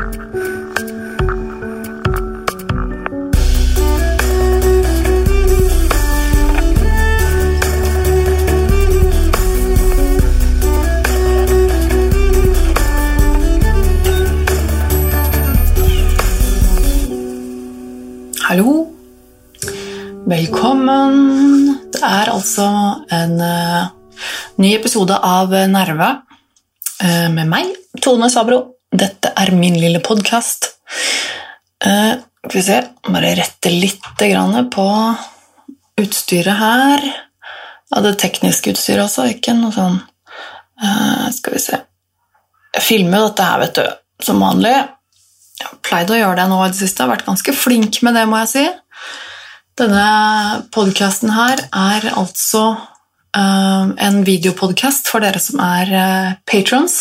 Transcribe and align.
Hallo. 0.00 0.08
Velkommen. 20.24 21.76
Det 21.92 22.00
er 22.00 22.32
altså 22.32 22.64
en 23.12 23.36
uh, 23.36 23.84
ny 24.56 24.72
episode 24.80 25.12
av 25.12 25.52
Nerve 25.68 26.08
uh, 27.04 27.28
med 27.28 27.44
meg, 27.52 27.76
Tone 28.00 28.32
Sabro. 28.32 28.79
Dette 28.90 29.30
er 29.38 29.52
min 29.54 29.76
lille 29.78 30.00
podkast. 30.02 30.66
skal 31.80 32.52
vi 32.52 32.62
se 32.62 32.80
Bare 33.06 33.34
rette 33.38 33.70
litt 33.70 34.02
på 34.74 34.86
utstyret 36.00 36.58
her. 36.58 37.04
Ja, 37.90 38.00
det 38.02 38.18
tekniske 38.18 38.72
utstyret 38.72 39.04
også, 39.04 39.28
ikke 39.30 39.54
noe 39.54 39.72
sånn 39.74 39.96
uh, 39.98 41.26
Skal 41.34 41.56
vi 41.56 41.62
se 41.62 41.78
Jeg 42.76 42.84
filmer 42.86 43.18
jo 43.18 43.30
dette 43.30 43.46
her, 43.46 43.62
vet 43.62 43.78
du, 43.78 43.86
som 44.22 44.42
vanlig. 44.42 44.74
Jeg 45.60 45.68
har 45.68 45.80
pleid 45.86 46.10
å 46.10 46.18
gjøre 46.18 46.38
det 46.38 46.48
nå 46.50 46.60
i 46.64 46.68
det 46.70 46.78
siste. 46.80 47.02
Jeg 47.02 47.06
har 47.06 47.14
vært 47.14 47.26
ganske 47.28 47.54
flink 47.54 48.00
med 48.06 48.18
det, 48.18 48.26
må 48.30 48.42
jeg 48.42 48.52
si. 48.54 48.66
Denne 49.80 50.06
podkasten 50.74 51.34
her 51.34 51.62
er 51.68 52.10
altså 52.14 52.64
uh, 52.74 53.86
en 53.90 54.20
videopodkast 54.26 55.10
for 55.10 55.22
dere 55.22 55.42
som 55.42 55.62
er 55.62 55.94
uh, 55.94 56.38
patrons. 56.48 57.00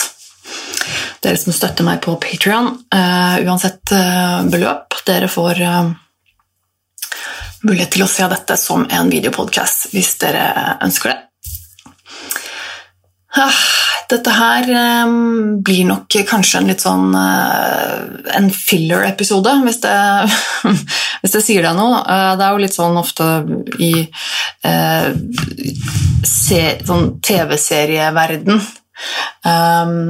Dere 1.23 1.39
som 1.39 1.55
støtter 1.55 1.87
meg 1.87 2.01
på 2.05 2.15
Patrion. 2.21 2.71
Uh, 2.93 3.39
uansett 3.45 3.93
uh, 3.95 4.43
beløp. 4.49 4.99
Dere 5.07 5.31
får 5.31 5.63
mulighet 7.63 7.91
til 7.95 8.05
å 8.05 8.09
se 8.09 8.27
dette 8.31 8.55
som 8.59 8.85
en 8.87 9.09
videopodkast 9.11 9.89
hvis 9.91 10.13
dere 10.21 10.77
ønsker 10.85 11.11
det. 11.11 11.17
Ah, 13.37 13.57
dette 14.09 14.31
her 14.33 14.65
um, 15.05 15.59
blir 15.61 15.85
nok 15.85 16.15
kanskje 16.25 16.59
en 16.59 16.69
litt 16.71 16.81
sånn 16.81 17.11
uh, 17.13 17.99
en 18.33 18.47
filler-episode, 18.49 19.53
hvis, 19.67 19.77
hvis, 21.21 21.35
det 21.35 21.43
sier 21.45 21.67
deg 21.67 21.77
noe. 21.77 21.99
Uh, 22.07 22.33
det 22.39 22.47
er 22.47 22.55
jo 22.55 22.63
litt 22.63 22.77
sånn 22.77 22.97
ofte 22.97 23.27
i 23.77 23.91
uh, 24.65 25.13
sånn 26.25 27.05
TV-serieverden 27.21 28.57
um, 29.45 30.01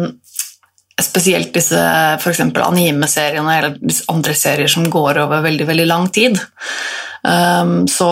Spesielt 1.03 1.53
disse 1.55 1.79
f.eks. 2.19 2.41
anime-seriene 2.43 3.57
eller 3.57 3.99
andre 4.11 4.35
serier 4.35 4.71
som 4.71 4.87
går 4.91 5.21
over 5.23 5.43
veldig, 5.45 5.67
veldig 5.69 5.89
lang 5.89 6.07
tid. 6.13 6.39
Um, 7.23 7.83
så 7.89 8.09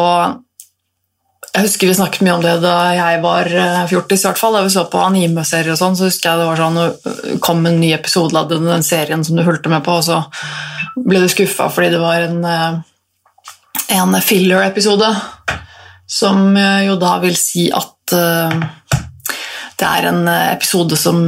jeg 1.57 1.65
husker 1.65 1.89
vi 1.89 1.93
snakket 1.97 2.21
mye 2.21 2.35
om 2.37 2.43
det 2.43 2.51
da 2.61 2.75
jeg 2.93 3.21
var 3.23 3.47
eh, 3.49 3.85
fjortis, 3.89 4.21
i 4.21 4.27
hvert 4.27 4.37
fall. 4.37 4.53
Da 4.53 4.61
vi 4.65 4.73
så 4.73 4.83
på 4.91 4.99
anime-serier 5.01 5.73
og 5.73 5.79
sånn, 5.79 5.95
så 5.97 6.05
husker 6.05 6.29
jeg 6.29 6.41
det 6.41 6.49
var 6.51 6.59
sånn 6.61 6.77
det 6.77 7.37
kom 7.41 7.65
en 7.65 7.79
ny 7.81 7.93
episode 7.95 8.37
av 8.37 8.51
den 8.51 8.85
serien 8.85 9.23
som 9.25 9.39
du 9.39 9.41
fulgte 9.47 9.71
med 9.71 9.81
på, 9.85 9.95
og 9.97 10.05
så 10.05 10.19
ble 10.97 11.23
du 11.23 11.31
skuffa 11.31 11.71
fordi 11.73 11.89
det 11.95 12.01
var 12.03 12.27
en, 12.27 12.37
eh, 12.45 12.77
en 13.97 14.19
filler-episode. 14.21 15.09
Som 16.07 16.53
eh, 16.59 16.85
jo 16.91 16.99
da 17.01 17.17
vil 17.25 17.35
si 17.39 17.67
at 17.73 18.13
det 19.77 19.87
er 19.87 20.09
en 20.09 20.27
episode 20.27 20.97
som 20.99 21.19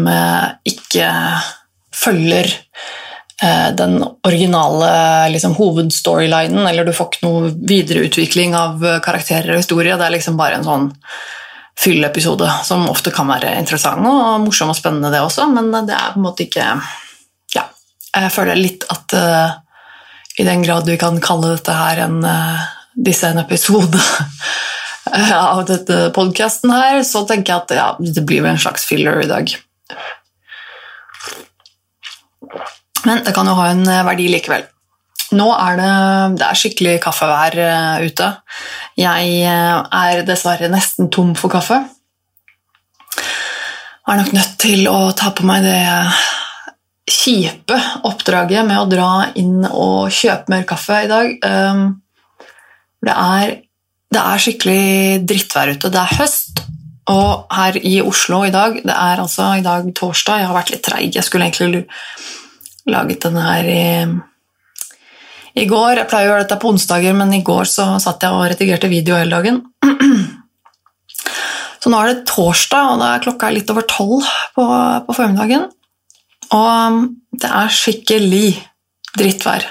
ikke 0.68 1.10
følger 1.94 2.50
Eh, 3.42 3.76
den 3.76 4.04
originale 4.24 5.30
liksom, 5.30 5.54
hovedstorylinen, 5.56 6.68
eller 6.68 6.84
du 6.86 6.92
får 6.92 7.08
ikke 7.08 7.24
noe 7.24 7.52
videreutvikling 7.56 8.56
av 8.58 8.82
eh, 8.84 8.98
karakterer 9.04 9.54
og 9.54 9.62
historie. 9.62 9.96
Det 9.96 10.08
er 10.08 10.12
liksom 10.18 10.36
bare 10.40 10.58
en 10.58 10.68
sånn 10.68 10.90
fylleepisode 11.80 12.50
som 12.68 12.84
ofte 12.92 13.14
kan 13.16 13.30
være 13.32 13.54
interessant 13.62 14.04
og 14.04 14.42
morsom 14.44 14.74
og 14.74 14.76
spennende, 14.76 15.14
det 15.14 15.22
også, 15.24 15.48
men 15.54 15.72
det 15.88 15.96
er 15.96 16.12
på 16.12 16.20
en 16.20 16.26
måte 16.26 16.44
ikke 16.44 16.66
Ja, 17.56 17.64
jeg 18.12 18.34
føler 18.36 18.60
litt 18.60 18.84
at 18.92 19.16
uh, 19.16 19.54
i 20.36 20.44
den 20.44 20.66
grad 20.66 20.92
vi 20.92 20.98
kan 21.00 21.22
kalle 21.24 21.54
dette 21.54 21.72
her 21.72 22.02
en 22.04 22.20
uh, 22.20 22.68
disse 23.00 23.32
en 23.32 23.40
episode 23.40 23.96
av 25.56 25.64
dette 25.70 26.02
podkasten 26.16 26.74
her, 26.74 27.02
så 27.08 27.26
tenker 27.30 27.54
jeg 27.54 27.64
at 27.64 27.76
ja, 27.78 27.90
det 28.00 28.26
blir 28.28 28.44
vel 28.46 28.56
en 28.56 28.62
slags 28.62 28.88
filler 28.90 29.24
i 29.24 29.30
dag. 29.30 29.56
Men 33.08 33.24
det 33.26 33.34
kan 33.36 33.48
jo 33.48 33.56
ha 33.58 33.70
en 33.72 33.86
eh, 33.88 34.04
verdi 34.08 34.28
likevel. 34.32 34.66
Nå 35.38 35.46
er 35.54 35.78
det, 35.78 35.94
det 36.40 36.46
er 36.48 36.58
skikkelig 36.58 36.96
kaffevær 37.04 37.56
uh, 37.62 38.02
ute. 38.02 38.30
Jeg 38.98 39.36
uh, 39.46 39.86
er 39.94 40.24
dessverre 40.26 40.72
nesten 40.74 41.12
tom 41.14 41.36
for 41.38 41.54
kaffe. 41.54 41.78
Jeg 43.14 44.16
er 44.16 44.22
nok 44.24 44.34
nødt 44.34 44.56
til 44.58 44.90
å 44.90 44.98
ta 45.14 45.30
på 45.38 45.46
meg 45.46 45.68
det 45.68 45.78
kjipe 47.10 47.78
oppdraget 48.10 48.66
med 48.66 48.82
å 48.82 48.90
dra 48.90 49.10
inn 49.38 49.62
og 49.70 50.10
kjøpe 50.14 50.50
mer 50.50 50.66
kaffe 50.70 51.04
i 51.06 51.10
dag. 51.12 51.36
Um, 51.46 51.84
det, 53.06 53.14
er, 53.14 53.54
det 54.10 54.22
er 54.22 54.42
skikkelig 54.42 55.28
drittvær 55.30 55.74
ute. 55.76 55.92
Det 55.94 56.02
er 56.02 56.18
høst, 56.18 56.64
og 57.10 57.46
her 57.54 57.78
i 57.82 57.96
Oslo 58.06 58.44
i 58.46 58.52
dag 58.54 58.76
Det 58.84 58.94
er 58.94 59.22
altså 59.22 59.48
i 59.58 59.64
dag 59.66 59.88
torsdag. 59.98 60.42
Jeg 60.42 60.50
har 60.50 60.58
vært 60.58 60.74
litt 60.74 60.84
treig. 60.86 61.16
Jeg 61.16 61.26
skulle 61.26 61.48
egentlig 61.48 61.86
laget 62.90 63.24
denne 63.26 63.46
her 63.46 63.70
i, 63.70 63.86
i 65.62 65.66
går. 65.70 66.02
Jeg 66.02 66.10
pleier 66.10 66.30
å 66.30 66.34
gjøre 66.34 66.46
dette 66.46 66.60
på 66.62 66.74
onsdager, 66.74 67.18
men 67.18 67.34
i 67.38 67.42
går 67.46 67.70
så 67.70 67.88
satt 68.02 68.26
jeg 68.26 68.36
og 68.36 68.46
redigerte 68.54 68.92
video 68.92 69.18
hele 69.18 69.40
dagen. 69.40 69.64
Så 71.80 71.88
nå 71.88 71.96
er 71.96 72.10
det 72.10 72.28
torsdag, 72.28 72.90
og 72.92 72.98
da 73.00 73.14
er 73.16 73.22
klokka 73.24 73.50
litt 73.56 73.70
over 73.72 73.86
tolv 73.88 74.26
på, 74.52 74.64
på 75.08 75.14
formiddagen. 75.16 75.70
Og 76.52 76.98
det 77.40 77.52
er 77.56 77.72
skikkelig 77.72 78.50
drittvær. 79.16 79.64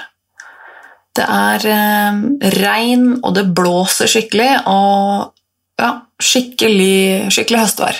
Det 1.19 1.25
er 1.27 1.65
eh, 1.73 2.21
regn, 2.61 3.09
og 3.19 3.33
det 3.35 3.49
blåser 3.55 4.07
skikkelig, 4.07 4.51
og 4.71 5.33
ja, 5.79 5.91
skikkelig, 6.23 7.31
skikkelig 7.33 7.65
høstvær. 7.65 7.99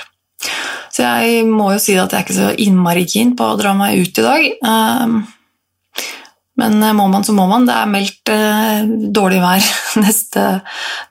Så 0.90 1.04
jeg 1.04 1.44
må 1.48 1.70
jo 1.74 1.82
si 1.82 1.98
at 2.00 2.12
jeg 2.12 2.20
er 2.22 2.26
ikke 2.26 2.38
så 2.38 2.54
innmari 2.60 3.06
keen 3.10 3.36
på 3.38 3.46
å 3.46 3.60
dra 3.60 3.76
meg 3.78 4.00
ut 4.02 4.20
i 4.20 4.26
dag. 4.26 4.48
Ehm, 4.72 5.20
men 6.60 6.82
må 6.98 7.06
man, 7.12 7.24
så 7.24 7.36
må 7.36 7.46
man. 7.48 7.68
Det 7.68 7.76
er 7.76 7.92
meldt 7.92 8.32
eh, 8.34 8.90
dårlig 9.16 9.40
vær 9.44 9.70
neste, 10.04 10.46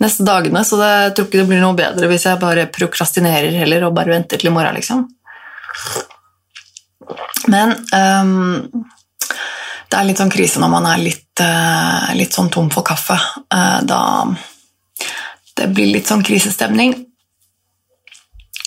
neste 0.03 0.27
dagene, 0.29 0.65
så 0.67 0.81
det, 0.81 0.91
jeg 1.07 1.15
tror 1.17 1.29
ikke 1.29 1.41
det 1.41 1.49
blir 1.53 1.65
noe 1.65 1.79
bedre 1.79 2.11
hvis 2.11 2.27
jeg 2.29 2.43
bare 2.43 2.69
prokrastinerer 2.75 3.57
heller 3.63 3.89
og 3.89 3.97
bare 3.97 4.17
venter 4.17 4.41
til 4.41 4.51
i 4.51 4.55
morgen, 4.55 4.77
liksom. 4.77 5.07
Men 7.49 7.73
um, 7.97 8.85
det 9.89 9.97
er 9.97 10.07
litt 10.09 10.21
sånn 10.21 10.33
krise 10.33 10.61
når 10.61 10.71
man 10.73 10.87
er 10.91 11.01
litt, 11.01 11.41
uh, 11.41 12.13
litt 12.17 12.37
sånn 12.37 12.51
tom 12.53 12.69
for 12.73 12.85
kaffe. 12.87 13.17
Uh, 13.49 13.81
da 13.89 14.01
det 15.59 15.69
blir 15.75 15.91
litt 15.91 16.09
sånn 16.09 16.25
krisestemning. 16.27 16.95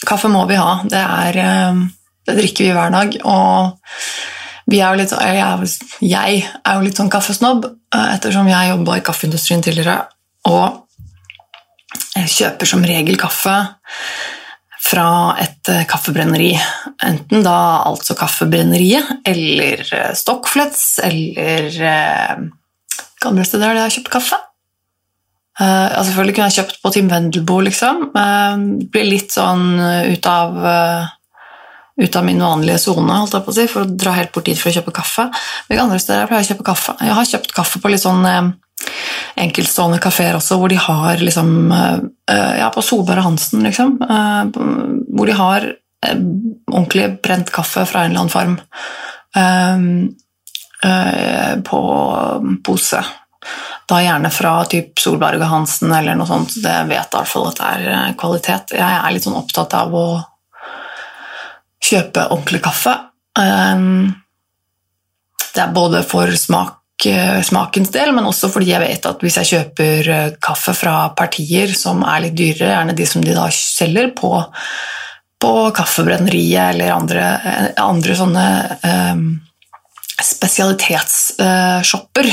Kaffe 0.07 0.31
må 0.31 0.43
vi 0.49 0.59
ha. 0.59 0.81
Det, 0.83 0.99
er, 0.99 1.37
eh, 1.39 1.81
det 2.27 2.37
drikker 2.39 2.67
vi 2.67 2.75
hver 2.75 2.93
dag. 2.93 3.17
Og 3.23 3.77
er 4.71 4.97
litt, 4.97 5.13
jeg 6.03 6.41
er 6.47 6.77
jo 6.77 6.85
litt 6.85 6.99
sånn 6.99 7.11
kaffesnobb 7.11 7.67
eh, 7.67 8.09
ettersom 8.15 8.49
jeg 8.49 8.71
jobba 8.73 8.97
i 8.97 9.05
kaffeindustrien 9.05 9.63
tidligere. 9.63 9.99
Og 10.49 10.81
jeg 12.17 12.33
kjøper 12.35 12.69
som 12.69 12.83
regel 12.87 13.19
kaffe 13.19 13.55
fra 14.81 15.07
et 15.39 15.50
eh, 15.50 15.50
kaffebrenneri. 15.89 16.51
Enten 17.05 17.43
da 17.45 17.57
altså 17.87 18.15
Kaffebrenneriet 18.17 19.27
eller 19.27 19.83
Stockflets 20.17 20.99
eller 21.03 21.69
hvilke 23.21 23.29
andre 23.29 23.45
steder 23.45 23.69
har 23.69 23.83
jeg 23.83 23.99
kjøpt 23.99 24.13
kaffe? 24.15 24.37
Uh, 25.61 25.93
altså 25.93 26.07
selvfølgelig 26.09 26.35
kunne 26.35 26.47
jeg 26.49 26.57
kjøpt 26.57 26.77
på 26.81 26.91
Tim 26.95 27.09
Wendelboe, 27.11 27.65
liksom. 27.67 27.99
Uh, 28.15 28.63
blir 28.89 29.05
litt 29.05 29.35
sånn 29.35 29.75
ut 30.09 30.29
av, 30.31 30.55
uh, 30.57 31.11
ut 32.01 32.17
av 32.17 32.25
min 32.25 32.41
vanlige 32.41 32.79
sone, 32.81 33.19
holdt 33.19 33.35
jeg 33.37 33.45
på 33.45 33.53
å 33.53 33.57
si, 33.59 33.67
for 33.69 33.83
å 33.83 33.91
dra 33.91 34.15
helt 34.17 34.33
bort 34.33 34.49
dit 34.49 34.57
for 34.57 34.71
å 34.71 34.75
kjøpe 34.79 34.95
kaffe. 34.95 35.27
Men 35.69 35.83
andre 35.83 35.99
steder 36.01 36.23
jeg 36.23 36.31
pleier 36.31 36.47
å 36.47 36.49
kjøpe 36.49 36.67
kaffe. 36.71 36.97
Jeg 36.97 37.17
har 37.19 37.29
kjøpt 37.35 37.53
kaffe 37.59 37.83
på 37.83 37.93
litt 37.93 38.01
sånn 38.01 38.25
enkeltstående 39.41 39.99
kafeer 40.03 40.35
også, 40.37 40.57
hvor 40.59 40.69
de 40.71 40.79
har 40.79 41.21
liksom 41.21 41.71
Ja, 42.31 42.69
på 42.71 42.81
Solberg 42.85 43.19
og 43.19 43.25
Hansen, 43.31 43.63
liksom. 43.65 43.97
hvor 44.01 45.25
de 45.27 45.33
har 45.35 45.65
ordentlig 46.71 47.21
brent 47.23 47.51
kaffe 47.51 47.85
fra 47.89 48.03
en 48.05 48.11
eller 48.11 48.21
annen 48.21 48.35
farm 48.35 48.55
på 51.67 51.81
pose. 52.63 53.03
Da 53.91 53.99
gjerne 54.01 54.29
fra 54.31 54.65
typ 54.71 54.99
Solberg 54.99 55.41
og 55.41 55.49
Hansen 55.51 55.91
eller 55.91 56.15
noe 56.15 56.29
sånt. 56.29 56.53
Det 56.63 56.75
vet 56.87 57.11
i 57.11 57.17
hvert 57.17 57.27
fall 57.27 57.47
at 57.49 57.57
det 57.59 57.69
er 57.71 57.87
eh, 57.91 58.13
kvalitet. 58.19 58.75
Jeg 58.77 58.97
er 58.97 59.11
litt 59.11 59.25
sånn 59.25 59.39
opptatt 59.39 59.73
av 59.75 59.95
å 59.97 60.05
kjøpe 61.81 62.27
ordentlig 62.29 62.61
kaffe. 62.63 62.93
Det 65.51 65.63
er 65.63 65.73
både 65.75 66.03
for 66.07 66.31
smak, 66.37 66.77
smakens 67.47 67.89
del, 67.93 68.09
men 68.15 68.27
også 68.29 68.47
fordi 68.53 68.71
jeg 68.71 68.83
vet 68.83 69.05
at 69.09 69.19
hvis 69.23 69.37
jeg 69.41 69.49
kjøper 69.51 70.01
kaffe 70.43 70.73
fra 70.77 70.95
partier 71.17 71.69
som 71.77 72.03
er 72.05 72.19
litt 72.27 72.37
dyrere, 72.37 72.73
gjerne 72.75 72.97
de 72.97 73.05
som 73.09 73.21
de 73.25 73.33
da 73.35 73.45
selger 73.55 74.07
på, 74.17 74.31
på 75.41 75.53
Kaffebrenneriet 75.73 76.75
eller 76.75 76.89
andre, 76.93 77.23
andre 77.81 78.13
sånne 78.19 78.45
um, 78.85 79.23
spesialitetsshopper, 80.21 82.27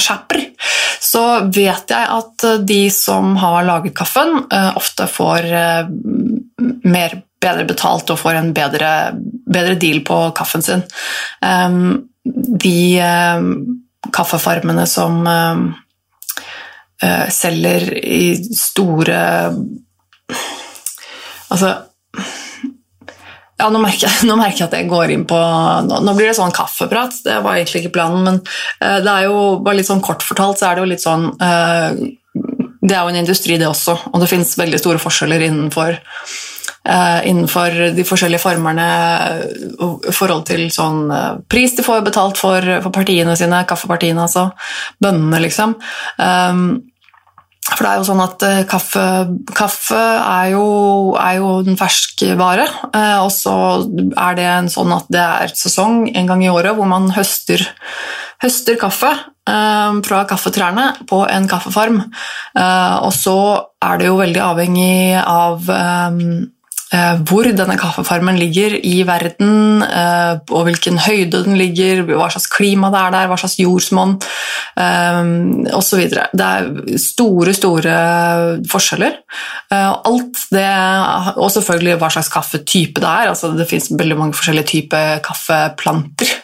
shopper, 0.00 0.40
så 1.00 1.40
vet 1.52 1.90
jeg 1.92 2.08
at 2.16 2.44
de 2.66 2.90
som 2.92 3.36
har 3.38 3.64
laget 3.68 3.94
kaffen, 3.96 4.46
ofte 4.76 5.06
får 5.12 5.42
mer 6.88 7.22
bedre 7.38 7.64
betalt 7.68 8.10
og 8.10 8.18
får 8.18 8.34
en 8.40 8.54
bedre, 8.56 9.12
bedre 9.46 9.74
deal 9.80 10.00
på 10.06 10.32
kaffen 10.36 10.62
sin. 10.64 10.82
De 12.64 12.80
kaffefarmene 14.14 14.86
som 14.88 15.26
selger 17.30 17.92
i 17.98 18.34
store 18.58 19.18
Altså 21.48 21.70
ja, 23.58 23.66
nå 23.74 23.80
merker, 23.82 24.06
jeg, 24.06 24.26
nå 24.30 24.36
merker, 24.38 24.62
jeg, 24.62 24.70
at 24.70 24.76
jeg 24.78 24.90
går 24.90 25.14
inn 25.14 25.24
på 25.28 25.38
nå, 25.88 26.00
nå, 26.06 26.14
blir 26.16 26.30
det 26.30 26.36
sånn 26.38 26.54
kaffeprat, 26.54 27.20
det 27.26 27.40
var 27.44 27.58
egentlig 27.58 27.84
ikke 27.84 27.96
planen, 27.98 28.22
men 28.26 28.40
uh, 28.84 28.98
det 29.02 29.14
er 29.14 29.26
jo 29.26 29.40
bare 29.64 29.80
litt 29.80 29.90
sånn 29.90 30.04
kort 30.04 30.22
fortalt, 30.26 30.60
så 30.60 30.68
er 30.68 30.78
det 30.78 30.84
jo 30.84 30.92
litt 30.92 31.04
sånn 31.04 31.30
uh, 31.34 31.90
Det 32.78 32.94
er 32.94 33.02
jo 33.02 33.10
en 33.10 33.20
industri, 33.24 33.58
det 33.58 33.66
også, 33.68 33.96
og 34.12 34.22
det 34.22 34.30
finnes 34.30 34.54
veldig 34.60 34.78
store 34.80 35.02
forskjeller 35.02 35.48
innenfor, 35.48 35.98
uh, 35.98 36.36
innenfor 36.86 37.74
de 37.96 38.04
forskjellige 38.06 38.40
formerne 38.40 38.84
i 40.08 40.12
forhold 40.14 40.46
til 40.48 40.68
sånn 40.72 41.08
pris 41.50 41.74
de 41.76 41.84
får 41.84 42.04
betalt 42.06 42.38
for, 42.40 42.64
for 42.84 42.94
partiene 42.94 43.34
sine, 43.36 43.64
kaffepartiene, 43.68 44.24
altså. 44.24 44.48
Bønnene, 45.02 45.42
liksom. 45.44 45.74
Um, 46.16 46.62
for 47.68 47.84
det 47.84 47.90
er 47.90 47.98
jo 48.00 48.06
sånn 48.08 48.22
at 48.24 48.44
kaffe, 48.70 49.04
kaffe 49.52 49.98
er, 49.98 50.54
jo, 50.54 50.68
er, 51.20 51.34
jo, 51.36 51.50
en 51.68 51.76
ferskvare, 51.76 52.38
vare, 52.40 52.68
og 53.20 53.28
så 53.34 53.56
er 54.08 54.38
det 54.38 54.52
sånn 54.72 54.94
at 54.96 55.10
det 55.12 55.24
er 55.24 55.52
sesong 55.58 56.06
en 56.08 56.30
gang 56.30 56.46
i 56.46 56.48
året 56.48 56.78
hvor 56.78 56.88
man 56.88 57.10
høster, 57.12 57.60
høster 58.40 58.80
kaffe 58.80 59.12
uh, 59.12 60.00
fra 60.06 60.24
kaffetrærne 60.30 60.94
på 61.10 61.26
en 61.28 61.48
kaffefarm. 61.50 62.00
og 62.56 63.12
så 63.12 63.38
er 63.84 64.00
det 64.00 64.08
jo 64.08 64.20
veldig 64.22 64.46
avhengig 64.48 65.18
av 65.20 65.68
um, 65.68 66.22
Eh, 66.38 66.57
hvor 66.88 67.44
denne 67.52 67.76
kaffefarmen 67.76 68.38
ligger 68.40 68.72
i 68.80 69.02
verden, 69.04 69.82
eh, 69.84 70.38
og 70.48 70.64
hvilken 70.68 70.96
høyde 71.04 71.42
den 71.44 71.58
ligger, 71.60 72.00
hva 72.08 72.30
slags 72.32 72.48
klima 72.48 72.88
det 72.94 73.02
er 73.02 73.12
der, 73.12 73.28
hva 73.28 73.36
slags 73.40 73.58
jordsmonn 73.60 74.14
eh, 74.80 75.20
osv. 75.76 76.06
Det 76.08 76.46
er 76.46 76.70
store, 77.00 77.52
store 77.56 77.98
forskjeller. 78.72 79.20
Alt 79.68 80.46
det, 80.54 80.64
og 81.36 81.52
selvfølgelig 81.52 81.98
hva 82.00 82.10
slags 82.14 82.32
kaffetype 82.32 83.02
det 83.02 83.10
er. 83.10 83.32
Altså, 83.34 83.52
det 83.52 83.68
fins 83.68 83.90
veldig 83.92 84.16
mange 84.16 84.38
forskjellige 84.38 84.72
typer 84.72 85.20
kaffeplanter 85.26 86.36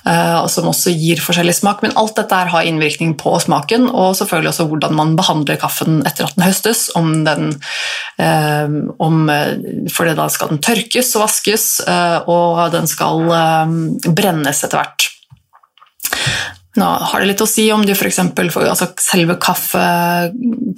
som 0.00 0.68
også 0.70 0.94
gir 0.96 1.20
forskjellig 1.20 1.52
smak, 1.58 1.82
men 1.84 1.92
alt 2.00 2.16
dette 2.16 2.36
har 2.50 2.64
innvirkning 2.64 3.12
på 3.20 3.34
smaken, 3.42 3.84
og 3.90 4.14
selvfølgelig 4.16 4.52
også 4.54 4.66
hvordan 4.70 4.94
man 4.96 5.12
behandler 5.18 5.58
kaffen 5.60 6.00
etter 6.08 6.24
at 6.24 6.38
den 6.38 6.46
høstes. 6.46 6.86
om 6.96 7.12
den 7.26 7.52
om 8.98 9.28
for 9.94 10.10
da 10.16 10.28
skal 10.32 10.52
den 10.52 10.62
tørkes 10.64 11.14
og 11.16 11.26
vaskes, 11.26 11.66
eh, 11.86 12.18
og 12.30 12.62
den 12.74 12.90
skal 12.90 13.26
eh, 13.36 13.76
brennes 14.10 14.64
etter 14.66 14.82
hvert. 14.82 15.08
Nå 16.78 16.86
har 17.10 17.22
det 17.22 17.30
litt 17.32 17.42
å 17.42 17.48
si 17.50 17.64
om 17.74 17.82
du 17.82 17.92
f.eks. 17.96 18.20
Altså 18.22 18.90
selve 19.02 19.34
kaffe, 19.42 19.84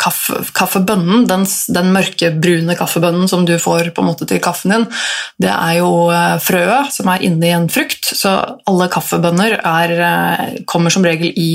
kaffe, 0.01 0.39
kaffebønnen, 0.57 1.27
den, 1.29 1.45
den 1.77 1.91
mørkebrune 1.93 2.77
kaffebønnen 2.79 3.29
som 3.29 3.45
du 3.49 3.59
får 3.61 3.93
på 3.93 4.05
en 4.05 4.09
måte 4.09 4.29
til 4.29 4.41
kaffen 4.45 4.73
din, 4.73 4.87
det 5.43 5.53
er 5.53 5.81
jo 5.83 5.91
eh, 6.15 6.39
frøet 6.43 6.95
som 6.95 7.11
er 7.13 7.27
inni 7.27 7.53
en 7.53 7.69
frukt. 7.73 8.09
Så 8.17 8.33
alle 8.69 8.89
kaffebønner 8.93 9.59
er, 9.61 9.99
kommer 10.71 10.95
som 10.95 11.05
regel 11.05 11.33
i 11.37 11.51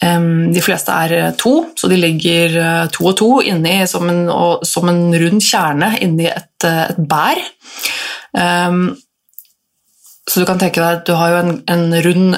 de 0.00 0.62
fleste 0.64 0.92
er 0.92 1.12
eh, 1.12 1.32
to, 1.36 1.74
så 1.76 1.88
de 1.90 1.98
ligger 2.00 2.56
eh, 2.56 2.86
to 2.92 3.04
og 3.10 3.16
to 3.20 3.28
inni 3.44 3.82
som 3.86 4.08
en, 4.08 4.24
som 4.64 4.88
en 4.88 5.02
rund 5.12 5.44
kjerne 5.44 5.92
inni 6.00 6.26
et, 6.30 6.64
eh, 6.64 6.86
et 6.88 7.00
bær. 7.10 7.42
Så 10.30 10.38
du 10.38 10.46
kan 10.46 10.60
tenke 10.60 10.78
deg 10.78 11.00
at 11.00 11.08
du 11.08 11.16
har 11.18 11.32
jo 11.32 11.38
en, 11.40 11.56
en 11.74 11.94
rund, 12.04 12.36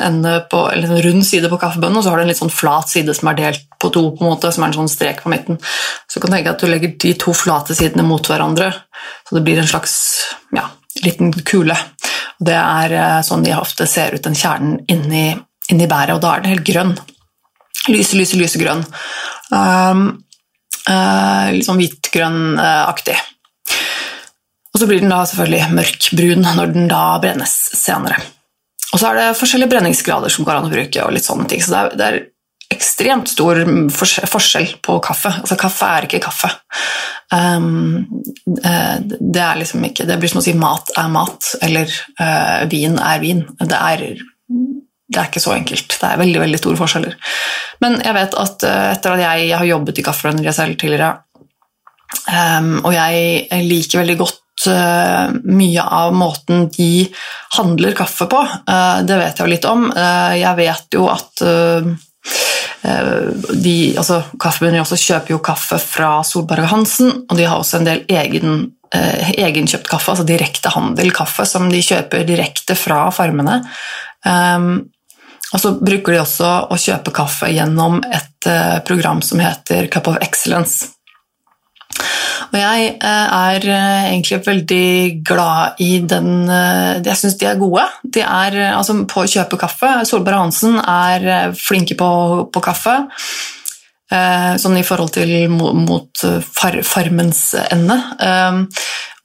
på, 0.49 0.61
en 0.73 0.95
rund 1.05 1.27
side 1.29 1.51
på 1.53 1.59
kaffebønnen, 1.61 1.99
og 2.01 2.05
så 2.05 2.13
har 2.13 2.21
du 2.21 2.25
en 2.25 2.31
litt 2.31 2.41
sånn 2.41 2.53
flat 2.53 2.89
side 2.89 3.13
som 3.19 3.29
er 3.29 3.37
delt 3.37 3.67
på 3.83 3.91
to, 3.93 4.07
på 4.17 4.25
en 4.25 4.31
måte, 4.31 4.53
som 4.55 4.65
er 4.65 4.73
en 4.73 4.79
sånn 4.79 4.89
strek 4.89 5.21
på 5.21 5.33
midten. 5.33 5.59
Så 6.09 6.17
du 6.17 6.25
kan 6.25 6.33
tenke 6.33 6.47
deg 6.47 6.55
at 6.55 6.65
du 6.65 6.73
legger 6.73 6.95
de 7.05 7.13
to 7.21 7.35
flate 7.37 7.77
sidene 7.77 8.07
mot 8.09 8.33
hverandre, 8.33 8.71
så 9.29 9.37
det 9.37 9.45
blir 9.45 9.61
en 9.61 9.69
slags 9.69 9.95
ja, 10.57 10.71
liten 11.05 11.35
kule. 11.45 11.77
Det 12.41 12.57
er 12.57 12.97
sånn 13.29 13.45
de 13.45 13.53
ofte 13.59 13.85
ser 13.91 14.17
ut, 14.17 14.25
den 14.25 14.39
kjernen 14.41 14.81
inni, 14.89 15.27
inni 15.69 15.91
bæret, 15.91 16.17
og 16.17 16.25
da 16.25 16.33
er 16.33 16.47
den 16.47 16.55
helt 16.55 16.67
grønn. 16.73 16.97
Lyse, 17.93 18.17
lyse, 18.17 18.39
lysegrønn. 18.41 18.87
Um, 19.53 20.07
uh, 20.89 21.53
litt 21.53 21.69
sånn 21.69 21.83
hvitgrønn-aktig. 21.83 23.21
Og 24.73 24.81
så 24.81 24.89
blir 24.89 25.03
den 25.03 25.13
da 25.13 25.23
selvfølgelig 25.29 25.77
mørkbrun 25.77 26.47
når 26.57 26.73
den 26.75 26.89
da 26.91 27.05
brennes 27.23 27.57
senere. 27.77 28.21
Og 28.93 29.01
så 29.01 29.09
er 29.09 29.19
det 29.19 29.39
forskjellige 29.41 29.73
brenningsgrader 29.73 30.33
som 30.33 30.47
går 30.47 30.59
an 30.59 30.69
å 30.69 30.73
bruke, 30.73 31.05
og 31.05 31.15
litt 31.15 31.27
sånne 31.27 31.49
ting. 31.49 31.63
Så 31.65 31.73
det 31.73 31.81
er, 31.81 31.97
det 31.97 32.09
er 32.09 32.21
ekstremt 32.73 33.31
stor 33.33 33.61
forskjell 33.93 34.77
på 34.85 34.99
kaffe. 35.05 35.33
Altså, 35.43 35.59
kaffe 35.61 35.89
er 35.97 36.09
ikke 36.09 36.23
kaffe. 36.25 36.51
Um, 37.33 38.05
uh, 38.61 38.99
det 39.01 39.41
er 39.41 39.57
liksom 39.57 39.85
ikke 39.89 40.05
Det 40.05 40.19
blir 40.21 40.29
som 40.29 40.43
å 40.43 40.45
si 40.45 40.53
mat 40.59 40.93
er 41.01 41.09
mat, 41.13 41.55
eller 41.65 41.89
uh, 42.21 42.69
vin 42.73 42.99
er 43.01 43.23
vin. 43.25 43.45
Det 43.61 43.79
er 43.79 44.07
det 45.13 45.21
er 45.21 45.29
ikke 45.29 45.43
så 45.45 45.53
enkelt. 45.53 45.99
Det 46.01 46.09
er 46.09 46.21
veldig 46.21 46.41
veldig 46.41 46.61
store 46.61 46.81
forskjeller. 46.81 47.17
Men 47.85 47.99
jeg 48.01 48.17
vet 48.17 48.37
at 48.41 48.65
uh, 48.69 48.87
etter 48.93 49.17
at 49.17 49.25
jeg, 49.25 49.49
jeg, 49.51 49.59
har 49.61 49.69
jobbet 49.69 50.01
i 50.01 50.07
Kaffebrenneriet 50.07 50.57
selv 50.57 50.79
tidligere, 50.81 51.15
um, 52.29 52.79
og 52.85 52.93
jeg 52.95 53.63
liker 53.67 54.03
veldig 54.03 54.17
godt 54.21 54.67
uh, 54.71 55.33
mye 55.49 55.85
av 55.85 56.15
måten 56.17 56.69
de 56.75 57.07
handler 57.57 57.97
kaffe 57.99 58.29
på. 58.31 58.41
Uh, 58.69 59.03
det 59.07 59.19
vet 59.19 59.39
jeg 59.39 59.47
jo 59.47 59.53
litt 59.53 59.69
om. 59.69 59.89
jeg 59.93 60.59
vet 60.59 60.99
jo 60.99 61.09
at 61.13 61.45
de, 62.83 63.75
altså, 63.99 64.17
Kaffebrenneriet 64.43 64.83
også 64.83 64.99
kjøper 64.99 65.35
jo 65.37 65.43
kaffe 65.45 65.79
fra 65.79 66.17
Solberg 66.27 66.65
og 66.65 66.73
Hansen, 66.73 67.13
og 67.31 67.39
de 67.39 67.47
har 67.47 67.61
også 67.61 67.79
en 67.79 67.87
del 67.87 68.03
egen 68.11 68.65
egenkjøpt 68.93 69.89
kaffe, 69.89 70.13
altså 70.13 70.27
direkte 70.29 70.73
handel 70.75 71.13
kaffe, 71.17 71.47
som 71.49 71.71
de 71.73 71.79
kjøper 71.81 72.27
direkte 72.29 72.77
fra 72.77 73.07
farmene. 73.15 73.63
Um, 74.27 74.91
og 75.55 75.63
så 75.63 75.73
bruker 75.79 76.17
de 76.17 76.21
også 76.25 76.51
å 76.75 76.81
kjøpe 76.81 77.15
kaffe 77.15 77.49
gjennom 77.55 78.03
et 78.05 78.51
program 78.89 79.23
som 79.25 79.41
heter 79.41 79.87
Cup 79.93 80.11
of 80.11 80.19
Excellence. 80.25 80.91
Og 82.53 82.59
jeg 82.59 82.89
eh, 82.95 83.37
er 83.37 83.69
eh, 83.75 84.09
egentlig 84.11 84.41
veldig 84.47 84.89
glad 85.27 85.81
i 85.83 85.93
den 86.09 86.49
Jeg 86.49 87.17
syns 87.19 87.39
de 87.41 87.49
er 87.49 87.61
gode. 87.61 87.87
De 88.03 88.25
er 88.25 88.59
altså, 88.73 88.99
på 89.09 89.25
å 89.25 89.31
kjøpe 89.31 89.61
kaffe. 89.61 89.95
Solberg 90.09 90.43
Hansen 90.43 90.79
er 90.81 91.57
flinke 91.57 91.97
på, 91.99 92.11
på 92.53 92.65
kaffe. 92.65 92.99
Sånn 94.61 94.75
i 94.77 94.85
forhold 94.85 95.15
til 95.15 95.31
mot 95.49 96.25
far, 96.45 96.75
farmens 96.85 97.55
ende. 97.73 97.97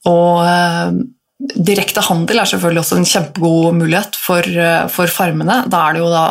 Og 0.08 1.02
Direkte 1.38 2.02
handel 2.02 2.40
er 2.42 2.48
selvfølgelig 2.50 2.80
også 2.82 2.96
en 2.98 3.04
kjempegod 3.06 3.76
mulighet 3.78 4.16
for, 4.18 4.42
eh, 4.42 4.88
for 4.90 5.06
farmene. 5.06 5.60
Da 5.70 5.84
er 5.86 5.94
det 5.94 6.00
jo 6.02 6.08
da 6.10 6.24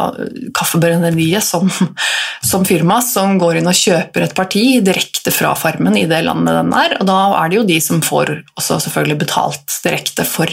Kaffebrenneriet 0.58 1.46
som, 1.48 1.72
som, 2.50 2.66
firma 2.68 3.00
som 3.06 3.38
går 3.40 3.62
inn 3.62 3.70
og 3.72 3.80
kjøper 3.80 4.26
et 4.26 4.36
parti 4.36 4.66
direkte 4.84 5.32
fra 5.32 5.54
farmen 5.56 5.96
i 5.96 6.04
det 6.12 6.20
landet 6.28 6.60
den 6.60 6.76
er, 6.76 6.98
og 7.00 7.08
da 7.08 7.18
er 7.40 7.48
det 7.48 7.60
jo 7.60 7.66
de 7.70 7.80
som 7.84 8.04
får 8.04 8.34
også 8.60 8.82
selvfølgelig 8.84 9.22
betalt 9.24 9.78
direkte 9.86 10.28
for, 10.28 10.52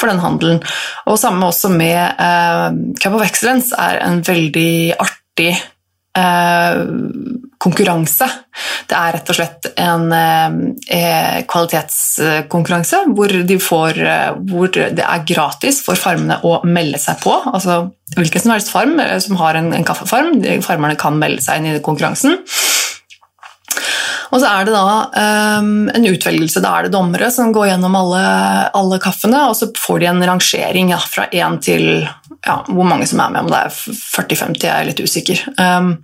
for 0.00 0.08
den 0.08 0.24
handelen. 0.24 0.64
Og 1.04 1.20
samme 1.20 1.52
også 1.52 1.68
med 1.76 2.00
eh, 2.16 2.80
Cup 3.02 3.20
of 3.20 3.26
Excellence 3.28 3.76
er 3.76 4.00
en 4.06 4.24
veldig 4.24 4.96
artig 5.04 5.52
konkurranse. 7.62 8.26
Det 8.90 8.96
er 8.98 9.14
rett 9.16 9.30
og 9.32 9.38
slett 9.38 9.68
en 9.80 10.10
eh, 10.12 10.56
eh, 10.98 11.38
kvalitetskonkurranse 11.48 13.04
hvor, 13.16 13.32
de 13.48 13.58
får, 13.62 14.00
hvor, 14.50 14.68
det 14.72 15.06
er 15.06 15.24
gratis 15.28 15.80
for 15.86 15.96
farmene 15.98 16.40
å 16.44 16.58
melde 16.68 17.00
seg 17.00 17.22
på. 17.22 17.32
Altså 17.52 17.84
hvilken 18.16 18.44
som 18.44 18.52
helst 18.52 18.72
farm 18.72 18.98
som 19.24 19.38
har 19.40 19.56
en, 19.56 19.72
en 19.72 19.88
kaffefarm, 19.88 20.42
farmerne 20.66 20.98
kan 21.00 21.16
melde 21.20 21.44
seg 21.44 21.62
inn 21.62 21.72
i 21.72 21.84
konkurransen. 21.84 22.42
Og 24.32 24.40
så 24.40 24.48
er 24.48 24.64
det 24.64 24.72
da 24.72 24.84
um, 25.60 25.90
en 25.92 26.08
utvelgelse. 26.08 26.62
Da 26.64 26.72
er 26.78 26.86
det 26.86 26.94
dommere 26.94 27.28
som 27.32 27.52
går 27.52 27.68
gjennom 27.68 27.96
alle, 28.00 28.22
alle 28.78 28.98
kaffene, 29.02 29.44
og 29.50 29.56
så 29.58 29.68
får 29.76 30.00
de 30.00 30.08
en 30.08 30.24
rangering 30.30 30.92
ja, 30.94 31.00
fra 31.04 31.26
én 31.28 31.58
til 31.60 32.06
ja, 32.46 32.58
hvor 32.68 32.88
mange 32.88 33.06
som 33.06 33.22
er 33.22 33.32
med, 33.32 33.46
om 33.46 33.52
det 33.52 33.62
er 33.62 33.72
40-50, 33.72 34.66
jeg 34.66 34.74
er 34.74 34.90
litt 34.90 35.02
usikker. 35.02 35.46
Um, 35.58 35.94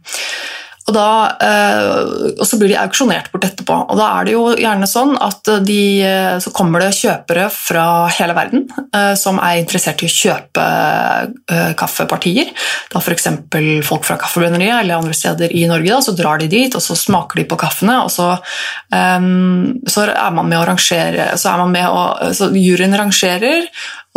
og, 0.88 0.94
da, 0.96 1.08
eh, 1.44 1.86
og, 2.32 2.44
så 2.48 2.56
blir 2.56 2.72
de 2.72 2.78
auksjonert 2.80 3.28
bort 3.32 3.44
etterpå. 3.44 3.76
Og 3.92 3.98
da 3.98 4.06
er 4.16 4.24
det 4.24 4.34
jo 4.34 4.44
gjerne 4.56 4.88
sånn 4.88 5.12
at 5.20 5.50
de, 5.66 5.82
eh, 6.00 6.36
så 6.40 6.52
kommer 6.56 6.80
det 6.80 6.94
kjøpere 6.96 7.48
fra 7.52 7.84
hele 8.16 8.36
verden 8.36 8.64
eh, 8.96 9.12
som 9.18 9.40
er 9.44 9.60
interessert 9.60 10.00
i 10.02 10.08
å 10.08 10.14
kjøpe 10.14 10.64
kaffepartier. 11.78 12.50
Da 12.92 13.02
F.eks. 13.02 13.28
folk 13.84 14.06
fra 14.08 14.16
Kaffebrenneriet 14.20 14.80
eller 14.80 14.96
andre 14.96 15.16
steder 15.16 15.52
i 15.52 15.66
Norge. 15.68 15.92
Da, 15.92 16.00
så 16.04 16.16
drar 16.16 16.40
de 16.40 16.48
dit 16.50 16.74
og 16.74 16.84
så 16.84 16.96
smaker 16.96 17.42
de 17.42 17.46
på 17.48 17.58
kaffene, 17.60 17.98
og 18.04 18.10
så, 18.12 18.30
um, 18.92 19.78
så 19.88 20.06
er 20.08 20.34
man 20.34 20.48
med 20.48 20.60
å 20.60 20.66
rangere 20.68 21.30
så, 21.40 21.54
med 21.68 21.88
å, 21.88 22.32
så 22.36 22.48
Juryen 22.56 22.96
rangerer, 22.96 23.68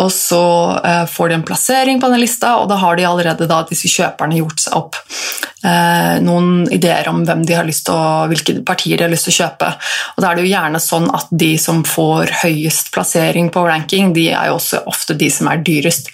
og 0.02 0.10
så 0.14 0.44
uh, 0.82 1.06
får 1.10 1.30
de 1.30 1.38
en 1.38 1.46
plassering 1.46 2.02
på 2.02 2.10
den 2.12 2.22
lista, 2.24 2.56
og 2.62 2.70
da 2.72 2.80
har 2.82 2.98
de 2.98 3.08
allerede 3.08 3.48
da, 3.50 3.62
disse 3.70 3.90
kjøperne 3.92 4.40
gjort 4.40 4.64
seg 4.64 4.78
opp 4.78 4.98
uh, 4.98 6.18
noen 6.26 6.66
ideer 6.74 7.10
om 7.12 7.22
å, 7.22 8.00
hvilke 8.32 8.58
partier 8.68 8.98
de 8.98 9.06
har 9.06 9.14
lyst 9.14 9.30
til 9.30 9.36
å 9.36 9.40
kjøpe. 9.42 9.74
Og 10.16 10.24
Da 10.24 10.32
er 10.32 10.40
det 10.40 10.46
jo 10.46 10.54
gjerne 10.54 10.82
sånn 10.84 11.10
at 11.14 11.30
de 11.44 11.52
som 11.62 11.84
får 11.88 12.34
høyest 12.44 12.94
plassering 12.96 13.52
på 13.54 13.66
ranking, 13.68 14.14
de 14.18 14.30
er 14.32 14.50
jo 14.50 14.58
også 14.58 14.84
ofte 14.90 15.18
de 15.18 15.30
som 15.34 15.52
er 15.52 15.62
dyrest. 15.66 16.10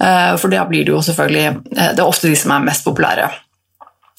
Uh, 0.00 0.34
for 0.40 0.50
da 0.52 0.66
blir 0.68 0.86
det 0.86 0.94
jo 0.94 1.04
selvfølgelig 1.04 1.46
Det 1.70 2.00
er 2.00 2.06
ofte 2.06 2.28
de 2.30 2.36
som 2.38 2.52
er 2.54 2.66
mest 2.66 2.86
populære. 2.86 3.30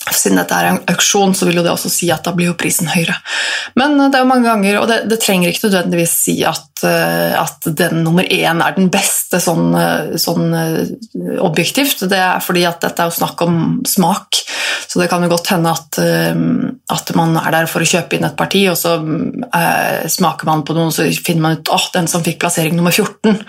Siden 0.09 0.39
dette 0.39 0.57
er 0.57 0.71
en 0.71 0.79
auksjon, 0.89 1.35
så 1.37 1.45
vil 1.45 1.59
jo 1.59 1.63
det 1.65 1.73
også 1.75 1.89
si 1.91 2.07
at 2.13 2.25
da 2.25 2.33
blir 2.33 2.49
jo 2.49 2.57
prisen 2.57 2.89
høyere. 2.89 3.13
Men 3.77 3.99
det 3.99 4.17
er 4.17 4.23
jo 4.23 4.29
mange 4.31 4.49
ganger, 4.49 4.79
og 4.81 4.87
det, 4.89 5.03
det 5.11 5.19
trenger 5.21 5.51
ikke 5.51 5.67
nødvendigvis 5.67 6.15
si 6.23 6.35
at, 6.47 6.81
eh, 6.89 7.35
at, 7.37 7.69
den 7.77 8.01
nummer 8.01 8.25
én 8.25 8.63
er 8.65 8.73
den 8.77 8.89
beste 8.93 9.37
sånn, 9.43 9.69
eh, 9.77 10.15
sånn, 10.21 10.47
eh, 10.57 11.37
objektivt. 11.45 12.01
Det 12.09 12.17
er 12.17 12.41
fordi 12.41 12.65
at 12.65 12.81
dette 12.81 13.03
er 13.03 13.11
jo 13.11 13.19
snakk 13.19 13.45
om 13.45 13.61
smak. 13.87 14.41
Så 14.91 14.99
det 14.99 15.07
kan 15.11 15.23
jo 15.23 15.29
godt 15.31 15.53
hende 15.53 15.71
at, 15.71 15.99
at 16.91 17.11
man 17.15 17.37
er 17.39 17.53
der 17.53 17.69
for 17.71 17.79
å 17.79 17.87
kjøpe 17.87 18.17
inn 18.17 18.25
et 18.27 18.35
parti, 18.35 18.65
og 18.67 18.75
så 18.75 18.97
eh, 18.99 20.09
smaker 20.11 20.49
man 20.49 20.65
på 20.67 20.75
noen, 20.75 20.91
så 20.91 21.05
finner 21.13 21.45
man 21.45 21.59
ut 21.59 21.69
at 21.69 21.77
oh, 21.77 21.87
den 21.93 22.09
som 22.11 22.25
fikk 22.25 22.41
plassering 22.41 22.75
nummer 22.75 22.91
14, 22.91 23.39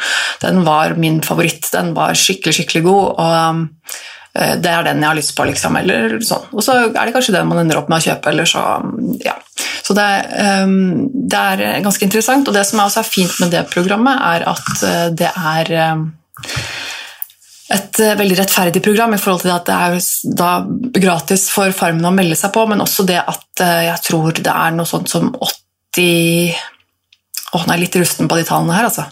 den 0.44 0.62
var 0.68 0.94
min 1.00 1.18
favoritt. 1.26 1.64
Den 1.72 1.96
var 1.96 2.14
skikkelig, 2.18 2.60
skikkelig 2.60 2.84
god. 2.86 3.08
og 3.16 3.32
Eh, 3.32 3.66
det 4.32 4.70
er 4.70 4.86
den 4.86 5.02
jeg 5.02 5.10
har 5.10 5.16
lyst 5.18 5.34
på, 5.36 5.44
liksom, 5.44 5.74
eller 5.76 6.14
sånn. 6.24 6.46
Og 6.56 6.64
så 6.64 6.78
er 6.86 6.94
det 6.94 7.12
kanskje 7.12 7.34
den 7.34 7.50
man 7.50 7.60
ender 7.60 7.82
opp 7.82 7.90
med 7.92 8.00
å 8.00 8.06
kjøpe, 8.06 8.32
eller 8.32 8.48
så 8.48 8.64
Ja. 9.26 9.36
Så 9.82 9.96
det, 9.98 10.06
um, 10.62 11.10
det 11.12 11.38
er 11.38 11.82
ganske 11.84 12.06
interessant, 12.06 12.48
og 12.48 12.54
det 12.54 12.62
som 12.64 12.80
også 12.80 13.02
er 13.02 13.08
fint 13.08 13.34
med 13.42 13.50
det 13.52 13.64
programmet, 13.68 14.14
er 14.24 14.46
at 14.48 14.84
eh, 14.86 15.08
det 15.18 15.28
er 15.28 15.72
um, 15.92 16.04
et 17.76 18.00
veldig 18.22 18.38
rettferdig 18.38 18.82
program 18.84 19.16
i 19.16 19.20
forhold 19.20 19.42
til 19.42 19.52
at 19.52 19.66
det 19.68 19.76
er 19.76 19.98
da 20.38 20.50
gratis 21.02 21.48
for 21.52 21.74
Farmen 21.76 22.08
å 22.08 22.14
melde 22.14 22.38
seg 22.38 22.54
på, 22.54 22.64
men 22.70 22.84
også 22.84 23.04
det 23.08 23.18
at 23.20 23.64
jeg 23.88 24.04
tror 24.06 24.38
det 24.38 24.54
er 24.54 24.76
noe 24.76 24.88
sånt 24.88 25.10
som 25.12 25.32
80 25.34 26.54
Å, 27.52 27.58
nå 27.60 27.66
er 27.66 27.74
jeg 27.76 27.82
litt 27.82 27.96
rusten 28.00 28.30
på 28.30 28.38
de 28.38 28.46
tallene 28.48 28.76
her, 28.78 28.86
altså. 28.88 29.10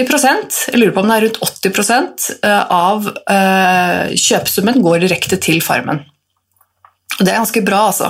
80% 0.00 0.62
jeg 0.70 0.80
lurer 0.80 0.94
på 0.94 1.02
om 1.02 1.10
det 1.10 1.16
er 1.16 1.26
rundt 1.26 1.42
80 1.44 2.30
eh, 2.46 2.72
av 2.74 3.10
eh, 3.10 4.14
kjøpesummen 4.16 4.80
går 4.84 5.04
direkte 5.04 5.38
til 5.42 5.60
Farmen. 5.64 6.04
Det 7.20 7.28
er 7.28 7.40
ganske 7.40 7.60
bra, 7.66 7.82
altså. 7.90 8.08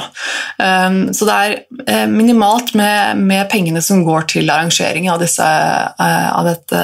Um, 0.60 1.08
så 1.16 1.26
det 1.26 1.36
er 1.36 1.54
eh, 1.86 2.04
minimalt 2.10 2.76
med, 2.78 3.18
med 3.18 3.48
pengene 3.50 3.82
som 3.82 4.04
går 4.06 4.28
til 4.30 4.52
arrangering 4.52 5.08
av, 5.10 5.18
disse, 5.22 5.46
av 5.46 6.46
dette 6.46 6.82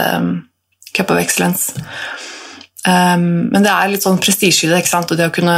Cup 0.97 1.13
of 1.15 1.21
Excellence. 1.23 1.77
Um, 2.87 3.49
men 3.51 3.65
det 3.65 3.71
er 3.73 3.89
litt 3.91 4.05
sånn 4.05 4.21
prestisje 4.23 4.69
i 4.69 4.71
det. 4.71 4.79
Og 4.87 5.15
det 5.19 5.27
å 5.27 5.35
kunne 5.35 5.57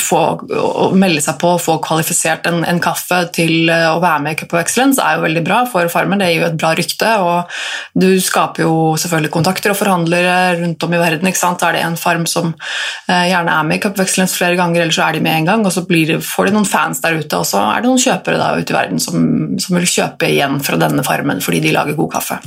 få, 0.00 0.20
å 0.56 0.86
melde 0.96 1.20
seg 1.24 1.36
på 1.40 1.50
og 1.58 1.60
få 1.60 1.76
kvalifisert 1.84 2.48
en, 2.48 2.62
en, 2.64 2.80
kaffe 2.82 3.18
til 3.36 3.68
eh, 3.70 3.84
å 3.92 4.00
være 4.02 4.22
med 4.24 4.34
i 4.34 4.38
Cup 4.40 4.54
of 4.56 4.62
Excellence 4.62 5.02
er 5.02 5.18
jo 5.18 5.26
veldig 5.26 5.42
bra 5.44 5.60
for 5.68 5.90
Farmen. 5.92 6.22
Det 6.22 6.30
gir 6.30 6.40
jo 6.40 6.48
et 6.48 6.56
bra 6.58 6.72
rykte, 6.78 7.10
og 7.20 7.52
du 8.00 8.08
skaper 8.24 8.64
jo 8.64 8.72
selvfølgelig 9.00 9.32
kontakter 9.34 9.74
og 9.74 9.78
forhandlere 9.78 10.56
rundt 10.62 10.88
om 10.88 10.96
i 10.96 11.02
verden. 11.02 11.28
ikke 11.28 11.42
sant? 11.42 11.62
Er 11.66 11.76
det 11.76 11.84
en 11.84 12.00
farm 12.00 12.24
som 12.30 12.54
uh, 12.56 13.24
gjerne 13.28 13.52
er 13.58 13.68
med 13.68 13.78
i 13.78 13.84
Cup 13.84 14.00
of 14.00 14.06
Excellence 14.06 14.38
flere 14.40 14.56
ganger, 14.58 14.86
eller 14.86 14.96
så 14.96 15.06
er 15.10 15.18
de 15.18 15.24
med 15.28 15.42
en 15.42 15.52
gang, 15.52 15.68
og 15.68 15.76
så 15.76 15.84
blir, 15.88 16.16
får 16.24 16.48
de 16.48 16.56
noen 16.56 16.68
fans 16.68 17.04
der 17.04 17.20
ute, 17.20 17.38
og 17.38 17.48
så 17.48 17.60
er 17.68 17.84
det 17.84 17.92
noen 17.92 18.02
kjøpere 18.08 18.40
da 18.40 18.52
ute 18.56 18.72
i 18.72 18.80
verden 18.80 19.02
som, 19.02 19.22
som 19.60 19.78
vil 19.78 19.88
kjøpe 19.98 20.32
igjen 20.32 20.60
fra 20.64 20.80
denne 20.80 21.04
farmen 21.06 21.44
fordi 21.44 21.60
de 21.66 21.76
lager 21.76 21.98
god 21.98 22.14
kaffe. 22.16 22.42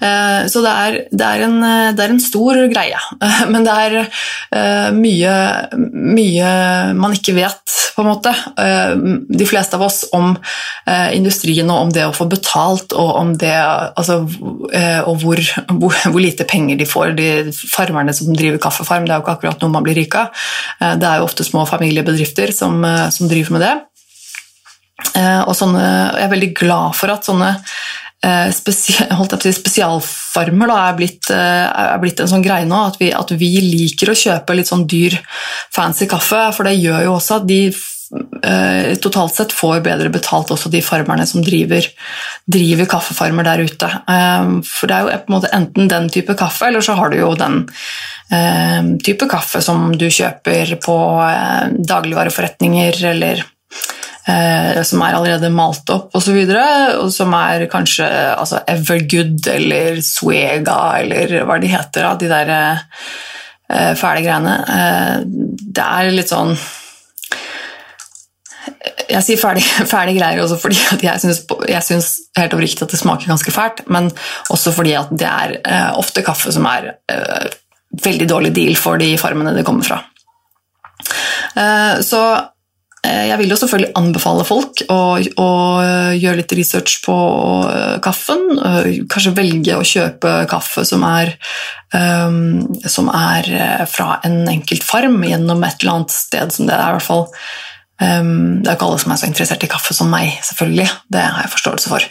Eh, 0.00 0.46
så 0.48 0.62
det 0.64 0.70
er, 0.72 0.96
det, 1.12 1.26
er 1.26 1.44
en, 1.44 1.58
det 1.96 2.04
er, 2.04 2.14
en, 2.14 2.22
stor 2.22 2.56
greie. 2.72 3.00
Men 3.52 3.66
det 3.66 3.74
er 3.84 3.96
eh, 4.00 4.88
mye, 4.96 5.34
mye, 5.76 6.52
man 6.96 7.16
ikke 7.16 7.36
vet, 7.36 7.76
på 7.96 8.04
en 8.04 8.08
måte. 8.08 8.32
Eh, 8.60 8.94
de 9.28 9.48
fleste 9.48 9.76
av 9.76 9.84
oss 9.84 10.02
om 10.16 10.32
industrien 11.14 11.68
og 11.70 11.84
om 11.84 11.90
det 11.94 12.06
å 12.08 12.14
få 12.16 12.24
betalt 12.30 12.94
og 12.98 13.10
om 13.14 13.34
det 13.38 13.52
altså, 13.54 14.16
og 14.24 15.20
hvor, 15.22 15.38
hvor, 15.68 15.94
hvor, 15.94 16.18
lite 16.18 16.46
penger 16.48 16.80
de 16.80 16.88
får. 16.88 17.12
De 17.18 17.28
farmerne 17.52 18.14
som 18.16 18.32
driver 18.34 18.58
kaffefarm, 18.62 19.06
det 19.06 19.14
er 19.14 19.20
jo 19.20 19.26
ikke 19.26 19.36
akkurat 19.36 19.62
noe 19.62 19.74
man 19.76 19.86
blir 19.86 19.98
rik 20.00 20.16
av. 20.18 20.32
Det 20.80 21.06
er 21.06 21.20
jo 21.20 21.28
ofte 21.28 21.46
små 21.46 21.66
familiebedrifter 21.68 22.54
som, 22.56 22.82
som 23.12 23.30
driver 23.30 23.54
med 23.54 23.66
det. 23.66 23.74
Og 25.46 25.54
sånne, 25.56 25.84
jeg 26.16 26.26
er 26.26 26.34
veldig 26.34 26.50
glad 26.58 26.98
for 26.98 27.14
at 27.14 27.28
sånne 27.28 27.54
Eh, 28.20 28.50
si, 28.52 28.92
spesialfarmer 29.56 30.68
da, 30.68 30.80
er, 30.90 30.96
blitt, 30.98 31.30
eh, 31.32 31.68
er, 31.68 32.00
blitt, 32.02 32.20
en 32.20 32.28
sånn 32.28 32.44
greie 32.44 32.66
nå. 32.68 32.82
At 32.90 32.98
vi, 33.00 33.12
at 33.16 33.32
vi, 33.32 33.54
liker 33.64 34.12
å 34.12 34.18
kjøpe 34.18 34.56
litt 34.58 34.68
sånn 34.68 34.84
dyr, 34.90 35.16
fancy 35.72 36.08
kaffe. 36.10 36.42
For 36.56 36.68
det 36.68 36.76
gjør 36.76 37.06
jo 37.06 37.14
også 37.16 37.38
at 37.40 37.46
de 37.48 37.60
eh, 37.70 38.90
totalt 39.00 39.38
sett 39.38 39.54
får 39.56 39.80
bedre 39.86 40.12
betalt, 40.12 40.52
også 40.52 40.72
de 40.72 40.82
farmerne 40.84 41.24
som 41.28 41.44
driver, 41.46 41.88
driver 42.44 42.90
kaffefarmer 42.92 43.48
der 43.48 43.64
ute. 43.64 43.88
For 44.68 44.90
det 44.90 44.98
er 44.98 45.06
jo 45.06 45.22
på 45.24 45.32
en 45.32 45.38
måte 45.38 45.54
enten 45.56 45.88
den 45.88 46.12
type 46.12 46.36
kaffe, 46.36 46.68
eller 46.68 46.84
så 46.84 46.98
har 47.00 47.12
du 47.12 47.20
jo 47.22 47.32
den 47.40 47.64
type 49.02 49.26
kaffe 49.26 49.58
som 49.64 49.88
du 49.98 50.04
kjøper 50.06 50.76
på 50.84 50.96
dagligvareforretninger 51.88 53.00
eller 53.10 53.42
som 54.86 55.02
er 55.04 55.16
allerede 55.16 55.50
malt 55.54 55.90
opp 55.92 56.14
osv., 56.18 56.38
og 57.00 57.08
som 57.14 57.34
er 57.36 57.66
kanskje 57.72 58.06
altså 58.34 58.62
Evergood 58.70 59.48
eller 59.52 60.00
Suega 60.04 60.80
eller 61.00 61.40
hva 61.48 61.58
de 61.62 61.70
heter, 61.72 62.06
da, 62.06 62.14
de 62.20 62.30
der 62.30 62.52
eh, 63.70 63.94
fæle 63.98 64.24
greiene. 64.24 64.58
Eh, 64.76 65.16
det 65.78 65.86
er 65.86 66.12
litt 66.14 66.32
sånn 66.32 66.54
jeg 69.10 69.22
sier 69.26 69.40
ferdig 69.40 70.14
greier 70.18 70.42
også 70.42 70.58
fordi 70.60 70.78
jeg 71.02 71.82
syns 71.84 72.12
helt 72.38 72.54
oppriktig 72.54 72.84
at 72.86 72.92
det 72.94 73.00
smaker 73.00 73.32
ganske 73.32 73.54
fælt, 73.54 73.82
men 73.92 74.10
også 74.52 74.74
fordi 74.76 74.94
at 74.98 75.10
det 75.10 75.28
er 75.30 75.56
eh, 75.60 75.90
ofte 75.98 76.24
kaffe 76.26 76.52
som 76.54 76.68
er 76.70 76.92
eh, 77.10 77.50
veldig 78.04 78.30
dårlig 78.30 78.54
deal 78.54 78.78
for 78.78 79.00
de 79.00 79.10
farmene 79.20 79.56
det 79.56 79.66
kommer 79.66 79.86
fra. 79.86 80.00
Eh, 81.58 82.00
så 82.06 82.22
Eh, 82.30 82.59
jeg 83.00 83.38
vil 83.40 83.52
jo 83.52 83.56
selvfølgelig 83.56 83.94
anbefale 83.96 84.44
folk 84.44 84.82
å, 84.92 84.98
å, 85.40 85.48
gjøre 86.18 86.42
litt 86.42 86.52
research 86.58 86.98
på 87.04 87.16
eh, 87.70 87.96
kaffen. 88.04 88.42
Eh, 88.58 88.88
kanskje 89.10 89.32
velge 89.38 89.78
å 89.78 89.86
kjøpe 89.86 90.34
kaffe 90.50 90.84
som 90.88 91.06
er, 91.08 91.32
um, 91.96 92.68
som 92.84 93.08
er 93.14 93.48
fra 93.88 94.18
en 94.26 94.42
enkelt 94.52 94.84
farm 94.84 95.22
gjennom 95.24 95.64
et 95.64 95.80
eller 95.80 95.94
annet 95.96 96.14
sted 96.14 96.52
som 96.52 96.68
det 96.68 96.76
er. 96.76 96.90
i 96.90 96.98
hvert 96.98 97.08
fall 97.08 97.26
Um, 98.00 98.62
det 98.62 98.70
er 98.70 98.78
ikke 98.78 98.86
alle 98.88 99.00
som 99.02 99.12
er 99.12 99.18
så 99.20 99.28
interessert 99.28 99.64
i 99.66 99.68
kaffe 99.68 99.92
som 99.96 100.08
meg, 100.12 100.32
selvfølgelig. 100.46 100.86
Det 101.12 101.20
har 101.20 101.44
jeg 101.44 101.52
forståelse 101.52 101.90
for. 101.92 102.06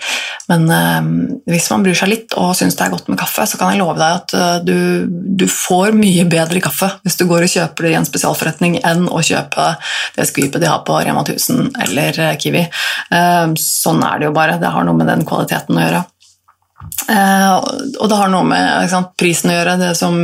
Men 0.51 0.67
um, 0.69 1.09
hvis 1.49 1.69
man 1.73 1.85
bryr 1.85 1.97
seg 1.97 2.11
litt 2.11 2.35
og 2.37 2.53
syns 2.57 2.77
det 2.77 2.85
er 2.85 2.93
godt 2.93 3.09
med 3.09 3.17
kaffe, 3.21 3.47
så 3.49 3.57
kan 3.57 3.73
jeg 3.73 3.81
love 3.81 3.97
deg 3.97 4.19
at 4.19 4.35
uh, 4.37 4.59
du, 4.65 5.09
du, 5.09 5.47
får 5.49 5.97
mye 5.97 6.27
bedre 6.29 6.61
kaffe 6.61 6.91
hvis 7.01 7.17
du 7.17 7.25
går 7.29 7.47
og 7.47 7.53
kjøper 7.55 7.87
det 7.87 7.95
i 7.95 7.97
en 7.99 8.07
spesialforretning, 8.07 8.77
enn 8.85 9.09
å 9.09 9.23
kjøpe 9.25 9.71
det 10.17 10.29
skvipet 10.29 10.61
de 10.61 10.69
har 10.69 10.85
på 10.85 11.01
Rema 11.01 11.25
1000 11.25 11.73
eller 11.87 12.21
uh, 12.21 12.35
Kiwi. 12.37 12.67
Um, 13.09 13.57
sånn 13.57 14.05
er 14.05 14.21
det 14.21 14.29
jo 14.29 14.37
bare. 14.37 14.61
Det 14.61 14.73
har 14.75 14.85
noe 14.85 14.97
med 14.99 15.09
den 15.09 15.25
kvaliteten 15.27 15.77
å 15.77 15.85
gjøre. 15.87 16.05
Uh, 17.09 17.57
og 17.97 18.09
det 18.09 18.17
har 18.19 18.29
noe 18.29 18.45
med 18.45 18.89
sant, 18.91 19.15
prisen 19.17 19.49
å 19.49 19.55
gjøre. 19.55 19.77
Det 19.81 19.89
som 19.97 20.19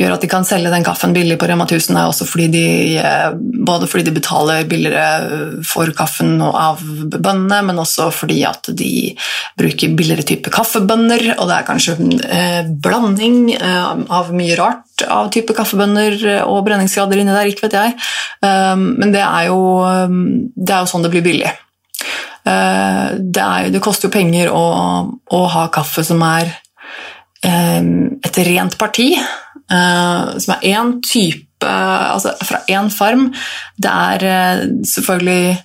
gjør 0.00 0.16
at 0.16 0.24
de 0.24 0.30
kan 0.32 0.46
selge 0.48 0.72
den 0.72 0.86
kaffen 0.86 1.14
billig 1.14 1.36
på 1.38 1.46
Rema 1.46 1.66
1000, 1.68 1.98
er 1.98 2.10
også 2.10 2.26
fordi 2.26 2.48
de, 2.50 2.64
uh, 2.98 3.30
både 3.36 3.88
fordi 3.90 4.08
de 4.08 4.16
betaler 4.16 4.66
billigere 4.70 5.62
for 5.66 5.92
kaffen 5.96 6.40
av 6.42 6.82
bøndene, 6.82 7.60
men 7.68 7.82
også 7.82 8.10
fordi 8.14 8.40
at 8.48 8.72
de 8.74 9.14
bruker 9.60 9.94
billigere 9.94 10.26
type 10.26 10.52
kaffebønner, 10.54 11.26
og 11.36 11.46
det 11.50 11.58
er 11.60 11.68
kanskje 11.68 11.96
en 12.00 12.74
blanding 12.82 13.40
av 13.60 14.30
mye 14.34 14.56
rart 14.58 15.04
av 15.06 15.30
type 15.32 15.54
kaffebønner 15.56 16.16
og 16.42 16.62
brenningsgrader 16.66 17.20
inni 17.20 17.34
der, 17.34 17.50
ikke 17.50 17.68
vet 17.68 17.76
jeg. 17.78 17.96
men 18.42 19.14
det 19.14 19.22
er, 19.24 19.48
jo, 19.48 19.60
det 20.56 20.74
er 20.74 20.84
jo 20.84 20.90
sånn 20.90 21.06
det 21.06 21.12
blir 21.14 21.24
billig. 21.24 21.52
Eh, 22.46 23.06
det, 23.18 23.44
er, 23.44 23.68
det, 23.72 23.82
koster 23.84 24.08
jo 24.08 24.14
penger 24.14 24.50
å, 24.54 24.64
å, 25.10 25.40
ha 25.54 25.66
kaffe 25.72 26.04
som 26.06 26.22
er 26.26 26.56
et 27.40 28.38
rent 28.44 28.74
parti, 28.76 29.14
som 29.64 30.50
er 30.58 30.64
én 30.74 30.90
type 31.00 31.64
Altså 31.64 32.34
fra 32.44 32.58
én 32.68 32.90
farm. 32.92 33.30
Det 33.80 33.92
er 33.92 34.24
selvfølgelig 34.88 35.56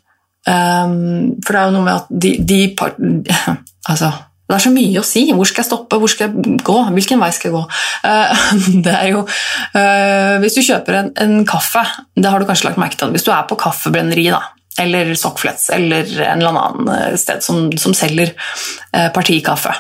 For 0.48 1.52
det 1.52 1.60
er 1.60 1.68
jo 1.68 1.74
noe 1.76 1.84
med 1.84 1.94
at 1.94 2.08
de, 2.12 2.32
de 2.48 2.62
part, 2.80 2.96
Altså 3.92 4.12
det 4.46 4.54
er 4.54 4.62
så 4.62 4.72
mye 4.72 5.02
å 5.02 5.06
si. 5.08 5.24
Hvor 5.34 5.48
skal 5.50 5.64
jeg 5.64 5.70
stoppe? 5.72 5.98
Hvor 5.98 6.12
skal 6.12 6.28
jeg 6.28 6.58
gå? 6.64 6.76
Hvilken 6.96 7.22
vei 7.24 7.32
skal 7.34 7.50
jeg 7.50 7.56
gå? 7.56 7.64
Det 8.86 8.94
er 8.94 9.08
jo, 9.10 9.24
hvis 10.44 10.58
du 10.58 10.62
kjøper 10.62 11.00
en, 11.00 11.10
en 11.18 11.40
kaffe 11.50 11.82
Det 12.14 12.30
har 12.30 12.40
du 12.40 12.46
kanskje 12.46 12.70
lagt 12.70 12.82
merke 12.82 13.00
til. 13.00 13.16
Hvis 13.16 13.26
du 13.26 13.32
er 13.34 13.48
på 13.50 13.58
kaffebrenneri 13.60 14.28
da, 14.30 14.44
eller 14.80 15.14
Sockflets 15.16 15.70
eller 15.70 16.10
en 16.22 16.42
eller 16.42 16.60
annen 16.60 17.18
sted 17.18 17.44
som, 17.44 17.70
som 17.78 17.94
selger 17.94 18.34
partikaffe 19.16 19.76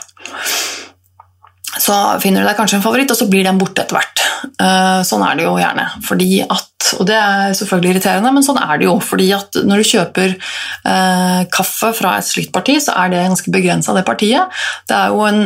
så 1.81 1.95
finner 2.23 2.43
du 2.43 2.49
deg 2.49 2.57
kanskje 2.57 2.79
en 2.79 2.85
favoritt, 2.85 3.11
og 3.11 3.19
så 3.19 3.27
blir 3.31 3.45
den 3.45 3.59
borte 3.59 3.83
etter 3.83 3.97
hvert. 3.97 4.23
Eh, 4.61 5.01
sånn 5.07 5.23
er 5.25 5.37
det 5.37 5.45
jo 5.45 5.55
gjerne. 5.59 5.85
Fordi 6.05 6.29
at, 6.43 6.89
og 6.99 7.07
det 7.09 7.17
er 7.17 7.55
selvfølgelig 7.57 7.93
irriterende, 7.95 8.31
men 8.35 8.45
sånn 8.45 8.59
er 8.61 8.79
det 8.79 8.87
jo. 8.87 8.95
fordi 9.03 9.27
at 9.35 9.57
når 9.67 9.81
du 9.81 9.89
kjøper 9.89 10.35
eh, 10.35 11.41
kaffe 11.53 11.91
fra 11.97 12.15
et 12.19 12.27
slikt 12.27 12.53
parti, 12.55 12.77
så 12.83 12.95
er 13.01 13.11
det 13.11 13.23
ganske 13.25 13.53
begrensa, 13.53 13.95
det 13.97 14.05
partiet. 14.07 14.53
Det 14.89 14.97
er 14.97 15.15
jo 15.15 15.25
en, 15.27 15.41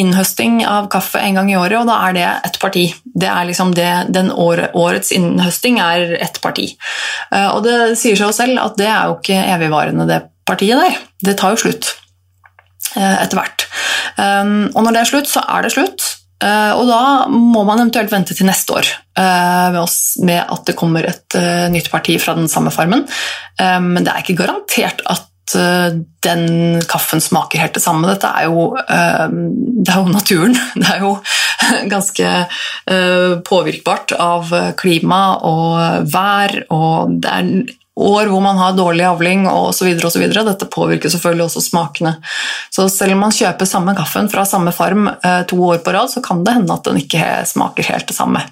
innhøsting 0.00 0.60
av 0.68 0.90
kaffe 0.92 1.22
en 1.22 1.40
gang 1.40 1.52
i 1.52 1.58
året, 1.60 1.78
og 1.80 1.88
da 1.90 2.00
er 2.08 2.18
det 2.18 2.26
ett 2.50 2.60
parti. 2.62 2.88
Det 3.04 3.30
er 3.30 3.48
liksom 3.48 3.74
det, 3.76 3.90
den 4.12 4.32
år, 4.32 4.68
Årets 4.76 5.14
innhøsting 5.16 5.80
er 5.82 6.16
ett 6.20 6.40
parti. 6.44 6.72
Eh, 7.32 7.48
og 7.48 7.64
det 7.66 7.96
sier 8.00 8.18
seg 8.18 8.28
jo 8.28 8.36
selv 8.36 8.60
at 8.62 8.76
det 8.80 8.90
er 8.90 9.08
jo 9.08 9.18
ikke 9.20 9.40
evigvarende, 9.56 10.08
det 10.10 10.22
partiet 10.48 10.80
der. 10.80 11.00
Det 11.24 11.38
tar 11.38 11.54
jo 11.54 11.64
slutt. 11.64 11.94
Eh, 12.98 13.16
etter 13.22 13.38
hvert. 13.38 13.66
Um, 14.18 14.66
og 14.74 14.82
når 14.82 14.94
det 14.94 15.02
er 15.02 15.10
slutt, 15.12 15.30
så 15.30 15.44
er 15.46 15.62
det 15.62 15.74
slutt. 15.76 16.06
Uh, 16.40 16.72
og 16.72 16.86
da 16.88 17.00
må 17.30 17.62
man 17.68 17.82
eventuelt 17.82 18.10
vente 18.10 18.34
til 18.34 18.48
neste 18.48 18.72
år 18.72 18.86
uh, 19.20 19.76
med, 20.24 20.38
at 20.40 20.62
det 20.66 20.74
kommer 20.78 21.04
et 21.04 21.36
nytt 21.70 21.90
parti 21.92 22.16
fra 22.18 22.34
den 22.38 22.48
samme 22.50 22.72
farmen. 22.74 23.04
Um, 23.60 23.92
men 23.94 24.06
det 24.06 24.14
er 24.14 24.24
ikke 24.24 24.40
garantert 24.42 25.04
at 25.06 25.26
den 25.50 26.78
kaffen 26.86 27.18
smaker 27.18 27.58
helt 27.58 27.74
det 27.74 27.82
samme. 27.82 28.06
Dette 28.06 28.28
er 28.38 28.44
jo, 28.46 28.68
det 28.78 29.90
er 29.90 29.96
jo 29.98 30.12
naturen. 30.14 30.54
Det 30.78 30.92
er 30.92 31.00
jo 31.02 31.10
ganske 31.90 32.28
påvirkbart 33.48 34.14
av 34.14 34.54
klima 34.78 35.18
og 35.42 36.06
vær, 36.14 36.54
og 36.70 37.18
det 37.18 37.34
er 37.34 37.50
år 38.00 38.30
hvor 38.30 38.42
man 38.44 38.58
har 38.60 38.76
dårlig 38.78 39.04
avling 39.08 39.44
osv. 39.50 39.90
Dette 39.98 40.70
påvirker 40.70 41.12
selvfølgelig 41.12 41.46
også 41.48 41.64
smakene. 41.64 42.14
Så 42.72 42.88
selv 42.92 43.16
om 43.16 43.26
man 43.26 43.34
kjøper 43.34 43.68
samme 43.68 43.96
kaffen 43.98 44.30
fra 44.32 44.46
samme 44.48 44.72
farm 44.76 45.10
eh, 45.10 45.42
to 45.50 45.58
år 45.72 45.82
på 45.84 45.94
rad, 45.96 46.12
så 46.12 46.22
kan 46.24 46.44
det 46.46 46.56
hende 46.60 46.74
at 46.76 46.88
den 46.88 47.02
ikke 47.02 47.28
smaker 47.50 47.92
helt 47.92 48.10
det 48.10 48.16
samme. 48.16 48.46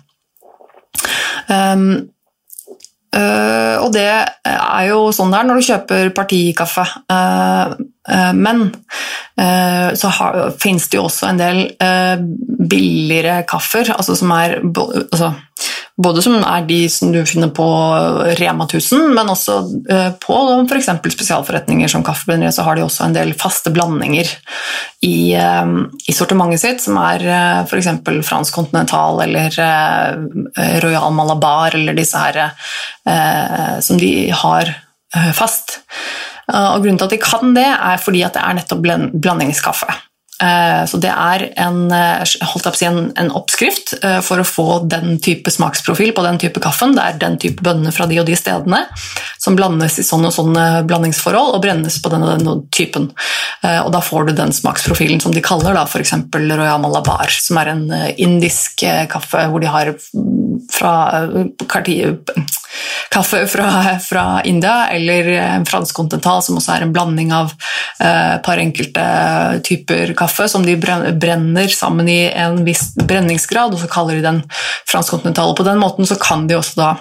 Um, 1.48 2.08
Uh, 3.08 3.80
og 3.80 3.94
det 3.94 4.04
er 4.04 4.82
jo 4.90 4.98
sånn 5.16 5.30
det 5.32 5.38
er 5.38 5.46
når 5.48 5.58
du 5.58 5.64
kjøper 5.64 6.10
partikaffe. 6.12 6.84
Uh, 7.08 7.72
uh, 8.04 8.32
men 8.36 8.68
så 9.38 10.08
finnes 10.58 10.88
det 10.90 10.96
jo 10.98 11.04
også 11.06 11.28
en 11.28 11.36
del 11.38 11.60
billigere 12.66 13.44
kaffer, 13.46 13.86
altså 13.94 14.16
som 14.18 14.32
er 14.34 14.56
altså, 14.58 15.28
både 15.98 16.22
som 16.22 16.36
er 16.38 16.66
de 16.68 16.78
som 16.92 17.10
du 17.12 17.18
finner 17.26 17.50
på 17.54 17.66
Rema 18.38 18.68
1000, 18.68 19.08
men 19.16 19.32
også 19.32 19.56
eh, 19.90 20.10
på 20.22 20.36
f.eks. 20.70 20.90
spesialforretninger 21.02 21.90
som 21.90 22.04
Kaffebrenneriet, 22.06 22.54
så 22.54 22.66
har 22.66 22.78
de 22.78 22.84
også 22.86 23.08
en 23.08 23.16
del 23.16 23.34
faste 23.38 23.72
blandinger 23.74 24.30
i, 25.02 25.34
eh, 25.34 25.72
i 26.06 26.14
sortimentet 26.14 26.62
sitt, 26.62 26.84
som 26.84 27.00
er 27.02 27.26
eh, 27.26 27.64
f.eks. 27.66 27.90
fransk 28.28 28.60
kontinental 28.60 29.24
eller 29.26 29.50
Royal 30.84 31.14
Malabar 31.14 31.74
eller 31.74 31.96
disse 31.96 32.18
her 32.18 32.52
som 33.82 33.98
de 33.98 34.28
har 34.34 34.70
fast. 35.34 35.78
Og 36.52 36.82
Grunnen 36.82 36.98
til 37.00 37.08
at 37.08 37.14
de 37.14 37.20
kan 37.22 37.54
det, 37.56 37.66
er 37.66 38.02
fordi 38.02 38.22
at 38.26 38.36
det 38.36 38.42
er 38.44 38.58
nettopp 38.58 38.84
blandingskaffe. 39.18 39.96
Eh, 40.42 40.84
så 40.86 41.00
det 41.02 41.10
er 41.10 41.48
en, 41.58 41.90
eh, 41.90 42.22
si, 42.22 42.86
en, 42.86 43.00
en, 43.18 43.30
oppskrift 43.34 43.96
eh, 44.04 44.20
for 44.22 44.38
å 44.38 44.46
få 44.46 44.66
den 44.86 45.16
type 45.18 45.50
smaksprofil 45.50 46.12
på 46.14 46.22
den 46.22 46.38
type 46.38 46.62
kaffen. 46.62 46.94
Det 46.94 47.02
er 47.02 47.18
den 47.18 47.38
type 47.42 47.64
bønner 47.66 47.94
fra 47.94 48.06
de 48.06 48.20
og 48.22 48.28
de 48.28 48.36
stedene 48.38 48.84
som 49.42 49.58
blandes 49.58 49.98
i 49.98 50.06
sånne 50.06 50.30
og 50.30 50.36
sånne 50.36 50.66
blandingsforhold 50.86 51.56
og 51.56 51.62
brennes 51.64 51.98
på 52.02 52.12
den 52.14 52.26
og 52.26 52.38
den 52.38 52.62
typen. 52.74 53.10
Og 53.62 53.90
da 53.94 54.00
får 54.04 54.28
du 54.28 54.32
den 54.38 54.52
smaksprofilen 54.54 55.22
som 55.22 55.34
de 55.34 55.42
kaller 55.42 55.74
da, 55.74 55.84
f.eks. 55.86 56.14
Royal 56.34 56.82
Malabar, 56.82 57.32
som 57.32 57.58
er 57.58 57.72
en 57.72 57.84
indisk 58.18 58.84
kaffe 59.10 59.46
hvor 59.50 59.62
de 59.62 59.70
har 59.70 59.90
fra 60.74 60.92
kaffe 63.08 63.40
fra, 63.50 63.68
fra, 64.04 64.24
India, 64.46 64.88
eller 64.94 65.30
fransk 65.70 65.96
kontinental, 65.96 66.42
som 66.44 66.58
også 66.58 66.74
er 66.76 66.86
en 66.86 66.94
blanding 66.94 67.32
av 67.34 67.54
et 68.02 68.44
par 68.46 68.60
enkelte 68.62 69.06
typer 69.66 70.14
kaffe 70.18 70.27
kaffe 70.28 70.48
som 70.52 70.64
de 70.66 70.76
brenner 70.76 71.68
sammen 71.72 72.08
i 72.08 72.28
en 72.30 72.62
viss 72.68 72.92
brenningsgrad, 73.00 73.74
og 73.74 73.80
så 73.82 73.90
kaller 73.90 74.18
de 74.18 74.26
den 74.26 74.42
fransk-kontinental. 74.88 75.56
På 75.56 75.66
den 75.66 75.80
måten 75.80 76.06
så 76.06 76.20
kan 76.20 76.48
de 76.48 76.60
også 76.60 76.82
da 76.84 76.96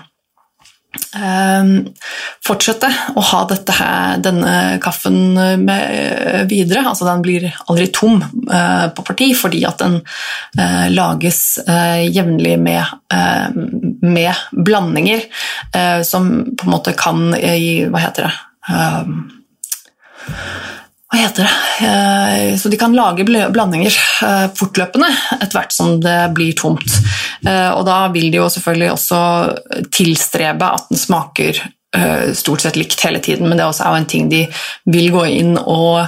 Um, 1.13 1.94
fortsette 2.42 2.88
å 3.20 3.22
ha 3.22 3.40
her, 3.78 4.18
denne 4.24 4.54
kaffen 4.82 5.36
med, 5.62 6.48
videre. 6.50 6.86
Altså 6.90 7.06
den 7.06 7.22
blir 7.22 7.46
aldri 7.68 7.88
tom 7.94 8.18
uh, 8.24 8.88
på 8.96 9.06
parti 9.06 9.28
fordi 9.38 9.62
at 9.68 9.84
den 9.84 10.00
lages 10.96 11.60
jevnlig 11.68 12.56
med, 12.60 12.84
med, 14.02 14.42
blandinger 14.52 15.28
som 16.08 16.30
på 16.58 16.66
en 16.66 16.72
måte 16.72 16.96
kan 16.98 17.36
gi 17.36 17.86
Hva 17.92 18.02
heter 18.02 18.28
det? 18.28 18.34
Hva 21.08 21.22
heter 21.22 21.48
det 21.48 21.88
eh, 21.88 22.58
Så 22.60 22.70
de 22.70 22.80
kan 22.80 22.96
lage 22.96 23.24
blandinger 23.28 23.96
eh, 24.28 24.48
fortløpende 24.58 25.08
etter 25.38 25.56
hvert 25.56 25.76
som 25.76 25.96
det 26.04 26.17
blir 26.36 26.56
tomt. 26.58 27.00
Eh, 27.48 27.70
og 27.72 27.86
da 27.88 28.00
vil 28.12 28.28
de 28.34 28.41
jo 28.41 28.50
selvfølgelig 28.52 28.91
også 28.91 29.22
tilstrebe 29.93 30.74
at 30.80 30.91
den 30.91 31.00
smaker 31.00 31.62
stort 32.38 32.62
sett 32.63 32.77
likt 32.79 33.01
hele 33.05 33.21
tiden, 33.23 33.47
men 33.47 33.57
det 33.57 33.65
er 33.65 33.71
også 33.71 33.89
en 33.95 34.10
ting 34.10 34.29
de 34.31 34.45
vil 34.91 35.10
gå 35.13 35.23
inn 35.38 35.55
og 35.57 36.05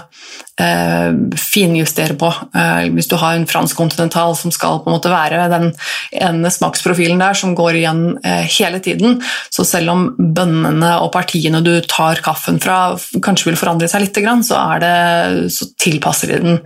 eh, 0.61 1.09
finjustere 1.39 2.15
på. 2.19 2.29
Eh, 2.55 2.89
hvis 2.93 3.09
du 3.09 3.15
har 3.19 3.35
en 3.35 3.47
fransk 3.49 3.77
kontinental 3.79 4.35
som 4.37 4.53
skal 4.53 4.81
på 4.83 4.89
en 4.91 4.97
måte 4.97 5.11
være 5.11 5.47
den 5.51 5.69
ene 6.11 6.51
smaksprofilen 6.53 7.21
der 7.21 7.37
som 7.37 7.55
går 7.57 7.79
igjen 7.79 8.03
eh, 8.23 8.45
hele 8.59 8.81
tiden, 8.83 9.19
så 9.53 9.65
selv 9.67 9.93
om 9.93 10.05
bønnene 10.17 10.95
og 11.03 11.11
partiene 11.15 11.63
du 11.65 11.73
tar 11.87 12.21
kaffen 12.25 12.59
fra 12.63 12.79
kanskje 13.23 13.51
vil 13.51 13.59
forandre 13.59 13.89
seg 13.91 14.05
litt, 14.05 14.21
så, 14.45 14.59
det, 14.81 15.49
så 15.53 15.69
tilpasser 15.79 16.33
de 16.33 16.39
den 16.43 16.61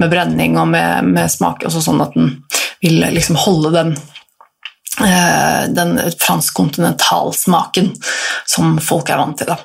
med 0.00 0.10
brenning 0.12 0.58
og 0.60 0.70
med, 0.72 1.10
med 1.14 1.30
smak, 1.32 1.66
sånn 1.68 2.02
at 2.04 2.16
den 2.16 2.36
vil 2.84 3.04
liksom 3.12 3.38
holde 3.40 3.72
den 3.74 3.94
eh, 5.02 5.64
den 5.74 5.96
fransk-kontinentalsmaken 6.20 7.92
som 8.46 8.78
folk 8.82 9.10
er 9.10 9.22
vant 9.22 9.40
til. 9.40 9.50
Da. 9.50 9.58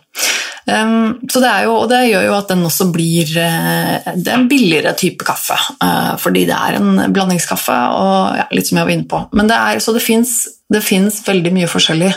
Så 0.69 1.41
det, 1.41 1.51
jo, 1.65 1.75
det, 1.89 1.99
gjør 2.11 2.27
jo 2.27 2.33
at 2.35 2.51
den 2.51 2.65
også 2.67 2.85
blir 2.93 3.31
uh, 3.33 4.11
det 4.13 4.29
er 4.29 4.35
en 4.35 4.49
billigere 4.51 4.93
type 4.99 5.25
kaffe. 5.25 5.57
Uh, 5.81 6.13
fordi 6.21 6.43
det 6.45 6.53
er 6.53 6.77
en 6.77 6.99
blandingskaffe, 7.13 7.77
og 7.97 8.37
ja, 8.37 8.45
litt 8.53 8.69
som 8.69 8.77
jeg 8.77 8.85
var 8.85 8.93
inne 8.93 9.09
på. 9.09 9.23
Men 9.33 9.49
det 9.49 9.57
er, 9.57 9.81
så 9.81 9.95
det 9.95 10.03
fins 10.05 11.23
veldig 11.25 11.55
mye 11.55 11.71
forskjellig. 11.71 12.11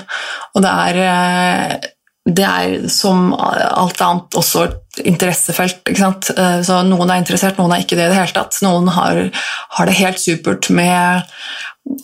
Og 0.52 0.66
det 0.66 0.74
er, 0.84 1.88
det 2.22 2.44
er 2.46 2.88
som 2.92 3.32
alt 3.34 3.98
annet 4.04 4.36
også 4.38 4.62
et 4.68 5.00
interessefelt. 5.10 5.82
Sant? 5.98 6.28
Så 6.30 6.76
noen 6.86 7.10
er 7.10 7.18
interessert, 7.18 7.58
noen 7.58 7.74
er 7.74 7.82
ikke 7.82 7.98
det 7.98 8.06
i 8.06 8.12
det 8.12 8.18
hele 8.20 8.36
tatt. 8.36 8.58
Noen 8.62 8.86
har, 8.94 9.18
har 9.78 9.90
det 9.90 9.98
helt 9.98 10.22
supert 10.22 10.68
med 10.70 11.26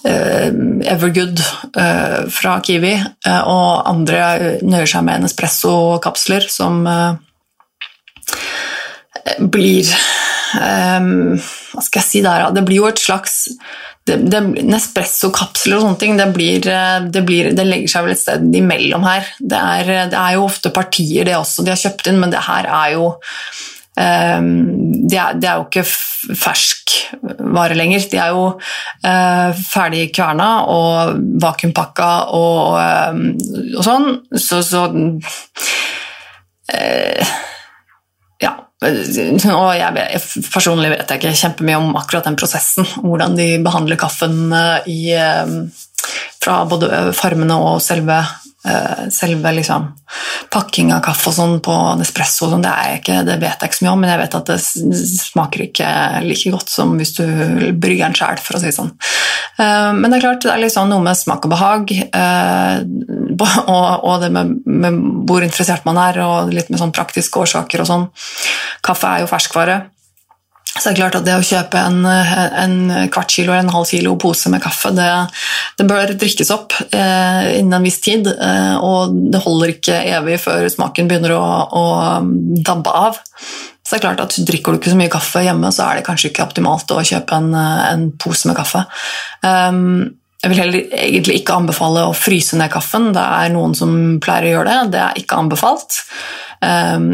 uh, 0.09 0.51
Evergood 0.91 1.39
uh, 1.79 2.27
fra 2.35 2.59
Kiwi, 2.65 2.97
uh, 3.29 3.43
og 3.47 3.87
andre 3.91 4.59
nøyer 4.67 4.91
seg 4.91 5.07
med 5.07 5.21
en 5.21 5.29
espresso-kapsler 5.31 6.49
som 6.51 6.83
blir 9.39 9.89
Hva 10.49 11.83
skal 11.85 12.01
jeg 12.01 12.07
si 12.07 12.21
der, 12.25 12.49
Det 12.55 12.65
blir 12.65 12.81
jo 12.81 12.89
et 12.89 13.01
slags 13.01 13.49
Nespresso-kapsler 14.17 15.79
og 15.79 15.85
sånne 15.85 16.01
ting, 16.01 16.17
det, 16.19 16.29
blir, 16.35 16.65
det, 16.65 17.23
blir, 17.27 17.53
det, 17.57 17.67
legger 17.69 17.93
seg 17.93 18.07
vel 18.07 18.15
et 18.15 18.23
sted 18.23 18.61
imellom 18.61 19.05
her. 19.07 19.29
Det 19.39 19.59
er, 19.59 19.93
det 20.13 20.21
er 20.21 20.37
jo 20.39 20.47
ofte 20.49 20.73
partier, 20.75 21.29
det 21.29 21.37
også, 21.39 21.65
de 21.67 21.75
har 21.75 21.81
kjøpt 21.81 22.11
inn, 22.11 22.23
men 22.23 22.33
det 22.35 22.47
her 22.49 22.69
er 22.69 22.95
jo 22.97 23.11
det 23.99 25.17
er, 25.19 25.33
det 25.41 25.49
er 25.49 25.57
jo 25.59 25.65
ikke 25.67 25.83
ferskvare 26.39 27.75
lenger. 27.75 28.05
De 28.11 28.21
er 28.21 28.29
jo 28.35 28.45
uh, 28.55 29.51
ferdig 29.59 30.05
kverna 30.15 30.49
og 30.71 31.19
vakuumpakka 31.43 32.11
og, 32.37 32.79
um, 33.11 33.33
og 33.75 33.83
sånn. 33.87 34.09
Så, 34.37 34.63
så 34.67 34.87
uh, 36.75 37.37
Ja. 38.39 38.55
Og 38.79 39.71
jeg, 39.75 40.21
Personlig 40.53 40.93
vet 40.93 41.11
jeg 41.11 41.19
ikke 41.19 41.39
kjempemye 41.41 41.79
om 41.81 41.97
akkurat 41.99 42.29
den 42.29 42.37
prosessen, 42.39 42.87
hvordan 43.03 43.35
de 43.39 43.49
behandler 43.65 43.99
kaffen 43.99 44.53
i, 44.87 45.01
fra 46.39 46.61
både 46.71 47.09
farmene 47.19 47.57
og 47.59 47.83
selve 47.83 48.21
Eh, 48.23 48.48
selve 49.15 49.53
liksom, 49.55 49.85
pakking 50.51 50.91
av 50.93 51.03
kaffe 51.05 51.31
og 51.31 51.37
sånn 51.37 51.53
på 51.65 51.75
Nespresso 52.01 52.49
sånn, 52.51 52.65
det, 52.65 53.21
det, 53.29 53.37
vet 53.39 53.63
jeg 53.63 53.71
ikke 53.71 53.79
så 53.79 53.85
mye 53.87 53.93
om, 53.95 54.01
men 54.03 54.11
jeg 54.11 54.21
vet 54.23 54.37
at 54.39 54.51
det 54.51 54.57
smaker 54.99 55.65
ikke 55.69 55.91
like 56.27 56.53
godt 56.53 56.73
som 56.73 56.97
hvis 56.99 57.15
du 57.21 57.25
brygger 57.79 58.09
den 58.09 58.19
sjæl, 58.19 58.41
for 58.43 58.59
å 58.59 58.63
si 58.63 58.71
det 58.71 58.77
sånn. 58.77 58.91
Eh, 59.59 59.93
men 59.95 60.09
det 60.09 60.19
er 60.19 60.25
klart, 60.27 60.43
det 60.45 60.53
er 60.55 60.63
liksom 60.63 60.91
noe 60.91 61.05
med 61.05 61.19
smak 61.19 61.47
og 61.47 61.55
behag, 61.55 61.93
eh, 61.95 62.81
og, 64.09 64.15
det 64.23 64.33
med 64.35 64.99
hvor 65.29 65.47
interessert 65.47 65.87
man 65.89 66.01
er, 66.03 66.21
og 66.25 66.53
litt 66.55 66.73
med 66.73 66.83
sånn 66.83 66.95
praktiske 66.95 67.45
årsaker 67.45 67.85
og 67.85 67.91
sånn. 67.91 68.09
Kaffe 68.85 69.15
er 69.15 69.25
jo 69.25 69.31
ferskvare. 69.31 69.81
Så 70.79 70.89
det 70.89 70.95
er 70.95 71.01
klart 71.01 71.17
at 71.19 71.27
det 71.27 71.37
å 71.37 71.45
kjøpe 71.45 71.81
en, 71.83 72.05
en 72.07 72.77
kvart 73.13 73.33
kilo 73.35 73.53
eller 73.53 73.67
en 73.67 73.75
halv 73.75 73.89
kilo 73.91 74.15
pose 74.21 74.51
med 74.53 74.63
kaffe, 74.63 74.93
det, 74.95 75.09
det 75.79 75.87
bør 75.89 76.15
drikkes 76.15 76.53
opp 76.55 76.77
eh, 76.89 77.59
innen 77.59 77.81
en 77.81 77.87
viss 77.87 77.99
tid. 78.05 78.31
Eh, 78.31 78.77
og 78.79 79.17
det 79.33 79.43
holder 79.43 79.75
ikke 79.75 79.99
evig 80.19 80.39
før 80.45 80.69
smaken 80.73 81.11
begynner 81.11 81.35
å, 81.35 81.49
å 81.67 81.85
dabbe 82.63 82.95
av. 82.95 83.19
Så 83.89 83.97
det 83.97 83.99
er 84.03 84.05
klart 84.05 84.21
at 84.21 84.39
Drikker 84.45 84.75
du 84.75 84.79
ikke 84.83 84.93
så 84.93 85.01
mye 85.01 85.13
kaffe 85.13 85.43
hjemme, 85.47 85.73
så 85.73 85.87
er 85.87 85.99
det 85.99 86.07
kanskje 86.07 86.29
ikke 86.29 86.45
optimalt 86.45 86.91
å 86.93 87.01
kjøpe 87.09 87.39
en, 87.41 87.55
en 87.57 88.09
pose 88.21 88.51
med 88.51 88.59
kaffe. 88.59 88.85
Um, 89.41 90.19
jeg 90.43 90.53
vil 90.53 90.61
heller 90.61 90.93
egentlig 91.01 91.41
ikke 91.41 91.57
anbefale 91.57 92.05
å 92.07 92.15
fryse 92.15 92.59
ned 92.61 92.71
kaffen. 92.71 93.09
Det 93.17 93.25
er 93.25 93.55
noen 93.55 93.73
som 93.75 93.95
pleier 94.23 94.47
å 94.47 94.53
gjøre 94.53 94.75
det. 94.75 94.93
Det 94.93 95.01
er 95.03 95.23
ikke 95.23 95.41
anbefalt. 95.41 96.03
Um, 96.61 97.09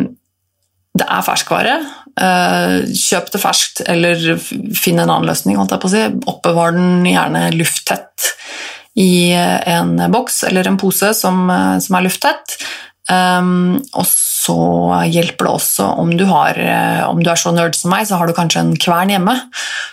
det 0.98 1.06
er 1.06 1.24
ferskvare. 1.26 1.78
Eh, 2.14 2.76
kjøp 2.94 3.32
det 3.34 3.40
ferskt, 3.42 3.82
eller 3.90 4.38
finn 4.38 5.00
en 5.00 5.08
annen 5.08 5.26
løsning. 5.26 5.58
holdt 5.58 5.74
jeg 5.74 5.82
på 5.82 5.90
å 5.90 5.94
si. 5.94 6.04
Oppbevar 6.30 6.76
den 6.76 7.02
gjerne 7.08 7.48
lufttett 7.56 8.30
i 8.94 9.34
en 9.34 9.98
boks 10.12 10.44
eller 10.46 10.68
en 10.70 10.78
pose 10.78 11.10
som, 11.18 11.48
eh, 11.50 11.78
som 11.82 11.96
er 11.96 12.06
lufttett. 12.06 12.58
Um, 13.04 13.82
og 13.92 14.06
så 14.08 14.54
hjelper 15.12 15.44
det 15.44 15.50
også 15.50 15.84
om 16.00 16.14
du, 16.16 16.22
har, 16.24 16.56
om 17.04 17.18
du 17.20 17.28
er 17.28 17.36
så 17.36 17.50
nerd 17.52 17.76
som 17.76 17.90
meg, 17.92 18.06
så 18.08 18.16
har 18.16 18.26
du 18.26 18.32
kanskje 18.32 18.62
en 18.62 18.70
kvern 18.80 19.12
hjemme 19.12 19.34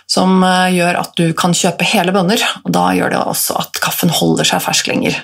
som 0.07 0.39
gjør 0.71 0.95
at 1.01 1.11
du 1.19 1.33
kan 1.35 1.51
kjøpe 1.51 1.83
hele 1.91 2.13
bønner. 2.15 2.39
og 2.63 2.71
Da 2.71 2.85
gjør 2.95 3.11
det 3.11 3.19
også 3.19 3.57
at 3.59 3.81
kaffen 3.83 4.13
holder 4.15 4.47
seg 4.47 4.63
fersk 4.63 4.87
lenger. 4.93 5.19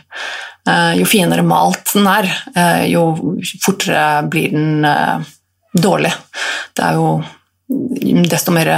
Uh, 0.67 0.99
jo 0.99 1.07
finere 1.07 1.45
malt 1.47 1.93
den 1.95 2.09
er, 2.11 2.27
uh, 2.57 2.83
jo 2.83 3.05
fortere 3.63 4.25
blir 4.27 4.51
den 4.51 4.83
uh, 4.83 5.23
dårlig. 5.81 6.13
Det 6.77 6.83
er 6.85 6.93
jo 6.97 7.07
desto 8.29 8.53
mer 8.55 8.69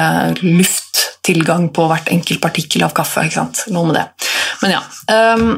lufttilgang 0.41 1.69
på 1.73 1.87
hvert 1.89 2.09
enkelt 2.13 2.41
partikkel 2.41 2.85
av 2.87 2.93
kaffe. 2.97 3.25
ikke 3.25 3.39
sant? 3.41 3.65
Noe 3.73 3.85
med 3.89 3.95
det. 3.99 4.05
Men 4.63 4.71
ja. 4.77 4.81
Um, 5.13 5.49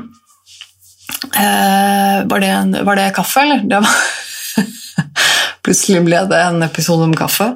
uh, 1.35 2.17
var, 2.27 2.39
det, 2.43 2.83
var, 2.83 2.95
det, 2.99 3.13
kaffe, 3.15 3.45
eller? 3.45 3.63
Det 3.67 3.79
var 3.83 3.89
Plutselig 5.65 6.01
ble 6.03 6.19
det 6.25 6.39
en 6.41 6.63
episode 6.65 7.05
om 7.05 7.15
kaffe. 7.15 7.47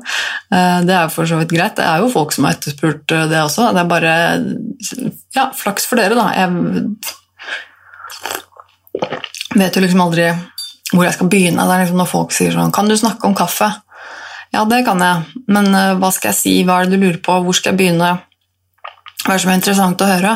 Uh, 0.53 0.79
det 0.85 0.93
er 0.95 1.03
jo 1.07 1.13
for 1.17 1.25
så 1.29 1.39
vidt 1.41 1.53
greit. 1.55 1.77
Det 1.77 1.85
er 1.85 1.97
jo 2.03 2.13
folk 2.13 2.31
som 2.35 2.43
har 2.47 2.53
etterspurt 2.55 3.11
eh, 3.11 3.29
det 3.31 3.39
også. 3.41 3.71
Det 3.75 3.81
er 3.81 3.89
bare 3.91 4.13
ja, 5.35 5.49
flaks 5.57 5.83
for 5.89 5.95
dere, 5.99 6.15
da. 6.15 6.27
Jeg 6.37 6.49
vet 9.55 9.75
jo 9.75 9.81
liksom 9.83 10.03
aldri 10.05 10.25
hvor 10.95 11.07
jeg 11.07 11.17
skal 11.17 11.29
begynne. 11.31 11.65
Det 11.65 11.75
er 11.75 11.83
liksom 11.83 12.01
når 12.01 12.11
folk 12.11 12.31
sier 12.35 12.51
sånn 12.55 12.71
'Kan 12.71 12.87
du 12.89 12.95
snakke 12.97 13.27
om 13.27 13.35
kaffe?' 13.35 13.73
Ja, 14.53 14.63
det 14.63 14.85
kan 14.85 14.99
jeg, 14.99 15.23
men 15.51 15.67
uh, 15.75 15.97
hva 15.99 16.11
skal 16.13 16.29
jeg 16.29 16.35
si? 16.39 16.63
Hva 16.63 16.79
er 16.79 16.85
det 16.85 16.95
du 16.95 17.03
lurer 17.03 17.19
på? 17.19 17.33
Hvor 17.43 17.53
skal 17.53 17.73
jeg 17.73 17.79
begynne? 17.81 18.21
Hva 19.25 19.33
er 19.33 19.39
det 19.39 19.41
som 19.41 19.51
er 19.51 19.57
interessant 19.57 20.01
å 20.05 20.07
høre? 20.07 20.31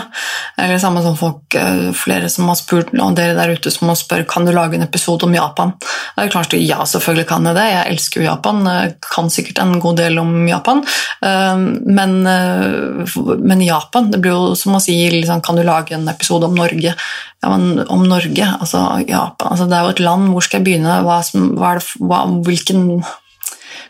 Eller 0.57 0.79
samme 0.81 1.03
som 1.05 1.17
folk, 1.17 1.43
uh, 1.53 1.91
flere 1.93 2.29
som 2.33 2.47
har 2.49 2.57
spurt, 2.57 2.89
og 2.97 3.13
dere 3.17 3.35
der 3.37 3.53
ute 3.53 3.69
som 3.69 3.85
må 3.89 3.93
spørre 3.97 4.25
kan 4.29 4.47
du 4.47 4.53
lage 4.55 4.79
en 4.79 4.85
episode 4.85 5.27
om 5.27 5.35
Japan. 5.35 5.75
Det 5.79 6.23
er 6.23 6.31
klart, 6.33 6.55
Ja, 6.57 6.81
selvfølgelig 6.89 7.27
kan 7.29 7.45
jeg 7.45 7.55
det. 7.55 7.67
Jeg 7.69 7.93
elsker 7.93 8.21
jo 8.21 8.25
Japan. 8.25 8.65
Jeg 8.65 8.95
kan 9.05 9.29
sikkert 9.29 9.61
en 9.61 9.79
god 9.79 10.01
del 10.01 10.17
om 10.17 10.33
Japan. 10.49 10.81
Uh, 11.21 11.61
men, 11.85 12.17
men, 12.23 13.61
Japan 13.61 14.09
Det 14.09 14.21
blir 14.23 14.33
jo 14.33 14.55
som 14.57 14.77
å 14.77 14.81
si 14.81 14.95
liksom, 15.13 15.43
kan 15.45 15.59
du 15.59 15.63
lage 15.67 15.93
en 15.93 16.09
episode 16.09 16.49
om 16.49 16.57
Norge? 16.57 16.95
Ja, 17.43 17.51
men 17.53 17.85
om 17.87 18.07
Norge, 18.09 18.47
altså 18.59 18.81
Japan 19.07 19.53
altså, 19.53 19.67
Det 19.69 19.77
er 19.77 19.85
jo 19.85 19.93
et 19.93 20.03
land. 20.03 20.31
Hvor 20.33 20.45
skal 20.47 20.59
jeg 20.59 20.69
begynne? 20.71 21.01
Hva, 21.05 21.21
hva 21.59 21.75
det, 21.77 21.85
hva, 22.01 22.23
hvilken 22.47 23.03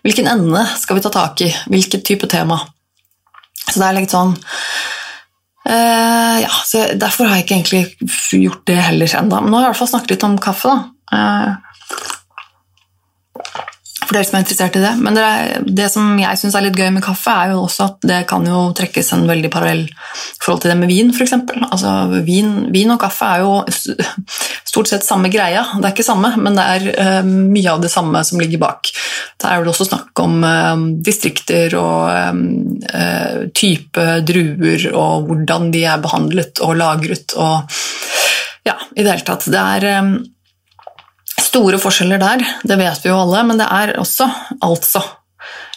Hvilken 0.04 0.30
ende 0.32 0.62
skal 0.80 0.96
vi 0.96 1.04
ta 1.04 1.10
tak 1.12 1.42
i? 1.44 1.50
Hvilket 1.68 2.06
type 2.08 2.28
tema? 2.32 2.62
Så 3.70 3.82
det 3.82 3.88
er 3.88 3.98
litt 4.00 4.14
sånn 4.14 4.36
uh, 5.70 6.36
Ja, 6.42 6.54
så 6.66 6.86
Derfor 7.00 7.30
har 7.30 7.40
jeg 7.40 7.46
ikke 7.46 7.58
egentlig 7.60 8.44
gjort 8.44 8.66
det 8.70 8.80
heller 8.90 9.18
ennå. 9.22 9.42
Men 9.42 9.52
nå 9.52 9.60
har 9.60 9.68
jeg 9.68 9.70
i 9.70 9.72
hvert 9.74 9.82
fall 9.84 9.94
snakket 9.94 10.16
litt 10.16 10.28
om 10.30 10.40
kaffe. 10.42 10.74
da. 10.74 10.78
Uh, 11.10 12.10
for 14.10 14.18
dere 14.18 14.26
som 14.26 14.40
er 14.40 14.42
interessert 14.42 14.78
i 14.80 14.82
det. 14.82 14.92
Men 15.06 15.18
det, 15.18 15.26
det 15.78 15.86
som 15.94 16.18
jeg 16.18 16.40
syns 16.42 16.56
er 16.58 16.66
litt 16.66 16.78
gøy 16.80 16.88
med 16.96 17.04
kaffe, 17.06 17.30
er 17.30 17.52
jo 17.54 17.60
også 17.68 17.86
at 17.86 18.08
det 18.10 18.20
kan 18.30 18.48
jo 18.50 18.64
trekkes 18.78 19.12
en 19.14 19.28
veldig 19.30 19.52
parallell 19.54 19.84
forhold 20.42 20.64
til 20.64 20.74
det 20.74 20.78
med 20.80 20.90
vin, 20.90 21.12
f.eks. 21.14 21.36
Altså, 21.70 21.92
vin, 22.26 22.56
vin, 22.74 22.90
og 22.96 22.98
kaffe 23.04 23.30
er 23.30 23.44
jo 23.44 23.60
stort 24.72 24.90
sett 24.90 25.06
samme 25.06 25.30
greia. 25.30 25.62
Det 25.76 25.86
er 25.86 25.94
ikke 25.94 26.08
samme, 26.08 26.32
men 26.42 26.58
det 26.58 26.66
er 26.74 26.88
uh, 27.20 27.30
mye 27.30 27.76
av 27.76 27.84
det 27.86 27.92
samme 27.94 28.24
som 28.26 28.42
ligger 28.42 28.64
bak. 28.66 28.90
Da 29.38 29.54
er 29.54 29.62
det 29.62 29.76
også 29.76 29.92
snakk 29.92 30.24
om 30.26 30.42
uh, 30.42 30.74
distrikter 31.06 31.78
og 31.78 32.10
uh, 32.90 33.46
type 33.54 34.08
druer 34.26 34.90
og 34.90 35.30
hvordan 35.30 35.70
de 35.76 35.86
er 35.86 36.02
behandlet 36.02 36.66
og 36.66 36.74
lagret 36.82 37.38
og 37.38 37.70
ja, 38.66 38.74
i 38.98 39.06
det 39.06 39.14
hele 39.14 39.26
tatt. 39.30 39.46
Det 39.54 39.62
er 39.78 40.20
store 41.50 41.80
forskjeller 41.82 42.22
der, 42.22 42.46
det 42.64 42.78
vet 42.80 43.04
vi 43.04 43.12
jo 43.12 43.20
alle, 43.20 43.44
men 43.50 43.60
det 43.60 43.68
er 43.68 43.98
også 44.00 44.30
altså 44.66 45.04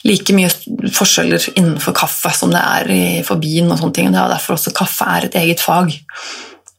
like 0.06 0.34
mye 0.34 0.50
forskjeller 0.92 1.44
innenfor 1.54 1.94
kaffe 1.96 2.32
som 2.34 2.50
det 2.52 2.62
er 2.62 3.22
for 3.26 3.40
vin 3.42 3.70
og 3.70 3.78
sånne 3.78 3.96
ting. 3.96 4.08
Det 4.10 4.18
er 4.18 4.32
derfor 4.34 4.56
også 4.56 4.74
kaffe 4.76 5.06
er 5.06 5.28
et 5.28 5.38
eget 5.38 5.62
fag. 5.62 5.94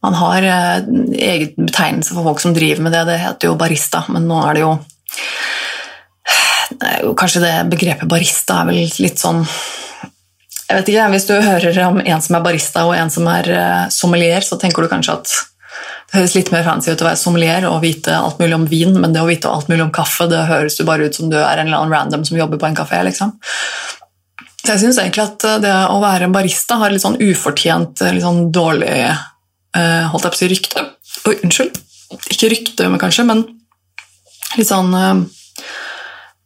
Man 0.04 0.18
har 0.20 0.44
eh, 0.44 0.90
eget 1.16 1.56
betegnelse 1.56 2.16
for 2.16 2.28
folk 2.28 2.42
som 2.44 2.56
driver 2.56 2.84
med 2.84 2.96
det, 2.96 3.06
det 3.08 3.22
heter 3.22 3.50
jo 3.50 3.60
barista, 3.60 4.04
men 4.12 4.28
nå 4.28 4.42
er 4.50 4.58
det 4.58 4.66
jo 4.66 4.76
Kanskje 7.20 7.42
det 7.44 7.52
begrepet 7.70 8.10
barista 8.10 8.64
er 8.64 8.70
vel 8.72 8.78
litt 9.04 9.20
sånn 9.22 9.44
Jeg 9.44 10.78
vet 10.80 10.88
ikke, 10.90 11.04
Hvis 11.14 11.28
du 11.28 11.34
hører 11.36 11.78
om 11.86 12.00
en 12.02 12.24
som 12.24 12.38
er 12.38 12.46
barista 12.46 12.86
og 12.88 12.96
en 12.98 13.12
som 13.14 13.28
er 13.30 13.50
eh, 13.54 13.84
sommelier, 13.94 14.44
så 14.44 14.58
tenker 14.60 14.84
du 14.84 14.92
kanskje 14.92 15.20
at 15.20 15.36
høres 16.14 16.36
litt 16.38 16.52
mer 16.54 16.66
fancy 16.66 16.94
ut 16.94 17.02
å 17.02 17.08
være 17.08 17.20
sommelier 17.20 17.66
og 17.70 17.82
vite 17.84 18.14
alt 18.14 18.40
mulig 18.42 18.56
om 18.58 18.68
vin, 18.70 18.94
men 19.02 19.16
det 19.16 19.24
å 19.24 19.30
vite 19.30 19.50
alt 19.50 19.70
mulig 19.72 19.86
om 19.88 19.94
kaffe, 19.94 20.28
det 20.30 20.46
høres 20.50 20.78
jo 20.80 20.86
bare 20.88 21.10
ut 21.10 21.18
som 21.18 21.32
du 21.32 21.40
er 21.40 21.58
en 21.58 21.68
eller 21.68 21.82
annen 21.82 21.96
random 21.96 22.26
som 22.28 22.38
jobber 22.38 22.62
på 22.62 22.70
en 22.70 22.78
kafé. 22.78 23.02
liksom. 23.08 23.34
Så 24.64 24.72
jeg 24.72 24.84
syns 24.86 25.00
egentlig 25.02 25.26
at 25.26 25.46
det 25.64 25.74
å 25.92 26.00
være 26.04 26.32
barista 26.32 26.78
har 26.80 26.94
litt 26.94 27.04
sånn 27.04 27.20
ufortjent 27.20 28.06
litt 28.14 28.24
sånn 28.24 28.46
dårlig 28.56 28.94
uh, 29.12 30.06
holdt 30.14 30.28
jeg 30.28 30.32
på 30.32 30.38
å 30.38 30.42
si 30.42 30.52
rykte. 30.54 30.86
Oi, 31.28 31.38
unnskyld. 31.44 31.80
Ikke 32.32 32.52
rykte, 32.54 32.88
kanskje, 33.02 33.26
men 33.28 33.44
litt 34.56 34.70
sånn 34.70 34.94
uh, 34.94 35.24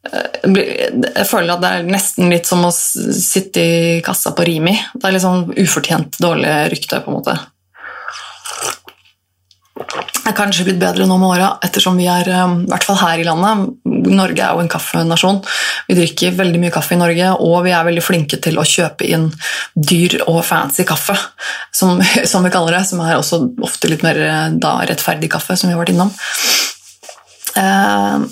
jeg 0.08 1.28
føler 1.28 1.52
at 1.52 1.62
det 1.62 1.70
er 1.70 1.88
nesten 1.92 2.32
litt 2.32 2.48
som 2.48 2.64
å 2.64 2.72
sitte 2.72 3.60
i 3.60 4.02
kassa 4.06 4.32
på 4.32 4.46
Rimi. 4.48 4.74
Det 4.96 5.10
er 5.10 5.16
litt 5.18 5.26
sånn 5.26 5.50
ufortjent 5.60 6.16
dårlig 6.24 6.54
rykte. 6.72 7.02
på 7.04 7.12
en 7.12 7.18
måte 7.20 7.36
er 10.28 10.36
kanskje 10.36 10.66
blitt 10.68 10.80
bedre 10.82 11.08
nå 11.08 11.18
med 11.20 11.30
åra, 11.30 11.50
ettersom 11.64 11.98
vi 12.00 12.08
er 12.12 12.28
um, 12.44 12.60
i 12.66 12.72
hvert 12.72 12.86
fall 12.88 13.00
her 13.00 13.22
i 13.22 13.26
landet. 13.28 13.78
Norge 13.88 14.44
er 14.44 14.56
jo 14.56 14.64
en 14.64 14.72
kaffenasjon. 14.72 15.40
Vi 15.88 15.98
drikker 15.98 16.36
veldig 16.38 16.62
mye 16.62 16.74
kaffe 16.74 16.96
i 16.96 17.00
Norge, 17.00 17.32
og 17.44 17.58
vi 17.66 17.74
er 17.76 17.88
veldig 17.88 18.04
flinke 18.04 18.40
til 18.44 18.60
å 18.60 18.68
kjøpe 18.68 19.08
inn 19.08 19.30
dyr 19.76 20.20
og 20.28 20.42
fancy 20.48 20.86
kaffe, 20.88 21.16
som, 21.76 22.02
som 22.32 22.46
vi 22.46 22.54
kaller 22.54 22.80
det. 22.80 22.84
Som 22.90 23.04
er 23.06 23.18
også 23.18 23.42
ofte 23.64 23.92
litt 23.92 24.06
mer 24.06 24.20
eh, 24.24 24.46
da, 24.60 24.78
rettferdig 24.90 25.32
kaffe, 25.34 25.58
som 25.58 25.72
vi 25.72 25.78
har 25.78 25.84
vært 25.84 25.96
innom. 25.96 26.14
Eh, 27.58 28.28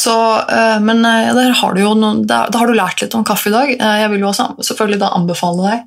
så, 0.00 0.16
eh, 0.46 0.78
men 0.82 1.02
ja, 1.02 1.34
der 1.36 1.54
har 1.62 1.74
du 1.74 1.82
jo 1.82 1.94
noen, 1.98 2.24
der, 2.30 2.50
der 2.50 2.62
har 2.62 2.70
du 2.70 2.78
lært 2.78 3.02
litt 3.02 3.14
om 3.18 3.26
kaffe 3.26 3.50
i 3.50 3.54
dag. 3.54 3.74
Jeg 3.74 4.14
vil 4.14 4.24
jo 4.24 4.30
også 4.30 4.52
selvfølgelig 4.58 5.02
da 5.02 5.14
anbefale 5.18 5.70
deg 5.70 5.86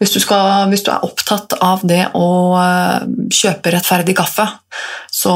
hvis 0.00 0.14
du, 0.14 0.20
skal, 0.22 0.70
hvis 0.72 0.84
du, 0.86 0.88
er 0.94 1.04
opptatt 1.04 1.52
av 1.60 1.82
det 1.84 2.06
å 2.16 2.28
eh, 2.56 3.02
kjøpe 3.36 3.74
rettferdig 3.74 4.14
kaffe, 4.16 4.46
så, 5.12 5.34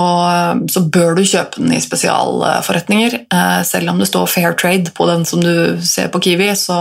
så, 0.72 0.83
bør 0.88 1.18
du 1.18 1.24
kjøpe 1.27 1.61
den 1.61 1.74
i 1.77 1.83
spesialforretninger. 1.85 3.18
Eh, 3.29 3.59
selv 3.68 3.92
om 3.92 4.00
det 4.00 4.09
står 4.09 4.31
fair 4.33 4.57
trade 4.57 4.94
på 4.96 5.09
den 5.11 5.29
som 5.29 5.44
du 5.44 5.77
ser 5.85 6.09
på 6.09 6.22
Kiwi, 6.24 6.48
så 6.57 6.79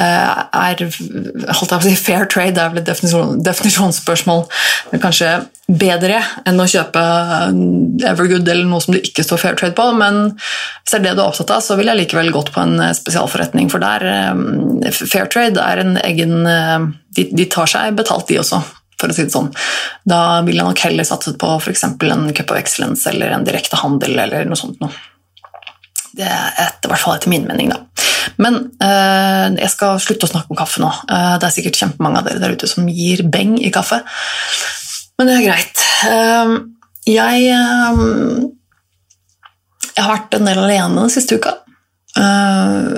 er 0.00 0.82
holdt 0.82 1.60
jeg 1.60 1.68
på 1.68 1.76
å 1.76 1.84
si, 1.84 1.96
Fair 2.00 2.28
trade 2.30 2.54
det 2.56 2.62
er 2.62 2.70
vel 2.72 2.80
et 2.80 2.88
definisjon, 2.88 3.42
definisjonsspørsmål. 3.44 4.46
Er 4.92 5.02
kanskje 5.02 5.32
bedre 5.68 6.20
enn 6.48 6.60
å 6.60 6.68
kjøpe 6.68 7.02
Evergood 8.08 8.48
eller 8.48 8.68
noe 8.68 8.82
som 8.84 8.96
det 8.96 9.02
ikke 9.08 9.24
står 9.24 9.40
fair 9.40 9.58
trade 9.60 9.76
på, 9.78 9.86
men 9.96 10.34
hvis 10.34 10.94
det 10.94 10.98
er 10.98 11.04
det 11.06 11.14
du 11.16 11.22
er 11.22 11.28
opptatt 11.28 11.52
av, 11.54 11.64
så 11.64 11.76
vil 11.78 11.92
jeg 11.92 12.00
likevel 12.00 12.32
gått 12.34 12.52
på 12.54 12.64
en 12.64 12.80
spesialforretning, 12.96 13.70
for 13.72 13.84
der 13.84 14.04
Fair 14.92 15.28
trade 15.32 15.60
er 15.60 15.84
en 15.84 15.96
egen 16.02 16.38
de, 16.48 17.28
de 17.28 17.48
tar 17.52 17.68
seg 17.70 17.96
betalt, 17.98 18.28
de 18.28 18.40
også 18.42 18.62
for 19.02 19.10
å 19.10 19.16
si 19.16 19.26
det 19.26 19.34
sånn. 19.34 19.50
Da 20.08 20.40
vil 20.46 20.60
jeg 20.60 20.68
nok 20.68 20.84
heller 20.86 21.06
satset 21.06 21.38
på 21.40 21.56
f.eks. 21.58 21.84
en 21.88 22.28
Cup 22.36 22.52
of 22.54 22.60
Excellence 22.60 23.08
eller 23.10 23.34
en 23.34 23.46
direkte 23.46 23.80
handel 23.82 24.14
eller 24.26 24.46
noe 24.48 24.58
sånt 24.58 24.78
noe. 24.82 24.92
Det 26.12 26.28
er 26.28 26.58
et, 26.60 26.84
i 26.84 26.90
hvert 26.90 27.00
fall 27.00 27.16
etter 27.16 27.32
min 27.32 27.46
mening, 27.48 27.72
da. 27.72 27.80
Men 28.42 28.58
eh, 28.82 29.46
jeg 29.58 29.72
skal 29.72 30.00
slutte 30.02 30.28
å 30.28 30.32
snakke 30.32 30.52
om 30.52 30.58
kaffe 30.58 30.82
nå. 30.82 30.90
Eh, 31.08 31.34
det 31.40 31.48
er 31.48 31.54
sikkert 31.54 31.80
kjempemange 31.80 32.22
av 32.22 32.28
dere 32.28 32.42
der 32.42 32.56
ute 32.56 32.70
som 32.70 32.88
gir 32.90 33.24
beng 33.32 33.56
i 33.60 33.72
kaffe. 33.74 34.02
Men 35.18 35.30
det 35.30 35.38
er 35.38 35.46
greit. 35.46 35.84
Eh, 36.08 36.54
jeg, 37.12 37.48
eh, 37.52 38.02
jeg 39.92 40.04
har 40.04 40.12
vært 40.14 40.38
en 40.38 40.50
del 40.50 40.62
alene 40.64 41.04
den 41.04 41.14
siste 41.14 41.40
uka. 41.40 41.56
Eh, 42.18 42.92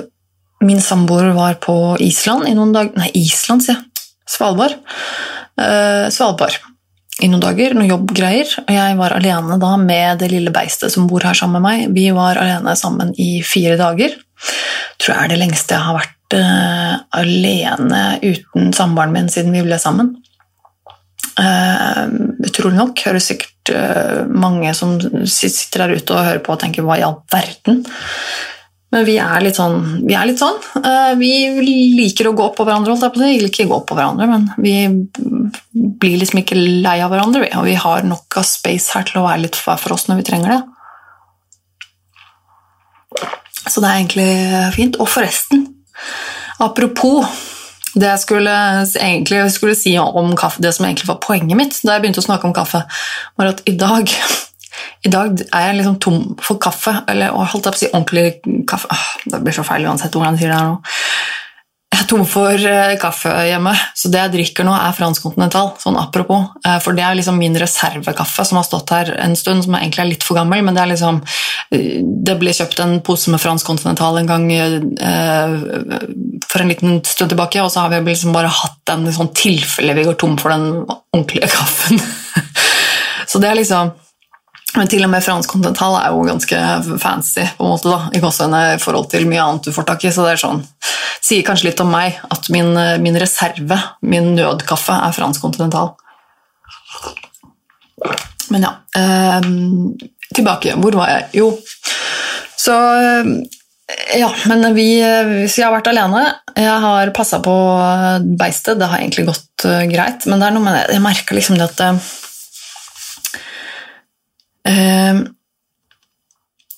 min 0.65 0.81
samboer 0.81 1.33
var 1.37 1.59
på 1.63 1.75
Island 2.03 2.47
i 2.49 2.55
noen 2.57 2.73
dager 2.75 2.95
Nei, 2.99 3.11
Island, 3.19 3.65
sier 3.65 3.77
jeg. 3.77 4.07
Svalbard. 4.25 4.79
Eh, 5.61 6.07
Svalbard 6.13 6.57
i 7.23 7.29
noen 7.31 7.43
dager, 7.43 7.75
noen 7.75 7.89
jobbgreier. 7.89 8.49
Og 8.65 8.73
jeg 8.75 8.97
var 8.99 9.15
alene 9.15 9.59
da 9.61 9.71
med 9.79 10.19
det 10.19 10.31
lille 10.33 10.51
beistet 10.55 10.93
som 10.93 11.07
bor 11.07 11.23
her 11.23 11.37
sammen 11.37 11.61
med 11.61 11.67
meg. 11.67 11.95
Vi 11.95 12.09
var 12.15 12.39
alene 12.41 12.75
sammen 12.79 13.13
i 13.21 13.39
fire 13.45 13.77
dager. 13.79 14.17
Tror 14.99 15.13
jeg 15.13 15.21
er 15.23 15.31
det 15.31 15.39
lengste 15.39 15.77
jeg 15.77 15.87
har 15.87 15.99
vært 15.99 16.35
uh, 16.35 16.93
alene 17.21 18.03
uten 18.23 18.73
samboeren 18.75 19.15
min 19.15 19.31
siden 19.31 19.55
vi 19.55 19.63
ble 19.65 19.79
sammen. 19.81 20.15
Uh, 21.35 22.07
utrolig 22.47 22.77
nok 22.77 23.01
høres 23.07 23.29
sikkert 23.31 23.71
uh, 23.75 24.23
mange 24.27 24.71
som 24.75 24.97
sitter 24.99 25.85
der 25.85 25.95
ute 25.99 26.15
og 26.15 26.27
hører 26.27 26.43
på 26.43 26.53
og 26.55 26.61
tenker 26.61 26.83
'hva 26.83 26.99
i 26.99 27.07
all 27.07 27.21
verden'? 27.31 27.83
Men 28.95 29.03
vi 29.03 29.17
er 29.19 29.41
litt 29.43 29.57
sånn. 29.59 30.05
Vi, 30.07 30.15
litt 30.29 30.39
sånn. 30.39 30.55
vi 31.19 31.31
liker 31.97 32.29
å 32.29 32.35
gå 32.37 32.45
på 32.55 32.63
hverandre. 32.63 32.95
Vi 33.19 33.33
ikke 33.49 33.67
gå 33.67 33.81
på 33.83 33.97
hverandre, 33.97 34.27
men 34.29 34.45
vi 34.55 34.75
blir 35.99 36.15
liksom 36.21 36.39
ikke 36.39 36.55
lei 36.55 37.01
av 37.03 37.11
hverandre. 37.11 37.49
Og 37.59 37.67
vi 37.67 37.75
har 37.75 38.07
nok 38.07 38.39
av 38.39 38.47
space 38.47 38.95
her 38.95 39.03
til 39.09 39.19
å 39.19 39.25
være 39.27 39.43
litt 39.43 39.59
for 39.59 39.95
oss 39.97 40.07
når 40.07 40.21
vi 40.21 40.27
trenger 40.31 40.55
det. 40.55 40.61
Så 43.65 43.83
det 43.83 43.89
er 43.89 43.99
egentlig 43.99 44.29
fint. 44.77 44.95
Og 45.03 45.11
forresten, 45.11 45.67
apropos 46.63 47.27
det 47.95 48.09
jeg 48.13 48.23
skulle, 48.23 48.55
egentlig 48.99 49.43
skulle 49.55 49.75
si 49.75 49.97
om 49.99 50.33
kaffe, 50.39 50.63
det 50.63 50.71
som 50.75 50.87
egentlig 50.87 51.07
var 51.07 51.19
poenget 51.23 51.59
mitt 51.59 51.77
da 51.83 51.95
jeg 51.95 52.05
begynte 52.05 52.23
å 52.23 52.27
snakke 52.27 52.47
om 52.47 52.55
kaffe, 52.55 52.83
var 53.39 53.51
at 53.51 53.63
i 53.67 53.75
dag 53.79 54.11
i 55.05 55.11
dag 55.13 55.39
er 55.45 55.69
jeg 55.69 55.79
liksom 55.79 55.97
tom 56.01 56.21
for 56.41 56.59
kaffe. 56.61 56.93
Eller 57.11 57.33
holdt 57.35 57.67
jeg 57.67 57.75
på 57.75 57.77
å 57.77 57.83
si 57.83 57.91
ordentlig 57.91 58.65
kaffe 58.69 58.99
Det 59.25 59.41
blir 59.43 59.55
så 59.55 59.65
feil 59.65 59.87
uansett 59.89 60.13
hvordan 60.15 60.35
jeg 60.35 60.45
sier 60.45 60.55
det 60.55 60.61
her 60.61 60.71
nå. 60.73 60.79
Jeg 61.95 62.03
er 62.03 62.07
tom 62.09 62.25
for 62.27 62.63
uh, 62.67 62.93
kaffe 62.99 63.31
hjemme, 63.47 63.71
så 63.95 64.09
det 64.11 64.19
jeg 64.19 64.31
drikker 64.33 64.65
nå, 64.67 64.73
er 64.75 64.95
fransk 64.97 65.23
kontinental. 65.23 65.69
Sånn 65.79 65.95
apropos. 65.95 66.49
Uh, 66.65 66.75
for 66.83 66.97
det 66.97 67.05
er 67.05 67.15
liksom 67.15 67.37
min 67.39 67.55
reservekaffe 67.55 68.43
som 68.43 68.59
har 68.59 68.65
stått 68.67 68.91
her 68.91 69.13
en 69.23 69.35
stund, 69.39 69.63
som 69.63 69.77
egentlig 69.77 70.03
er 70.03 70.09
litt 70.09 70.25
for 70.27 70.35
gammel. 70.35 70.65
Men 70.65 70.75
det 70.75 70.83
er 70.83 70.91
liksom 70.91 71.21
uh, 71.23 71.87
Det 72.27 72.35
ble 72.41 72.55
kjøpt 72.57 72.81
en 72.83 72.97
pose 73.05 73.31
med 73.31 73.39
fransk 73.39 73.69
kontinental 73.69 74.19
en 74.19 74.27
gang 74.27 74.45
for 76.49 76.63
en 76.63 76.71
liten 76.71 76.99
stund 77.07 77.31
tilbake, 77.31 77.63
og 77.63 77.71
så 77.71 77.85
har 77.85 77.93
vi 77.93 78.01
liksom 78.09 78.35
bare 78.35 78.51
hatt 78.51 78.81
den 78.91 79.07
i 79.07 79.15
sånn 79.15 79.31
tilfelle 79.37 79.95
vi 79.95 80.05
går 80.07 80.17
tom 80.19 80.35
for 80.41 80.51
den 80.51 80.83
ordentlige 80.89 81.51
kaffen. 81.53 82.01
så 83.29 83.39
det 83.39 83.51
er 83.51 83.61
liksom 83.61 83.93
men 84.75 84.89
til 84.91 85.03
og 85.05 85.11
med 85.11 85.23
fransk 85.23 85.51
kontinental 85.51 85.97
er 85.99 86.13
jo 86.13 86.25
ganske 86.27 86.61
fancy 87.01 87.45
på 87.57 87.65
en 87.65 87.73
måte 87.73 87.91
da, 87.91 88.09
i 88.11 88.19
i 88.19 88.79
forhold 88.81 89.09
til 89.11 89.27
mye 89.29 89.43
annet 89.43 89.67
du 89.67 89.71
får 89.75 89.87
tak 89.87 90.05
i. 90.05 90.11
så 90.11 90.25
det 90.25 90.35
er 90.35 90.41
sånn, 90.41 90.63
sier 91.21 91.45
kanskje 91.47 91.69
litt 91.69 91.83
om 91.83 91.91
meg 91.91 92.19
at 92.29 92.49
min, 92.53 92.73
min 93.01 93.19
reserve, 93.19 93.79
min 94.01 94.35
nødkaffe, 94.35 94.93
er 94.93 95.15
fransk 95.15 95.41
kontinental. 95.41 95.95
Men 98.53 98.67
ja 98.67 98.73
eh, 98.99 99.51
Tilbake. 100.35 100.73
Hvor 100.81 100.97
var 100.97 101.09
jeg? 101.09 101.27
Jo, 101.37 101.45
så 102.59 102.73
ja, 104.17 104.29
men 104.49 104.65
vi, 104.73 104.87
jeg 104.97 105.61
har 105.61 105.73
vært 105.75 105.89
alene. 105.91 106.23
Jeg 106.57 106.77
har 106.81 107.11
passa 107.15 107.39
på 107.45 107.53
beistet. 108.39 108.79
Det 108.79 108.89
har 108.89 109.03
egentlig 109.03 109.27
gått 109.29 109.65
uh, 109.69 109.83
greit, 109.89 110.25
men 110.25 110.41
det 110.41 110.47
er 110.47 110.55
noe 110.55 110.65
med 110.65 110.73
det. 110.75 110.85
jeg 110.95 111.03
merker 111.03 111.37
liksom 111.37 111.59
det 111.59 111.67
at 111.69 111.83
Ehm, 111.85 111.99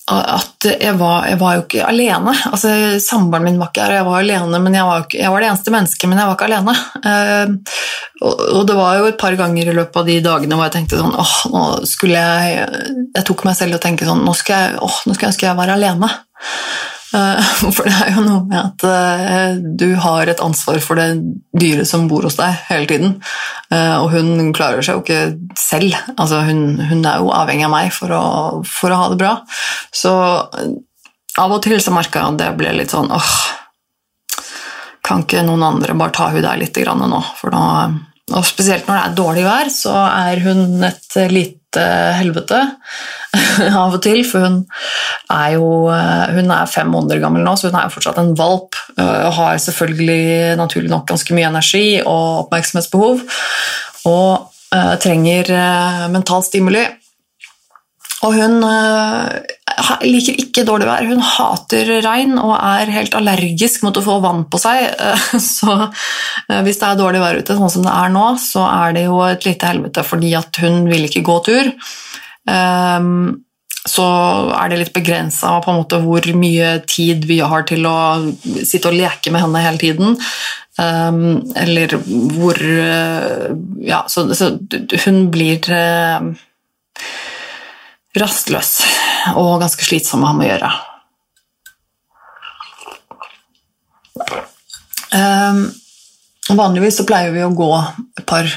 at 0.08 0.64
jeg 0.70 0.94
var, 0.96 1.26
jeg 1.28 1.38
var, 1.40 1.56
jo 1.56 1.64
ikke 1.66 1.84
alene. 1.84 2.32
Altså, 2.48 2.70
Samboeren 3.02 3.44
min 3.44 3.58
var 3.60 3.70
ikke 3.70 3.84
her, 3.84 3.92
og 3.92 3.98
jeg 3.98 4.06
var 4.08 4.22
alene, 4.22 4.60
men 4.64 4.76
jeg 4.78 4.86
var, 4.88 5.04
ikke, 5.04 5.18
jeg 5.20 5.32
var, 5.32 5.44
det 5.44 5.50
eneste 5.50 5.74
mennesket, 5.74 6.08
men 6.08 6.20
jeg 6.20 6.30
var 6.30 6.38
ikke 6.38 6.48
alene. 6.48 6.74
Uh, 7.04 7.74
og, 8.24 8.44
og, 8.48 8.62
det 8.70 8.76
var 8.78 8.98
jo 8.98 9.08
et 9.10 9.20
par 9.20 9.36
ganger 9.38 9.68
i 9.68 9.76
løpet 9.76 10.00
av 10.00 10.08
de 10.08 10.18
dagene 10.24 10.58
hvor 10.58 10.66
jeg 10.66 10.74
tenkte 10.78 10.98
sånn 10.98 11.14
åh, 11.14 11.34
nå 11.52 11.60
skulle 11.86 12.18
jeg 12.18 12.64
Jeg 13.14 13.26
tok 13.28 13.44
meg 13.46 13.54
selv 13.54 13.76
og 13.76 13.82
tenkte 13.84 14.08
sånn 14.08 14.24
nå 14.26 14.34
skal 14.34 14.64
jeg, 14.64 14.80
åh, 14.82 14.96
jeg 15.12 15.36
jeg 15.44 15.58
var 15.60 15.74
alene. 15.76 16.10
Eh, 17.14 17.44
for 17.74 17.88
det 17.88 17.94
er 18.04 18.12
jo 18.16 18.24
noe 18.24 18.42
med 18.48 18.58
at 18.60 18.84
eh, 18.88 19.60
du 19.80 19.88
har 20.02 20.28
et 20.28 20.42
ansvar 20.44 20.80
for 20.84 21.00
det 21.00 21.08
dyret 21.56 21.88
som 21.88 22.08
bor 22.10 22.26
hos 22.26 22.36
deg 22.40 22.56
hele 22.68 22.88
tiden. 22.90 23.14
Eh, 23.72 23.94
og 23.96 24.12
hun 24.12 24.52
klarer 24.56 24.84
seg 24.84 24.98
jo 24.98 25.04
ikke 25.04 25.22
selv. 25.58 25.96
Altså, 26.16 26.42
hun, 26.48 26.80
hun, 26.82 27.04
er 27.04 27.22
jo 27.22 27.32
avhengig 27.34 27.68
av 27.68 27.74
meg 27.74 27.94
for 27.96 28.12
å, 28.14 28.24
for 28.68 28.92
å, 28.92 29.00
ha 29.02 29.12
det 29.12 29.20
bra. 29.20 29.36
Så 29.94 30.12
av 31.38 31.54
og 31.54 31.62
til 31.64 31.78
så 31.80 31.94
merka 31.94 32.20
jeg 32.20 32.34
at 32.34 32.42
det 32.42 32.52
ble 32.58 32.74
litt 32.76 32.92
sånn 32.92 33.12
åh, 33.14 33.32
kan 35.06 35.22
ikke 35.24 35.44
noen 35.46 35.64
andre 35.64 35.94
bare 35.96 36.12
ta 36.12 36.28
hun 36.34 36.44
der 36.44 36.60
litt 36.60 36.76
nå? 36.76 37.20
For 37.38 37.54
nå 37.54 37.64
og 38.34 38.44
spesielt 38.46 38.88
når 38.88 38.98
det 38.98 39.04
er 39.04 39.16
dårlig 39.18 39.44
vær, 39.46 39.70
så 39.72 39.94
er 40.06 40.42
hun 40.44 40.84
et 40.84 41.16
lite 41.32 41.84
helvete 42.18 42.58
av 43.82 43.96
og 43.96 44.02
til. 44.04 44.20
For 44.28 44.44
hun 44.44 44.60
er 45.32 45.54
jo 45.56 45.70
hun 45.88 46.52
er 46.54 46.70
fem 46.70 46.92
måneder 46.92 47.22
gammel 47.22 47.44
nå, 47.46 47.56
så 47.56 47.70
hun 47.70 47.78
er 47.80 47.88
jo 47.88 47.94
fortsatt 47.96 48.20
en 48.20 48.34
valp. 48.38 48.76
Og 48.98 49.32
har 49.38 49.58
selvfølgelig 49.64 50.58
naturlig 50.60 50.92
nok 50.92 51.08
ganske 51.08 51.36
mye 51.36 51.48
energi 51.48 51.86
og 52.02 52.44
oppmerksomhetsbehov. 52.44 53.24
Og 54.08 54.48
uh, 54.74 54.94
trenger 55.02 55.52
uh, 55.52 56.06
mental 56.12 56.44
stimuli. 56.46 56.84
Og 58.26 58.34
hun 58.34 58.58
uh, 58.64 59.38
liker 60.04 60.38
ikke 60.42 60.64
dårlig 60.66 60.88
vær. 60.88 61.08
Hun 61.08 61.24
hater 61.24 61.90
regn 62.04 62.36
og 62.40 62.54
er 62.56 62.92
helt 62.94 63.16
allergisk 63.18 63.84
mot 63.86 63.96
å 63.96 64.04
få 64.04 64.18
vann 64.24 64.44
på 64.50 64.60
seg. 64.60 64.86
Uh, 65.00 65.34
så 65.54 65.74
uh, 65.88 66.60
hvis 66.66 66.80
det 66.80 66.88
er 66.90 67.00
dårlig 67.00 67.22
vær 67.22 67.40
ute, 67.40 67.58
sånn 67.58 67.74
som 67.78 67.86
det 67.86 67.94
er 67.94 68.14
nå, 68.14 68.28
så 68.42 68.64
er 68.68 68.96
det 68.96 69.04
jo 69.08 69.20
et 69.26 69.48
lite 69.48 69.72
helvete 69.72 70.06
fordi 70.06 70.32
at 70.38 70.62
hun 70.62 70.88
vil 70.90 71.08
ikke 71.08 71.26
gå 71.26 71.38
tur. 71.48 71.70
Um, 72.48 73.44
så 73.88 74.04
er 74.52 74.68
det 74.68 74.82
litt 74.82 74.96
begrensa 74.96 75.54
hvor 75.64 76.26
mye 76.36 76.72
tid 76.84 77.24
vi 77.28 77.38
har 77.40 77.64
til 77.68 77.86
å 77.88 77.98
sitte 78.44 78.90
og 78.90 78.98
leke 78.98 79.32
med 79.32 79.40
henne 79.46 79.62
hele 79.64 79.80
tiden. 79.80 80.18
Eller 80.76 81.94
hvor 82.36 82.60
Ja, 83.80 84.02
så 84.12 84.26
hun 85.06 85.22
blir 85.32 85.70
rastløs 88.22 88.72
og 89.36 89.58
ganske 89.62 89.84
slitsom 89.84 90.24
å 90.24 90.30
ha 90.30 90.36
med 90.36 90.48
å 90.48 90.52
gjøre. 90.52 90.70
Um, 95.08 95.62
vanligvis 96.58 96.98
så 97.00 97.06
pleier 97.08 97.32
vi 97.34 97.44
å 97.44 97.54
gå 97.56 97.70
et 98.18 98.26
par 98.28 98.48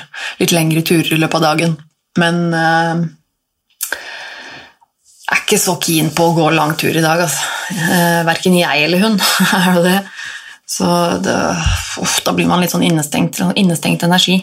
litt 0.41 0.53
lengre 0.55 0.83
turer 0.85 1.13
i 1.15 1.19
løpet 1.19 1.39
av 1.39 1.45
dagen, 1.51 1.75
men 2.19 2.41
uh, 2.51 3.03
jeg 5.31 5.37
er 5.37 5.43
ikke 5.45 5.61
så 5.61 5.77
keen 5.79 6.11
på 6.15 6.27
å 6.27 6.35
gå 6.35 6.49
lang 6.51 6.73
tur 6.79 6.91
i 6.91 7.03
dag. 7.03 7.21
Altså. 7.23 7.45
Uh, 7.71 8.21
verken 8.27 8.57
jeg 8.59 8.87
eller 8.87 9.05
hun 9.05 9.15
er 9.61 9.83
det. 9.85 9.97
Så 10.71 10.87
det, 11.23 11.35
uff, 11.99 12.19
da 12.23 12.33
blir 12.35 12.47
man 12.47 12.61
litt 12.63 12.71
sånn 12.71 12.83
innestengt, 12.87 13.39
innestengt 13.59 14.03
energi. 14.07 14.37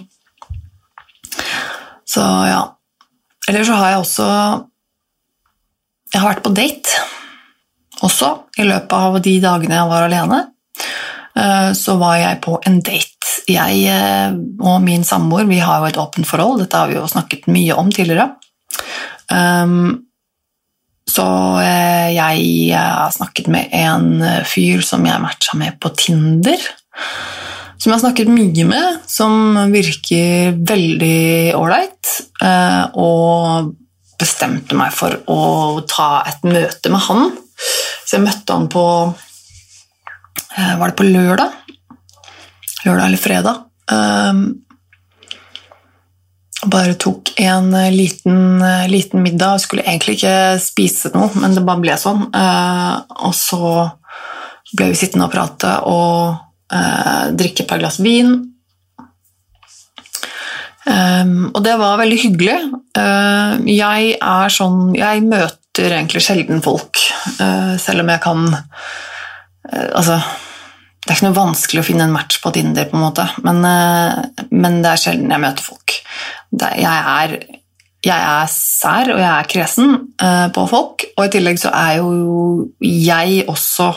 Så 2.08 2.24
ja. 2.48 2.62
Eller 3.48 3.64
så 3.64 3.76
har 3.78 3.94
jeg 3.94 4.02
også 4.02 4.26
jeg 6.12 6.20
har 6.22 6.30
vært 6.32 6.44
på 6.46 6.54
date 6.56 7.06
også 8.04 8.32
i 8.58 8.66
løpet 8.66 8.94
av 8.94 9.20
de 9.22 9.34
dagene 9.42 9.78
jeg 9.78 9.90
var 9.90 10.06
alene. 10.06 10.40
Eh, 11.38 11.70
så 11.78 11.96
var 12.00 12.18
jeg 12.20 12.42
på 12.44 12.58
en 12.68 12.80
date. 12.84 13.14
Jeg 13.48 13.86
eh, 13.90 14.34
og 14.60 14.82
min 14.84 15.06
samboer 15.06 15.48
vi 15.48 15.60
har 15.62 15.80
jo 15.82 15.88
et 15.90 16.00
åpent 16.00 16.28
forhold, 16.28 16.60
dette 16.62 16.78
har 16.78 16.90
vi 16.90 16.98
jo 16.98 17.08
snakket 17.08 17.48
mye 17.50 17.76
om 17.78 17.90
tidligere. 17.92 18.30
Ehm, 19.32 20.04
så 21.08 21.26
eh, 21.62 22.10
jeg 22.14 22.76
har 22.76 23.14
snakket 23.14 23.48
med 23.52 23.72
en 23.74 24.22
fyr 24.48 24.84
som 24.84 25.06
jeg 25.08 25.24
matcha 25.24 25.56
med 25.58 25.78
på 25.80 25.92
Tinder. 25.96 26.68
som 27.78 27.92
jeg 27.92 27.94
har 27.94 28.02
snakket 28.02 28.30
mye 28.34 28.64
med, 28.66 29.02
som 29.06 29.54
virker 29.72 30.56
veldig 30.66 31.54
ålreit, 31.54 32.10
bestemte 34.18 34.76
meg 34.78 34.94
for 34.94 35.14
å 35.30 35.40
ta 35.88 36.22
et 36.28 36.46
møte 36.46 36.90
med 36.92 37.04
han. 37.06 37.30
Så 38.04 38.16
jeg 38.16 38.24
møtte 38.24 38.54
han 38.54 38.68
på 38.72 38.84
eh, 40.56 40.74
Var 40.78 40.90
det 40.90 40.96
på 40.98 41.06
lørdag? 41.06 41.54
Lørdag 42.86 43.04
eller 43.06 43.20
fredag. 43.20 43.62
Um, 43.90 44.42
bare 46.66 46.96
tok 46.98 47.32
en 47.38 47.70
liten, 47.94 48.62
liten, 48.90 49.22
middag. 49.22 49.62
Skulle 49.62 49.86
egentlig 49.86 50.18
ikke 50.18 50.58
spise 50.62 51.12
noe, 51.14 51.30
men 51.38 51.54
det 51.54 51.62
bare 51.66 51.82
ble 51.82 51.94
sånn. 51.98 52.26
Og 52.34 53.34
så 53.36 53.72
ble 54.74 54.90
vi 54.90 54.98
sittende 54.98 55.28
og 55.28 55.34
prate 55.34 55.74
og 55.86 57.34
drikke 57.38 57.62
et 57.62 57.70
par 57.70 57.82
glass 57.82 58.00
vin. 58.02 58.34
Um, 60.86 61.50
og 61.52 61.62
det 61.66 61.74
var 61.80 61.98
veldig 62.00 62.18
hyggelig. 62.22 62.58
Uh, 62.96 63.58
jeg 63.66 64.14
er 64.14 64.52
sånn 64.52 64.94
Jeg 64.96 65.24
møter 65.26 65.90
egentlig 65.90 66.22
sjelden 66.24 66.62
folk, 66.64 67.00
uh, 67.40 67.74
selv 67.80 68.04
om 68.04 68.12
jeg 68.12 68.22
kan 68.24 68.46
Altså 69.68 70.16
Det 71.02 71.10
er 71.10 71.16
ikke 71.16 71.26
noe 71.26 71.36
vanskelig 71.36 71.82
å 71.82 71.86
finne 71.90 72.06
en 72.06 72.14
match 72.14 72.38
på 72.40 72.52
Tinder, 72.54 72.86
på 72.88 72.96
en 72.96 73.04
måte, 73.04 73.26
men, 73.44 73.60
men 74.48 74.78
det 74.84 74.92
er 74.94 75.00
sjelden 75.02 75.32
jeg 75.34 75.42
møter 75.42 75.64
folk. 75.66 75.94
Det, 76.48 76.70
jeg, 76.80 77.12
er, 77.12 77.34
jeg 78.06 78.26
er 78.32 78.48
sær, 78.52 79.12
og 79.12 79.20
jeg 79.20 79.28
er 79.28 79.50
kresen 79.52 79.94
på 80.56 80.64
folk, 80.68 81.04
og 81.16 81.22
i 81.24 81.32
tillegg 81.32 81.60
så 81.60 81.72
er 81.76 81.98
jo 82.00 82.68
jeg 82.80 83.44
også 83.48 83.90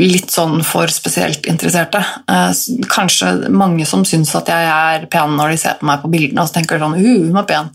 litt 0.00 0.30
sånn 0.32 0.62
for 0.64 0.90
spesielt 0.92 1.46
interesserte. 1.50 2.00
Eh, 2.30 2.52
kanskje 2.90 3.50
mange 3.52 3.86
som 3.88 4.04
syns 4.08 4.32
at 4.38 4.48
jeg 4.52 4.70
er 4.70 5.06
pen 5.12 5.36
når 5.36 5.54
de 5.54 5.60
ser 5.60 5.76
på 5.80 5.88
meg 5.88 6.02
på 6.04 6.12
bildene, 6.12 6.42
og 6.42 6.50
så 6.50 6.56
tenker 6.58 6.80
sånn 6.80 6.96
uh, 6.96 7.02
hun 7.02 7.40
er 7.40 7.48
pen, 7.48 7.70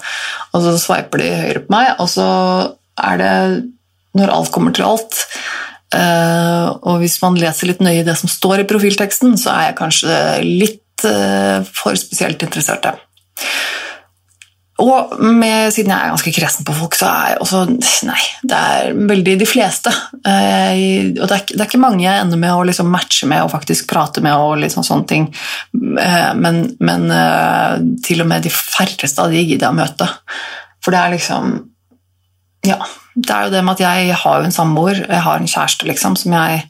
og 0.51 0.65
så 0.65 0.75
sveiper 0.81 1.21
de 1.21 1.29
høyre 1.43 1.63
på 1.65 1.75
meg, 1.75 1.93
og 2.01 2.09
så 2.11 2.27
er 3.05 3.21
det, 3.21 3.35
når 4.15 4.31
alt 4.31 4.51
kommer 4.55 4.71
til 4.71 4.85
alt 4.87 5.17
eh, 5.91 6.67
Og 6.87 7.01
hvis 7.01 7.17
man 7.19 7.35
leser 7.35 7.67
litt 7.67 7.81
nøye 7.83 8.05
det 8.07 8.15
som 8.15 8.31
står 8.31 8.63
i 8.63 8.67
profilteksten, 8.69 9.35
så 9.41 9.51
er 9.51 9.65
jeg 9.67 9.79
kanskje 9.81 10.19
litt 10.45 11.07
eh, 11.09 11.59
for 11.75 11.99
spesielt 11.99 12.45
interesserte. 12.47 12.95
Og 14.83 15.13
med, 15.23 15.69
siden 15.71 15.93
jeg 15.93 16.03
er 16.03 16.11
ganske 16.11 16.31
kresen 16.35 16.65
på 16.67 16.73
folk, 16.75 16.97
så 16.99 17.07
er 17.07 17.29
jeg 17.31 17.37
også 17.45 17.61
Nei, 18.09 18.23
det 18.43 18.57
er 18.59 18.97
veldig 19.07 19.37
de 19.39 19.47
fleste. 19.47 19.93
Eh, 20.27 21.13
og 21.15 21.29
det 21.29 21.37
er, 21.37 21.45
det 21.53 21.61
er, 21.61 21.69
ikke 21.69 21.79
mange 21.79 22.03
jeg 22.03 22.25
ender 22.25 22.41
med 22.41 22.51
å 22.51 22.65
liksom 22.67 22.91
matche 22.91 23.29
med 23.31 23.45
og 23.45 23.53
faktisk 23.53 23.87
prate 23.91 24.23
med 24.25 24.35
og 24.35 24.57
liksom 24.59 24.83
sånne 24.83 25.07
ting. 25.07 25.29
Eh, 25.71 26.33
men, 26.35 26.65
men 26.83 27.07
eh, 27.07 27.79
til 28.03 28.25
og 28.25 28.29
med 28.33 28.43
de 28.43 28.51
færreste 28.51 29.23
av 29.23 29.31
de 29.31 29.45
gidder 29.45 29.69
jeg 29.69 29.71
å 29.71 29.79
møte. 29.79 30.11
For 30.83 30.95
det 30.95 31.01
er 31.01 31.17
liksom 31.17 31.57
Ja. 32.67 32.79
Det 33.15 33.31
er 33.31 33.45
jo 33.45 33.51
det 33.53 33.59
med 33.63 33.77
at 33.77 33.81
jeg 33.85 34.15
har 34.19 34.39
jo 34.41 34.47
en 34.49 34.51
samboer, 34.51 34.97
jeg 35.07 35.23
har 35.23 35.39
en 35.39 35.47
kjæreste, 35.47 35.87
liksom, 35.87 36.17
som 36.19 36.33
jeg 36.35 36.65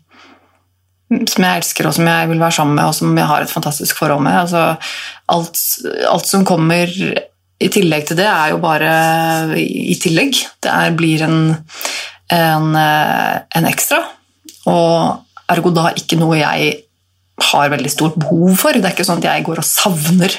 som 1.09 1.45
jeg 1.45 1.61
elsker 1.61 1.87
og 1.87 1.93
som 1.93 2.07
jeg 2.09 2.29
vil 2.29 2.41
være 2.41 2.53
sammen 2.53 2.77
med 2.77 2.89
og 2.89 2.95
som 2.97 3.17
jeg 3.17 3.29
har 3.29 3.41
et 3.41 3.49
fantastisk 3.49 3.97
forhold 3.97 4.21
med. 4.25 4.37
Altså, 4.43 4.75
alt, 5.31 5.61
alt 6.09 6.29
som 6.29 6.45
kommer 6.45 6.91
i 7.61 7.69
tillegg 7.71 8.07
til 8.09 8.19
det 8.19 8.27
er 8.27 8.51
jo 8.51 8.61
bare 8.63 8.93
i 9.59 9.95
tillegg. 10.01 10.37
Det 10.63 10.71
er, 10.71 10.95
blir 10.97 11.23
en, 11.25 11.37
en, 12.35 12.71
eh, 12.79 13.35
en, 13.59 13.69
ekstra. 13.69 14.01
Og 14.71 15.51
ergo 15.53 15.71
da 15.75 15.91
ikke 15.95 16.19
noe 16.19 16.39
jeg 16.41 16.73
har 17.51 17.71
veldig 17.71 17.91
stort 17.91 18.17
behov 18.19 18.55
for. 18.59 18.75
Det 18.75 18.87
er 18.87 18.95
ikke 18.95 19.07
sånn 19.07 19.21
at 19.23 19.29
jeg 19.29 19.45
går 19.47 19.61
og 19.61 19.67
savner 19.67 20.35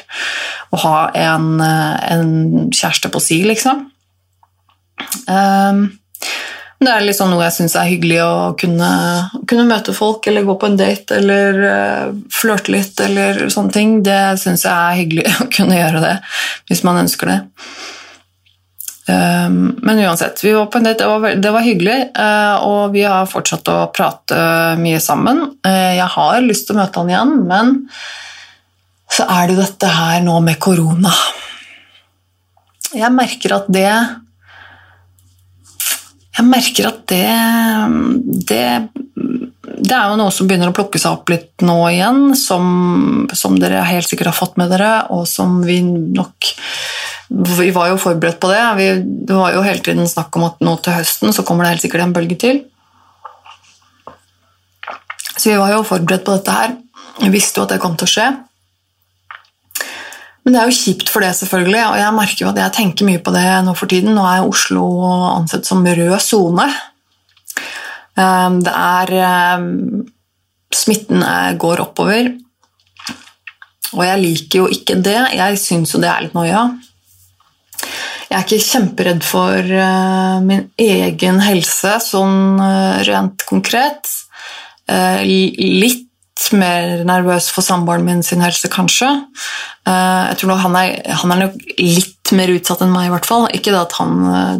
å 0.72 0.80
ha 0.84 0.96
en, 1.26 1.52
en 1.60 2.32
kjæreste 2.72 3.12
på 3.12 3.22
si, 3.22 3.42
liksom. 3.48 3.86
Um, 5.28 5.86
det 6.86 6.92
er 6.94 7.04
liksom 7.04 7.32
noe 7.32 7.42
jeg 7.44 7.56
syns 7.56 7.74
er 7.78 7.90
hyggelig 7.90 8.20
å 8.22 8.34
kunne, 8.58 8.90
kunne, 9.48 9.66
møte 9.68 9.94
folk 9.96 10.26
eller 10.30 10.46
gå 10.46 10.54
på 10.60 10.70
en 10.70 10.78
date 10.78 11.18
eller 11.18 11.60
uh, 11.66 12.14
flørte 12.32 12.72
litt 12.74 13.00
eller 13.02 13.46
sånne 13.52 13.74
ting. 13.74 13.98
Det 14.06 14.38
syns 14.42 14.64
jeg 14.66 14.72
er 14.72 15.00
hyggelig 15.00 15.26
å 15.42 15.50
kunne 15.52 15.78
gjøre 15.80 16.02
det 16.04 16.16
hvis 16.70 16.84
man 16.86 17.02
ønsker 17.02 17.32
det. 17.32 17.38
Um, 19.06 19.76
men 19.86 20.00
uansett, 20.02 20.40
vi 20.42 20.52
var 20.54 20.66
på 20.66 20.80
en 20.80 20.86
date, 20.88 21.04
det 21.04 21.10
var, 21.10 21.34
det 21.38 21.50
var 21.54 21.62
hyggelig, 21.62 21.98
uh, 22.18 22.66
og 22.66 22.94
vi 22.94 23.04
har 23.06 23.28
fortsatt 23.30 23.68
å 23.70 23.78
prate 23.94 24.38
mye 24.82 24.98
sammen. 25.02 25.44
Uh, 25.66 25.94
jeg 25.94 26.08
har 26.16 26.40
lyst 26.42 26.66
til 26.66 26.74
å 26.74 26.80
møte 26.80 27.02
han 27.02 27.12
igjen, 27.12 27.34
men 27.46 27.74
så 29.12 29.28
er 29.30 29.46
det 29.46 29.54
jo 29.54 29.62
dette 29.62 29.90
her 29.94 30.24
nå 30.26 30.40
med 30.42 30.58
korona. 30.62 31.12
Jeg 32.96 33.14
merker 33.14 33.54
at 33.60 33.70
det 33.70 33.90
jeg 36.46 36.52
merker 36.52 36.86
at 36.88 37.00
det, 37.10 37.26
det, 38.46 38.62
det 39.66 39.96
er 39.96 40.12
jo 40.12 40.18
noe 40.20 40.32
som 40.34 40.46
begynner 40.46 40.70
å 40.70 40.76
plukke 40.76 41.00
seg 41.02 41.18
opp 41.18 41.32
litt 41.32 41.64
nå 41.66 41.74
igjen, 41.90 42.36
som, 42.38 43.26
som, 43.34 43.58
dere 43.58 43.82
helt 43.88 44.06
sikkert 44.06 44.30
har 44.30 44.38
fått 44.38 44.60
med 44.60 44.70
dere, 44.70 45.08
og 45.10 45.26
som 45.30 45.58
vi 45.66 45.80
nok 45.82 46.52
Vi 47.26 47.72
var 47.74 47.90
jo 47.90 47.98
forberedt 47.98 48.38
på 48.38 48.48
det. 48.52 48.62
Vi, 48.78 48.84
det 49.26 49.34
var 49.34 49.50
jo 49.56 49.64
hele 49.66 49.82
tiden 49.82 50.06
snakk 50.06 50.36
om 50.38 50.46
at 50.46 50.60
nå 50.62 50.76
til 50.78 50.94
høsten 50.94 51.34
så 51.34 51.42
kommer 51.42 51.66
det 51.66 51.72
helt 51.74 51.82
sikkert 51.82 52.04
en 52.04 52.14
bølge 52.14 52.36
til. 52.38 52.60
Så 55.34 55.50
vi 55.50 55.56
var 55.58 55.74
jo 55.74 55.82
forberedt 55.82 56.22
på 56.24 56.36
dette 56.36 56.54
her. 56.54 56.76
Vi 57.18 57.32
visste 57.34 57.58
jo 57.58 57.66
at 57.66 57.74
det 57.74 57.80
kom 57.82 57.98
til 57.98 58.06
å 58.06 58.12
skje. 58.12 58.28
Men 60.46 60.54
det 60.54 60.60
er 60.62 60.70
jo 60.70 60.78
kjipt 60.78 61.08
for 61.10 61.26
det, 61.26 61.32
selvfølgelig, 61.34 61.80
og 61.90 61.96
jeg 61.98 62.14
merker 62.14 62.44
jo 62.44 62.50
at 62.52 62.58
jeg 62.62 62.74
tenker 62.76 63.08
mye 63.08 63.18
på 63.18 63.32
det 63.34 63.46
nå 63.66 63.72
for 63.74 63.90
tiden. 63.90 64.14
Nå 64.14 64.22
er 64.30 64.46
Oslo 64.46 64.84
ansett 65.34 65.66
som 65.66 65.82
rød 65.82 66.14
sone. 66.22 66.68
Ehm, 68.14 68.60
det 68.62 68.72
er 68.72 69.12
ehm, 69.26 70.04
Smitten 70.76 71.22
går 71.58 71.80
oppover, 71.80 72.28
og 73.94 74.02
jeg 74.04 74.22
liker 74.22 74.58
jo 74.60 74.66
ikke 74.70 74.98
det. 75.02 75.18
Jeg 75.34 75.58
syns 75.62 75.94
jo 75.94 76.00
det 76.02 76.10
er 76.10 76.26
litt 76.26 76.34
noia. 76.36 76.64
Jeg 78.26 78.36
er 78.36 78.44
ikke 78.44 78.66
kjemperedd 78.66 79.22
for 79.24 79.74
eh, 79.78 80.38
min 80.44 80.66
egen 80.82 81.38
helse 81.42 81.94
sånn 82.02 82.58
eh, 82.62 83.04
rent 83.08 83.46
konkret. 83.48 84.10
Eh, 84.90 85.22
mer 86.56 87.02
nervøs 87.08 87.48
for 87.54 87.64
samboeren 87.64 88.04
min 88.06 88.22
sin 88.24 88.42
helse, 88.44 88.68
kanskje. 88.72 89.08
Eh, 89.88 90.22
jeg 90.30 90.40
tror 90.40 90.60
han 90.60 90.76
er, 90.78 90.98
han 91.22 91.32
er, 91.32 91.46
nok 91.46 91.56
litt 91.80 92.32
mer 92.36 92.52
utsatt 92.52 92.84
enn 92.84 92.92
meg, 92.92 93.08
i 93.08 93.14
hvert 93.14 93.28
fall. 93.28 93.46
Ikke 93.56 93.72
det 93.72 93.80
at 93.80 93.96
han 94.00 94.18
eh, 94.30 94.52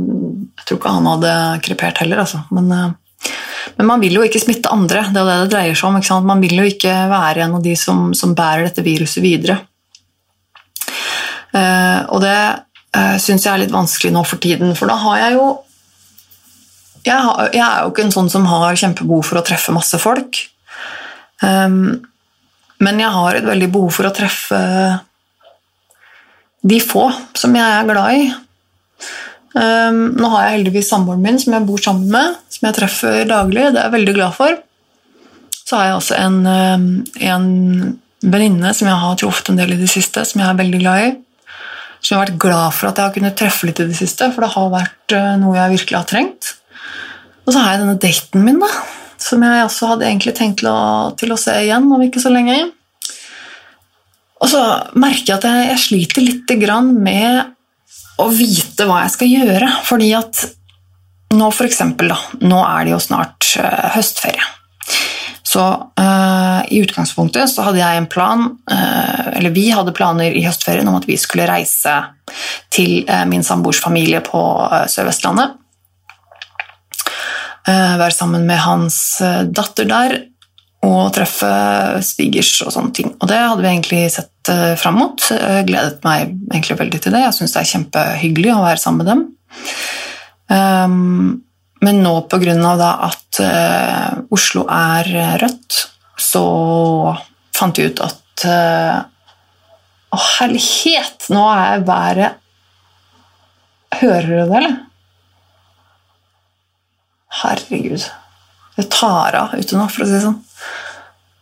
Jeg 0.56 0.68
tror 0.68 0.80
ikke 0.80 0.94
han 0.96 1.10
hadde 1.12 1.34
krepert 1.66 2.00
heller, 2.02 2.24
altså. 2.24 2.42
Men, 2.56 2.72
eh, 2.72 3.28
men, 3.76 3.88
man 3.92 4.02
vil 4.02 4.18
jo 4.18 4.24
ikke 4.26 4.42
smitte 4.42 4.72
andre. 4.72 5.06
Det 5.12 5.22
er 5.22 5.30
det 5.30 5.38
det 5.44 5.52
dreier 5.54 5.78
seg 5.78 5.92
om. 5.92 6.26
Man 6.32 6.42
vil 6.44 6.56
jo 6.58 6.66
ikke 6.66 6.94
være 7.12 7.46
en 7.46 7.58
av 7.60 7.64
de 7.64 7.76
som, 7.78 8.08
som 8.16 8.34
bærer 8.38 8.68
dette 8.68 8.84
viruset 8.86 9.22
videre. 9.24 9.60
Og 11.56 12.18
det 12.20 12.36
syns 13.22 13.46
jeg 13.46 13.48
er 13.48 13.62
litt 13.62 13.72
vanskelig 13.72 14.10
nå 14.12 14.20
for 14.28 14.40
tiden, 14.42 14.74
for 14.76 14.90
da 14.90 14.96
har 15.00 15.22
jeg 15.22 15.36
jo 15.38 15.46
jeg, 17.06 17.16
jeg 17.54 17.62
er 17.62 17.86
jo 17.86 17.92
ikke 17.94 18.04
en 18.04 18.12
sånn 18.12 18.28
som 18.28 18.44
har 18.50 18.76
kjempebehov 18.76 19.24
for 19.24 19.40
å 19.40 19.44
treffe 19.46 19.72
masse 19.72 19.96
folk. 20.02 20.42
Um, 21.44 22.06
men 22.82 23.00
jeg 23.00 23.12
har 23.12 23.36
et 23.36 23.46
veldig 23.46 23.68
behov 23.72 23.92
for 23.96 24.08
å 24.08 24.14
treffe 24.14 24.60
de 26.66 26.78
få 26.82 27.06
som 27.38 27.54
jeg 27.56 27.64
er 27.64 27.88
glad 27.88 28.18
i. 28.18 28.26
Um, 29.56 30.00
nå 30.18 30.28
har 30.34 30.46
jeg 30.46 30.56
heldigvis 30.58 30.90
samboeren 30.92 31.22
min 31.24 31.38
som 31.40 31.54
jeg 31.56 31.64
bor 31.68 31.80
sammen 31.80 32.10
med, 32.12 32.40
som 32.52 32.66
jeg 32.68 32.76
treffer 32.76 33.22
daglig. 33.28 33.70
Det 33.70 33.80
er 33.80 33.86
jeg 33.88 33.96
veldig 33.96 34.16
glad 34.18 34.36
for. 34.36 34.58
Så 35.66 35.78
har 35.78 35.88
jeg 35.88 36.00
også 36.00 36.18
en, 36.20 36.42
um, 36.44 36.90
en 37.30 37.46
venninne 38.26 38.74
som 38.76 38.90
jeg 38.90 39.04
har 39.04 39.16
truffet 39.20 39.52
en 39.52 39.62
del 39.62 39.76
i 39.76 39.80
det 39.80 39.88
siste, 39.90 40.26
som 40.28 40.42
jeg 40.42 40.50
er 40.50 40.60
veldig 40.60 40.82
glad 40.82 41.06
i. 41.06 41.08
Som 42.02 42.12
jeg 42.12 42.18
har 42.18 42.26
vært 42.26 42.44
glad 42.44 42.76
for 42.76 42.90
at 42.90 43.00
jeg 43.00 43.08
har 43.08 43.16
kunnet 43.16 43.40
treffe 43.40 43.70
litt 43.70 43.80
i 43.80 43.88
det 43.88 43.96
siste, 43.98 44.28
for 44.34 44.44
det 44.44 44.52
har 44.52 44.70
vært 44.74 45.16
uh, 45.16 45.32
noe 45.40 45.56
jeg 45.56 45.76
virkelig 45.78 46.00
har 46.02 46.12
trengt. 46.12 46.52
Og 47.46 47.54
så 47.54 47.62
har 47.62 47.72
jeg 47.72 47.84
denne 47.86 47.98
daten 48.02 48.44
min, 48.44 48.60
da 48.60 48.70
som 49.26 49.42
jeg 49.42 49.66
også 49.66 49.92
hadde 49.92 50.06
egentlig 50.06 50.36
tenkt 50.38 50.60
til 50.62 50.70
å, 50.70 50.80
til 51.18 51.34
å 51.34 51.40
se 51.40 51.54
igjen 51.64 51.88
om 51.92 52.02
ikke 52.06 52.22
så 52.22 52.30
lenge. 52.32 52.60
Og 54.36 54.50
så 54.52 54.62
merker 54.98 55.32
jeg 55.32 55.38
at 55.38 55.46
jeg, 55.48 55.68
jeg 55.70 55.82
sliter 55.82 56.26
litt 56.26 56.52
med 56.92 57.54
å 58.20 58.28
vite 58.32 58.86
hva 58.88 59.02
jeg 59.04 59.14
skal 59.16 59.32
gjøre. 59.32 59.70
Fordi 59.88 60.12
at 60.16 60.44
nå 61.36 61.48
for 61.54 61.66
eksempel, 61.66 62.12
da, 62.12 62.18
nå 62.46 62.60
er 62.62 62.86
det 62.86 62.94
jo 62.94 63.02
snart 63.02 63.48
øh, 63.60 63.86
høstferie. 63.96 64.52
Så 65.46 65.62
øh, 65.62 66.60
i 66.74 66.80
utgangspunktet 66.82 67.50
så 67.50 67.64
hadde 67.68 67.80
jeg 67.80 68.00
en 68.00 68.08
plan, 68.10 68.48
øh, 68.70 69.26
eller 69.38 69.54
vi 69.54 69.68
hadde 69.72 69.94
planer 69.96 70.36
i 70.36 70.44
høstferien 70.46 70.88
om 70.90 70.98
at 70.98 71.06
vi 71.08 71.18
skulle 71.20 71.48
reise 71.48 71.94
til 72.74 73.06
min 73.30 73.44
samboers 73.46 73.78
familie 73.80 74.20
på 74.26 74.40
Sør-Vestlandet. 74.90 75.54
Eh, 77.66 77.94
være 77.98 78.14
sammen 78.14 78.46
med 78.46 78.60
hans 78.62 79.20
eh, 79.24 79.44
datter 79.50 79.88
der. 79.90 80.18
og 80.86 81.08
treffe 81.10 81.48
svigers 82.04 82.60
og 82.62 82.70
sånne 82.70 82.92
ting. 82.94 83.08
Og 83.18 83.26
det 83.26 83.38
hadde 83.40 83.62
vi 83.64 83.70
egentlig 83.72 84.02
sett 84.12 84.50
uh, 84.52 84.76
fram 84.78 85.00
mot. 85.00 85.24
Jeg 85.32 85.64
gledet 85.66 86.04
meg 86.04 86.28
egentlig 86.52 86.76
veldig 86.78 87.00
til 87.02 87.16
det. 87.16 87.22
Jeg 87.24 87.34
syns 87.34 87.54
det 87.56 87.62
er 87.62 87.70
kjempehyggelig 87.72 88.52
å 88.52 88.60
være 88.62 88.78
sammen 88.78 89.00
med 89.00 89.08
dem. 89.10 89.24
Um, 90.52 91.32
men 91.82 91.98
nå 92.04 92.12
på 92.30 92.38
grunn 92.38 92.62
da 92.78 92.92
at 93.08 93.40
Oslo 94.36 94.62
er 94.70 95.10
rødt, 95.42 95.80
så 96.22 96.44
fant 97.56 97.80
vi 97.80 97.88
ut 97.90 98.04
at 98.06 98.46
uh, 98.46 99.02
Å, 100.14 100.22
herlighet! 100.36 101.32
Nå 101.34 101.48
er 101.50 101.82
været 101.88 102.38
Hører 103.96 104.28
du 104.28 104.36
det, 104.36 104.60
eller? 104.60 104.78
Herregud. 107.42 108.04
Det 108.76 108.88
tar 108.92 109.36
av 109.38 109.54
ute 109.56 109.78
nå, 109.78 109.86
for 109.92 110.04
å 110.04 110.08
si 110.08 110.16
det 110.16 110.24
sånn. 110.24 110.38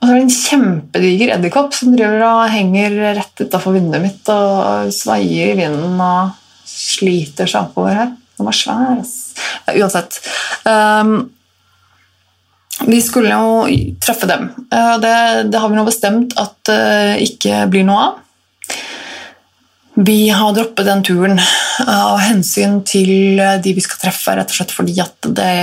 Og 0.04 0.08
så 0.08 0.12
er 0.12 0.18
det 0.18 0.24
en 0.24 0.34
kjempediger 0.34 1.30
edderkopp 1.38 1.74
som 1.76 1.94
driver 1.94 2.26
og 2.28 2.52
henger 2.52 2.98
rett 3.16 3.40
utafor 3.40 3.76
vinduet 3.78 4.02
mitt 4.04 4.32
og 4.32 4.90
svaier 4.92 5.54
i 5.54 5.60
vinden 5.62 5.96
og 6.02 6.34
sliter 6.68 7.48
seg 7.48 7.70
oppover 7.70 7.96
her. 7.96 8.10
Den 8.36 8.48
var 8.50 8.58
svær. 8.58 9.00
Ja, 9.70 9.76
uansett. 9.78 10.18
Um, 10.66 11.14
vi 12.84 12.98
skulle 13.00 13.30
jo 13.32 13.94
treffe 14.02 14.28
dem. 14.28 14.50
Uh, 14.68 14.96
det, 15.00 15.14
det, 15.48 15.60
har 15.62 15.70
vi 15.70 15.78
nå 15.78 15.86
bestemt 15.86 16.34
at 16.40 16.58
det 16.68 16.82
uh, 17.14 17.24
ikke 17.24 17.64
blir 17.72 17.86
noe 17.88 18.04
av. 18.08 18.20
Vi 19.94 20.28
har 20.28 20.54
droppet 20.56 20.88
den 20.88 21.04
turen 21.06 21.38
av 21.86 22.18
hensyn 22.18 22.80
til 22.86 23.38
de 23.38 23.74
vi 23.76 23.84
skal 23.84 24.00
treffe, 24.08 24.34
rett 24.34 24.50
og 24.50 24.58
slett 24.58 24.74
fordi 24.74 24.98
at 25.04 25.32
det 25.36 25.54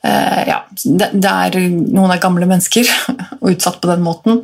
Uh, 0.00 0.44
ja, 0.48 0.62
det, 0.80 1.28
er 1.28 1.56
noen 1.68 2.08
er 2.08 2.20
gamle 2.22 2.46
mennesker 2.48 2.88
og 3.42 3.50
utsatt 3.50 3.82
på 3.82 3.90
den 3.90 4.00
måten. 4.00 4.38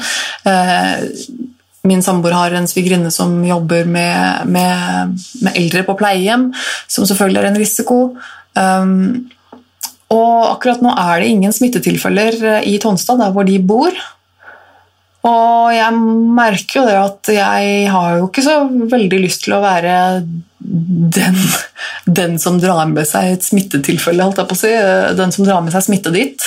Min 1.86 2.02
samboer 2.04 2.34
har 2.36 2.52
en 2.52 2.68
svigerinne 2.68 3.08
som 3.14 3.38
jobber 3.40 3.88
med, 3.88 4.50
med, 4.52 5.14
med, 5.40 5.56
eldre 5.56 5.80
på 5.86 5.96
pleiehjem, 5.96 6.50
som 6.92 7.08
selvfølgelig 7.08 7.40
er 7.40 7.48
en 7.48 7.58
risiko. 7.62 7.98
Og 10.12 10.36
akkurat 10.50 10.84
nå 10.84 10.92
er 10.92 11.22
det 11.22 11.30
ingen 11.32 11.56
smittetilfeller 11.56 12.60
i 12.66 12.76
Tonstad, 12.82 13.22
der 13.22 13.32
hvor 13.32 13.48
de 13.48 13.56
bor. 13.62 13.96
Og 15.26 15.72
jeg 15.74 15.94
merker 16.36 16.80
jo 16.80 16.84
det 16.86 16.98
at 17.00 17.30
jeg 17.34 17.88
har 17.90 18.18
jo 18.18 18.28
ikke 18.28 18.44
så 18.44 18.58
veldig 18.68 19.22
lyst 19.22 19.46
til 19.46 19.56
å 19.56 19.62
være 19.64 19.94
den, 20.66 21.38
den 22.06 22.38
som 22.42 22.60
drar 22.62 22.86
med 22.90 23.06
seg 23.08 23.34
et 23.34 23.46
smittetilfelle, 23.46 24.22
holdt 24.22 24.40
jeg 24.42 24.50
på 24.50 24.56
å 24.56 24.60
si. 24.60 24.72
Den 25.18 25.34
som 25.34 25.46
drar 25.46 25.62
med 25.64 25.74
seg 25.74 25.86
smitte 25.86 26.12
dit, 26.14 26.46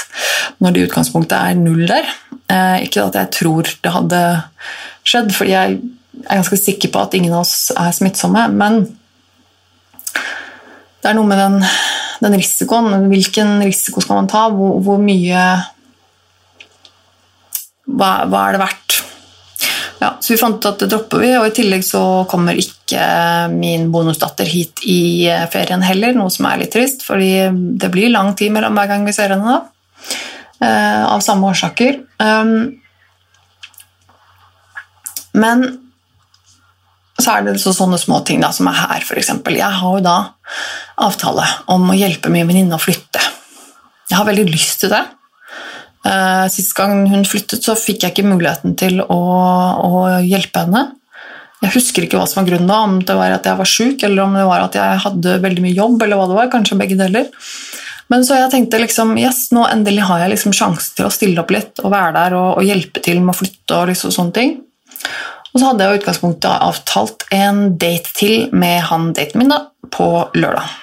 når 0.60 0.76
det 0.76 0.82
i 0.82 0.88
utgangspunktet 0.90 1.38
er 1.38 1.60
null 1.60 1.86
der. 1.90 2.08
Eh, 2.50 2.86
ikke 2.88 3.08
at 3.08 3.18
jeg 3.20 3.34
tror 3.40 3.70
det 3.84 3.96
hadde 3.96 4.22
skjedd, 5.08 5.34
fordi 5.36 5.56
jeg 5.56 5.80
er 6.26 6.40
ganske 6.40 6.60
sikker 6.60 6.92
på 6.94 7.04
at 7.04 7.16
ingen 7.18 7.36
av 7.36 7.46
oss 7.46 7.70
er 7.76 7.94
smittsomme, 7.96 8.48
men 8.56 8.82
det 11.00 11.12
er 11.12 11.16
noe 11.16 11.30
med 11.30 11.40
den, 11.40 11.60
den 12.26 12.36
risikoen. 12.36 13.08
Hvilken 13.12 13.60
risiko 13.64 14.04
skal 14.04 14.20
man 14.20 14.32
ta? 14.32 14.48
Hvor, 14.52 14.82
hvor 14.84 15.00
mye 15.00 15.44
hva, 17.90 18.12
hva, 18.30 18.44
er 18.46 18.58
det 18.58 18.62
verdt? 18.62 18.98
Ja, 20.00 20.14
så 20.24 20.34
vi 20.34 20.40
fant 20.40 20.62
ut 20.62 20.68
at 20.70 20.84
det 20.84 20.90
dropper 20.92 21.24
vi, 21.24 21.32
og 21.36 21.50
i 21.50 21.56
tillegg 21.56 21.84
så 21.84 22.02
kommer 22.32 22.58
ikke 22.60 23.02
min 23.52 23.90
bonusdatter 23.92 24.48
hit 24.48 24.84
i 24.88 25.28
ferien 25.52 25.84
heller, 25.84 26.16
noe 26.16 26.32
som 26.32 26.48
er 26.48 26.62
litt 26.62 26.72
trist, 26.76 27.04
fordi 27.08 27.50
det 27.82 27.92
blir 27.92 28.14
lang 28.14 28.32
tid 28.40 28.54
mellom 28.56 28.78
hver 28.80 28.94
gang 28.94 29.08
vi 29.08 29.16
ser 29.16 29.36
henne 29.36 29.58
da. 29.58 29.60
Uh, 30.60 31.04
av 31.16 31.22
samme 31.24 31.48
årsaker. 31.52 32.02
Um, 32.20 32.80
men 35.40 35.68
så 37.20 37.36
er 37.36 37.46
det 37.46 37.60
så 37.62 37.74
sånne 37.76 38.00
små 38.00 38.22
ting 38.28 38.44
da, 38.44 38.52
som 38.56 38.68
er 38.72 38.80
her, 38.80 39.04
f.eks. 39.04 39.32
Jeg 39.52 39.80
har 39.82 39.98
jo 39.98 40.04
da 40.04 40.18
avtale 41.00 41.46
om 41.72 41.92
å 41.92 41.98
hjelpe 41.98 42.32
min 42.32 42.48
venninne 42.48 42.76
å 42.76 42.82
flytte. 42.82 43.22
Jeg 44.10 44.18
har 44.18 44.28
veldig 44.28 44.48
lyst 44.50 44.80
til 44.84 44.94
det. 44.94 45.04
Uh, 46.00 46.48
sist 46.48 46.72
gang 46.78 47.04
hun 47.12 47.26
flyttet, 47.28 47.66
så 47.66 47.76
fikk 47.76 48.06
jeg 48.06 48.14
ikke 48.14 48.30
muligheten 48.30 48.78
til 48.80 49.02
å, 49.04 49.20
å, 49.84 50.06
hjelpe 50.24 50.64
henne. 50.64 50.86
Jeg 51.60 51.74
husker 51.74 52.06
ikke 52.06 52.16
hva 52.16 52.28
som 52.30 52.40
var 52.40 52.54
grunnen 52.54 52.72
da, 52.72 52.78
om 52.88 53.02
det 53.04 53.18
var 53.20 53.36
at 53.36 53.50
jeg 53.50 53.60
var 53.60 53.68
syk, 53.68 54.06
eller 54.08 54.24
om 54.24 54.38
det 54.38 54.46
var 54.48 54.64
at 54.64 54.78
jeg 54.80 55.04
hadde 55.04 55.36
veldig 55.44 55.66
mye 55.66 55.76
jobb, 55.76 55.98
eller 56.06 56.22
hva 56.22 56.30
det 56.30 56.38
var. 56.38 56.52
Kanskje 56.54 56.80
begge 56.80 56.96
deler. 57.00 57.28
Men 58.10 58.24
så 58.26 58.40
jeg 58.40 58.50
tenkte 58.54 58.80
liksom, 58.82 59.12
yes, 59.22 59.50
nå 59.54 59.68
endelig 59.68 60.08
har 60.08 60.24
jeg 60.24 60.34
liksom 60.34 60.56
sjansen 60.56 60.96
til 60.98 61.10
å 61.10 61.14
stille 61.14 61.44
opp 61.44 61.52
litt 61.54 61.84
og 61.84 61.92
være 61.94 62.16
der 62.16 62.38
og, 62.40 62.48
og 62.58 62.66
hjelpe 62.66 63.04
til 63.06 63.20
med 63.22 63.36
å 63.36 63.40
flytte 63.42 63.76
og 63.78 63.92
liksom 63.92 64.16
sånne 64.16 64.38
ting. 64.40 64.56
Og 65.50 65.60
så 65.60 65.68
hadde 65.68 65.86
jeg 65.86 65.98
i 65.98 66.00
utgangspunktet 66.00 66.66
avtalt 66.70 67.26
en 67.36 67.62
date 67.82 68.14
til 68.18 68.48
med 68.56 68.82
han 68.90 69.12
daten 69.18 69.42
min 69.42 69.52
da, 69.52 69.64
på 69.94 70.08
lørdag. 70.38 70.78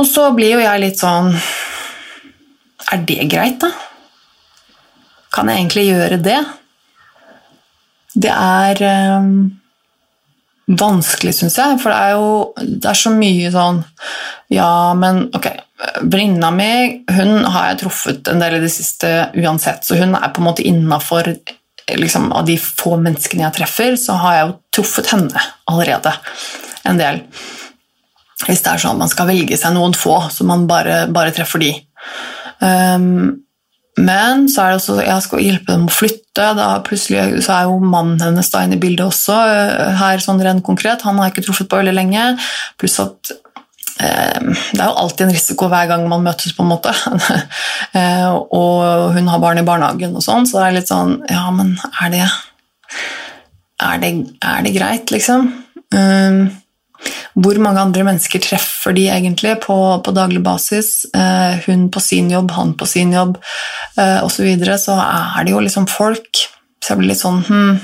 Og 0.00 0.08
så 0.08 0.30
blir 0.32 0.56
jo 0.56 0.62
jeg 0.62 0.82
litt 0.82 1.00
sånn 1.00 1.34
er 2.90 3.06
det 3.06 3.28
greit, 3.30 3.60
da? 3.62 3.70
Kan 5.30 5.50
jeg 5.50 5.62
egentlig 5.62 5.86
gjøre 5.86 6.18
det? 6.24 6.38
Det 8.18 8.32
er 8.34 8.82
øh, 8.90 9.26
vanskelig, 10.78 11.34
syns 11.38 11.58
jeg, 11.58 11.78
for 11.82 11.92
det 11.92 11.98
er 11.98 12.16
jo 12.18 12.70
det 12.80 12.90
er 12.90 12.98
så 12.98 13.12
mye 13.14 13.50
sånn 13.54 13.82
Ja, 14.50 14.92
men 14.98 15.28
ok, 15.36 15.46
venninna 16.02 16.50
mi 16.54 16.72
hun 17.14 17.46
har 17.46 17.70
jeg 17.70 17.80
truffet 17.84 18.30
en 18.30 18.42
del 18.42 18.58
i 18.58 18.64
det 18.64 18.72
siste 18.74 19.30
uansett, 19.38 19.86
så 19.86 19.98
hun 20.00 20.16
er 20.18 20.32
på 20.34 20.42
en 20.42 20.48
måte 20.50 20.66
innafor 20.66 21.32
liksom, 21.90 22.28
Av 22.36 22.44
de 22.46 22.54
få 22.60 22.96
menneskene 23.02 23.46
jeg 23.48 23.56
treffer, 23.60 23.96
så 23.98 24.18
har 24.20 24.36
jeg 24.36 24.44
jo 24.46 24.58
truffet 24.78 25.08
henne 25.10 25.46
allerede 25.70 26.12
en 26.86 27.00
del. 27.00 27.24
Hvis 28.46 28.62
det 28.62 28.70
er 28.70 28.82
sånn 28.82 28.94
at 28.94 29.00
man 29.02 29.10
skal 29.10 29.26
velge 29.28 29.58
seg 29.58 29.74
noen 29.74 29.96
få, 29.98 30.20
så 30.30 30.46
man 30.46 30.68
bare, 30.70 31.02
bare 31.10 31.34
treffer 31.34 31.62
de. 31.62 31.72
Um, 32.60 33.40
men 33.98 34.46
så 34.50 34.62
er 34.62 34.72
det 34.72 34.80
også, 34.80 34.96
jeg 35.02 35.24
skal 35.24 35.44
hjelpe 35.44 35.74
dem 35.74 35.86
å 35.88 35.92
flytte. 35.92 36.46
Da 36.56 36.68
plutselig 36.86 37.44
så 37.44 37.56
er 37.56 37.68
jo 37.68 37.78
mannen 37.82 38.20
hennes 38.22 38.50
da 38.52 38.62
inne 38.64 38.78
i 38.78 38.82
bildet 38.82 39.06
også. 39.06 39.36
Eh, 39.50 40.00
her 40.00 40.22
sånn 40.22 40.40
rent 40.44 40.64
konkret. 40.66 41.04
Han 41.06 41.18
har 41.18 41.28
jeg 41.28 41.36
ikke 41.36 41.46
truffet 41.48 41.70
på 41.70 41.80
veldig 41.80 41.96
lenge. 41.96 42.26
Pluss 42.80 42.96
at 43.02 43.32
eh, 43.34 44.38
det 44.38 44.78
er 44.78 44.86
jo 44.86 45.00
alltid 45.02 45.26
en 45.26 45.34
risiko 45.34 45.68
hver 45.72 45.90
gang 45.90 46.06
man 46.10 46.24
møtes, 46.24 46.54
på 46.56 46.64
en 46.64 46.72
måte. 46.72 46.94
eh, 47.98 48.30
og 48.30 49.16
hun 49.16 49.32
har 49.32 49.42
barn 49.42 49.60
i 49.62 49.66
barnehagen 49.66 50.16
og 50.16 50.24
sånn, 50.24 50.48
så 50.48 50.60
det 50.60 50.68
er 50.68 50.78
litt 50.80 50.92
sånn 50.92 51.18
Ja, 51.30 51.48
men 51.54 51.76
er 52.00 52.14
det 52.14 52.24
Er 53.80 54.00
det, 54.00 54.10
er 54.44 54.64
det 54.64 54.76
greit, 54.76 55.12
liksom? 55.12 55.46
Um, 55.90 56.42
hvor 57.38 57.60
mange 57.62 57.82
andre 57.82 58.04
mennesker 58.06 58.42
treffer 58.42 58.94
de 58.96 59.06
egentlig 59.12 59.54
på, 59.64 59.76
på 60.04 60.14
daglig 60.14 60.42
basis? 60.44 61.06
Eh, 61.14 61.60
hun 61.66 61.88
på 61.92 62.02
sin 62.02 62.30
jobb, 62.32 62.50
han 62.56 62.74
på 62.78 62.88
sin 62.88 63.14
jobb 63.14 63.38
eh, 63.96 64.18
osv. 64.24 64.40
Så, 64.40 64.48
videre, 64.48 64.78
så 64.80 64.96
er 64.98 65.46
det 65.46 65.54
jo 65.54 65.62
liksom 65.62 65.86
folk. 65.90 66.46
Så 66.80 66.94
jeg 66.94 67.00
blir 67.00 67.10
litt 67.12 67.20
sånn 67.20 67.42
hm, 67.44 67.74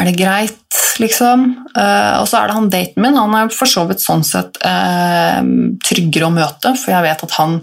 Er 0.00 0.06
det 0.08 0.14
greit, 0.16 0.76
liksom? 1.02 1.42
Eh, 1.76 2.14
og 2.18 2.26
så 2.30 2.40
er 2.40 2.48
det 2.48 2.56
han 2.56 2.70
daten 2.72 3.04
min. 3.04 3.18
Han 3.20 3.36
er 3.36 3.52
for 3.54 3.68
så 3.70 3.84
vidt 3.88 4.02
sånn 4.02 4.24
sett 4.26 4.58
eh, 4.66 5.40
tryggere 5.86 6.30
å 6.30 6.34
møte, 6.34 6.74
for 6.80 6.94
jeg 6.94 7.06
vet 7.06 7.26
at 7.26 7.36
han 7.36 7.58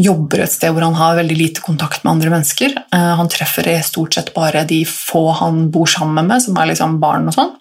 jobber 0.00 0.44
et 0.44 0.54
sted 0.54 0.74
hvor 0.74 0.86
han 0.86 0.96
har 0.98 1.20
veldig 1.20 1.38
lite 1.38 1.64
kontakt 1.64 2.02
med 2.02 2.16
andre 2.16 2.34
mennesker. 2.38 2.78
Eh, 2.88 3.10
han 3.20 3.30
treffer 3.30 3.68
stort 3.84 4.16
sett 4.16 4.32
bare 4.36 4.66
de 4.68 4.82
få 4.88 5.28
han 5.42 5.68
bor 5.74 5.90
sammen 5.90 6.32
med, 6.32 6.42
som 6.42 6.56
er 6.58 6.72
liksom 6.72 6.98
barn 7.04 7.30
og 7.30 7.36
sånn. 7.36 7.54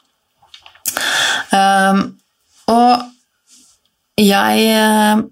Um, 1.54 2.04
og 2.72 4.20
jeg 4.20 4.66
eh, 4.70 5.24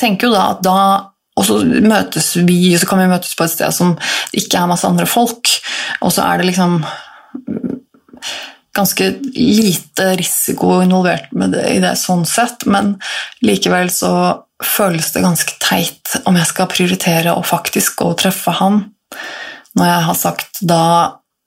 tenker 0.00 0.28
jo 0.28 0.34
da 0.34 0.44
at 0.54 0.64
da 0.64 0.80
og 1.38 1.44
så 1.46 1.60
møtes 1.62 2.32
vi, 2.48 2.72
så 2.74 2.88
kan 2.88 2.98
vi 2.98 3.10
møtes 3.12 3.36
på 3.38 3.46
et 3.46 3.52
sted 3.52 3.74
som 3.74 3.92
ikke 4.34 4.58
er 4.58 4.70
masse 4.70 4.88
andre 4.88 5.06
folk. 5.06 5.52
Og 6.02 6.10
så 6.10 6.24
er 6.24 6.40
det 6.40 6.48
liksom 6.48 6.80
ganske 8.74 9.06
lite 9.34 10.08
risiko 10.18 10.80
involvert 10.82 11.30
med 11.38 11.54
det, 11.54 11.64
i 11.76 11.80
det 11.82 11.94
sånn 11.98 12.24
sett, 12.28 12.66
men 12.66 12.96
likevel 13.46 13.90
så 13.90 14.12
føles 14.62 15.12
det 15.14 15.22
ganske 15.22 15.54
teit 15.62 16.18
om 16.26 16.38
jeg 16.38 16.50
skal 16.50 16.70
prioritere 16.70 17.34
å 17.34 17.46
faktisk 17.46 18.00
gå 18.00 18.12
og 18.12 18.18
treffe 18.18 18.54
han 18.58 18.80
når 19.78 19.86
jeg 19.86 20.06
har 20.08 20.16
sagt 20.18 20.60
da 20.66 20.82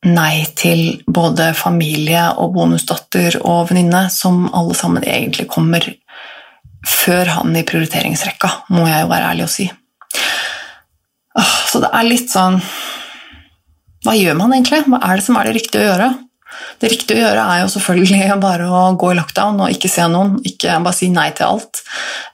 nei 0.08 0.46
til 0.58 1.02
både 1.06 1.52
familie 1.58 2.24
og 2.42 2.56
bonusdatter 2.56 3.38
og 3.42 3.70
venninne, 3.70 4.08
som 4.10 4.48
alle 4.50 4.78
sammen 4.78 5.06
egentlig 5.06 5.48
kommer 5.52 5.86
før 6.88 7.30
han 7.38 7.54
i 7.56 7.66
prioriteringsrekka, 7.68 8.50
må 8.74 8.88
jeg 8.90 9.04
jo 9.04 9.12
være 9.12 9.30
ærlig 9.34 9.46
og 9.46 9.54
si. 9.54 9.68
Så 11.72 11.80
det 11.84 11.92
er 11.96 12.04
litt 12.04 12.28
sånn 12.28 12.58
Hva 14.04 14.12
gjør 14.18 14.36
man 14.36 14.52
egentlig? 14.52 14.82
Hva 14.90 14.98
er 15.08 15.20
det 15.20 15.24
som 15.24 15.38
er 15.40 15.48
det 15.48 15.54
riktige 15.56 15.86
å 15.86 15.90
gjøre? 15.92 16.10
Det 16.82 16.90
riktige 16.92 17.22
å 17.22 17.22
gjøre 17.22 17.44
er 17.54 17.62
jo 17.62 17.70
selvfølgelig 17.76 18.40
bare 18.48 18.68
å 18.68 18.82
gå 19.00 19.12
i 19.14 19.20
lockdown 19.20 19.62
og 19.64 19.76
ikke 19.76 19.92
se 19.92 20.08
noen, 20.12 20.40
ikke 20.48 20.80
bare 20.84 20.98
si 20.98 21.12
nei 21.14 21.30
til 21.38 21.48
alt. 21.54 21.84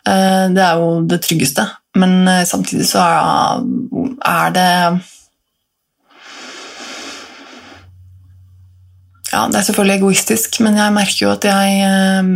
Eh, 0.07 0.47
det 0.55 0.63
er 0.63 0.81
jo 0.81 1.03
det 1.09 1.21
tryggeste. 1.25 1.67
men 1.97 2.27
eh, 2.31 2.45
samtidig 2.45 2.87
så 2.87 3.03
er, 3.03 4.51
det 4.55 4.69
Ja, 9.37 9.43
det 9.51 9.59
er 9.59 9.65
selvfølgelig 9.67 9.99
egoistisk, 9.99 10.55
men 10.65 10.77
jeg 10.79 10.93
merker 10.95 11.19
jo 11.27 11.33
at 11.35 11.43
jeg 11.45 11.73
eh, 11.85 12.29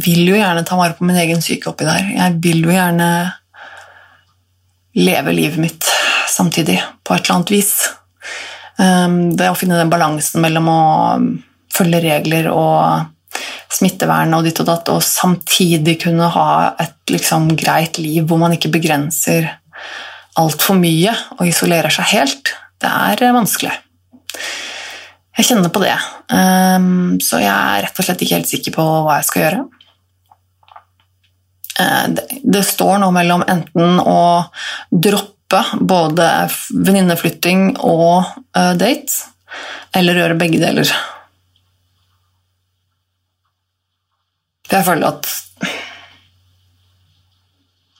vil 0.00 0.30
jo 0.30 0.38
gjerne 0.38 0.62
ta 0.64 0.78
vare 0.78 0.96
på 0.96 1.04
min 1.04 1.18
egen 1.20 1.42
syke 1.44 1.68
oppi 1.68 1.84
der. 1.84 2.06
Jeg 2.14 2.38
vil 2.40 2.62
jo 2.64 2.72
gjerne 2.72 3.08
leve 4.96 5.34
livet 5.36 5.60
mitt 5.60 5.90
samtidig, 6.32 6.78
på 7.04 7.12
et 7.12 7.26
eller 7.26 7.34
annet 7.36 7.52
vis. 7.52 7.74
Um, 8.80 9.18
det 9.36 9.50
å 9.50 9.56
finne 9.56 9.76
den 9.76 9.92
balansen 9.92 10.40
mellom 10.44 10.70
å 10.72 10.80
følge 11.76 12.00
regler 12.06 12.48
og 12.52 13.12
smittevern 13.76 14.32
og 14.38 14.48
ditt 14.48 14.60
og 14.64 14.70
datt, 14.70 14.88
og 14.92 15.04
samtidig 15.04 15.98
kunne 16.06 16.30
ha 16.32 16.48
et 16.80 17.12
liksom, 17.12 17.50
greit 17.60 18.00
liv 18.00 18.24
hvor 18.24 18.40
man 18.40 18.56
ikke 18.56 18.72
begrenser 18.72 19.50
altfor 20.40 20.80
mye 20.80 21.12
og 21.36 21.44
isolerer 21.48 21.92
seg 21.92 22.08
helt, 22.14 22.54
det 22.80 22.88
er 22.88 23.36
vanskelig. 23.36 23.76
Jeg 25.36 25.50
kjenner 25.50 25.72
på 25.72 25.82
det. 25.82 25.96
Um, 26.32 27.18
så 27.20 27.42
jeg 27.42 27.52
er 27.52 27.84
rett 27.84 27.98
og 28.00 28.06
slett 28.06 28.22
ikke 28.24 28.38
helt 28.38 28.50
sikker 28.50 28.74
på 28.76 28.84
hva 29.04 29.18
jeg 29.18 29.28
skal 29.28 29.42
gjøre. 29.42 29.64
Uh, 31.76 32.04
det, 32.40 32.62
står 32.64 33.02
nå 33.02 33.10
mellom 33.12 33.44
enten 33.44 34.00
å 34.00 34.20
droppe 34.88 35.60
både 35.76 36.30
venninneflytting 36.72 37.74
og 37.84 38.24
uh, 38.56 38.72
date, 38.80 39.28
eller 39.96 40.22
gjøre 40.22 40.38
begge 40.40 40.62
deler. 40.62 40.88
Jeg 44.72 44.82
føler 44.88 45.12
at 45.12 45.28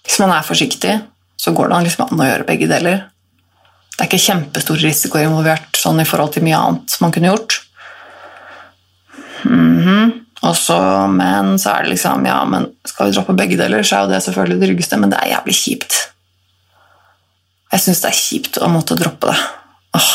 hvis 0.07 0.18
man 0.22 0.32
er 0.32 0.47
forsiktig, 0.47 0.97
så 1.37 1.53
går 1.53 1.68
det 1.68 1.84
liksom 1.84 2.09
an 2.09 2.24
å 2.24 2.30
gjøre 2.30 2.49
begge 2.49 2.68
deler. 2.70 3.05
Det 3.97 4.05
er 4.05 4.11
ikke 4.11 4.26
kjempestor 4.26 4.82
risiko 4.82 5.20
involvert 5.22 5.78
sånn 5.80 6.03
i 6.03 6.09
forhold 6.09 6.34
til 6.34 6.44
mye 6.44 6.59
annet 6.59 6.97
man 7.01 7.14
kunne 7.14 7.32
gjort. 7.32 7.62
Mm 9.44 9.78
-hmm. 9.82 10.12
Og 10.42 10.57
så, 10.57 11.07
men 11.07 11.59
så 11.59 11.70
er 11.70 11.82
det 11.82 11.90
liksom 11.90 12.26
Ja, 12.26 12.44
men 12.44 12.66
skal 12.84 13.07
vi 13.07 13.16
droppe 13.16 13.32
begge 13.32 13.57
deler, 13.57 13.82
så 13.82 13.97
er 13.97 14.01
jo 14.05 14.12
det 14.12 14.22
selvfølgelig 14.22 14.61
det 14.61 14.68
tryggeste, 14.68 14.97
men 14.97 15.11
det 15.11 15.18
er 15.18 15.32
jævlig 15.32 15.55
kjipt. 15.55 15.94
Jeg 17.72 17.80
syns 17.80 18.01
det 18.01 18.09
er 18.09 18.22
kjipt 18.22 18.59
å 18.59 18.68
måtte 18.68 18.99
droppe 18.99 19.26
det. 19.26 19.38
Åh. 19.99 20.12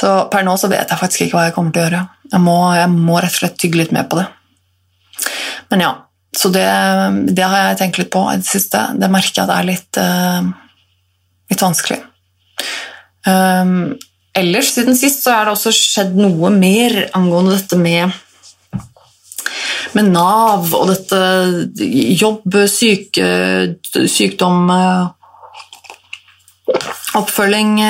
Så 0.00 0.12
per 0.32 0.46
nå 0.46 0.56
så 0.56 0.70
vet 0.70 0.88
jeg 0.88 0.98
faktisk 0.98 1.20
ikke 1.20 1.36
hva 1.36 1.48
jeg 1.48 1.54
kommer 1.56 1.74
til 1.74 1.82
å 1.82 1.88
gjøre. 1.88 2.04
Jeg 2.32 2.40
må, 2.40 2.58
jeg 2.78 2.92
må 2.94 3.18
rett 3.18 3.34
og 3.34 3.42
slett 3.42 3.58
tygge 3.58 3.82
litt 3.82 3.92
mer 3.92 4.06
på 4.10 4.20
det. 4.20 4.28
Men 5.70 5.80
ja, 5.84 5.90
så 6.36 6.48
det, 6.54 6.66
det, 7.34 7.42
har 7.42 7.70
jeg 7.70 7.78
tenkt 7.80 7.98
litt 7.98 8.12
på 8.14 8.22
i 8.30 8.38
det 8.38 8.46
siste. 8.46 8.80
Det 8.96 9.10
merker 9.10 9.42
jeg 9.42 9.44
at 9.44 9.50
det 9.50 9.58
er 9.58 9.68
litt, 9.68 10.00
uh, 10.00 11.20
litt 11.50 11.64
vanskelig. 11.66 12.00
Um, 13.26 13.98
ellers, 14.36 14.72
siden 14.74 14.96
sist, 14.98 15.22
så 15.24 15.34
er 15.34 15.46
det 15.46 15.54
også 15.54 15.72
skjedd 15.74 16.16
noe 16.18 16.50
mer 16.54 16.96
angående 17.16 17.56
dette 17.58 17.78
med, 17.80 18.14
med 19.96 20.10
Nav 20.14 20.70
og 20.76 20.90
dette 20.92 21.22
jobb, 22.20 22.60
syke, 22.70 23.30
sykdom 23.90 24.70
Oppfølging, 27.18 27.80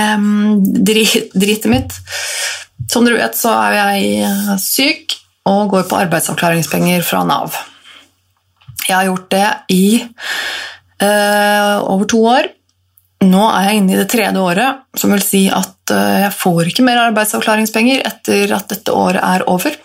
dritet 0.81 1.67
mitt. 1.69 1.97
Som 2.89 3.05
dere 3.05 3.21
vet, 3.21 3.37
så 3.37 3.53
er 3.69 3.75
jeg 3.77 4.55
syk 4.65 5.19
og 5.51 5.75
går 5.75 5.85
på 5.91 5.99
arbeidsavklaringspenger 6.07 7.05
fra 7.05 7.21
Nav. 7.29 7.59
Jeg 8.87 8.97
har 8.97 9.07
gjort 9.07 9.29
det 9.31 9.49
i 9.77 9.85
uh, 11.03 11.77
over 11.85 12.09
to 12.11 12.23
år. 12.27 12.49
Nå 13.21 13.41
er 13.53 13.67
jeg 13.69 13.81
inne 13.83 13.93
i 13.93 13.99
det 14.01 14.09
tredje 14.09 14.41
året, 14.41 14.85
som 14.97 15.13
vil 15.13 15.21
si 15.21 15.43
at 15.53 15.93
eh, 15.93 16.23
jeg 16.25 16.33
får 16.41 16.71
ikke 16.71 16.85
mer 16.87 17.03
arbeidsavklaringspenger 17.03 18.01
etter 18.09 18.55
at 18.57 18.71
dette 18.73 18.95
året 18.97 19.21
er 19.21 19.45
over. 19.51 19.77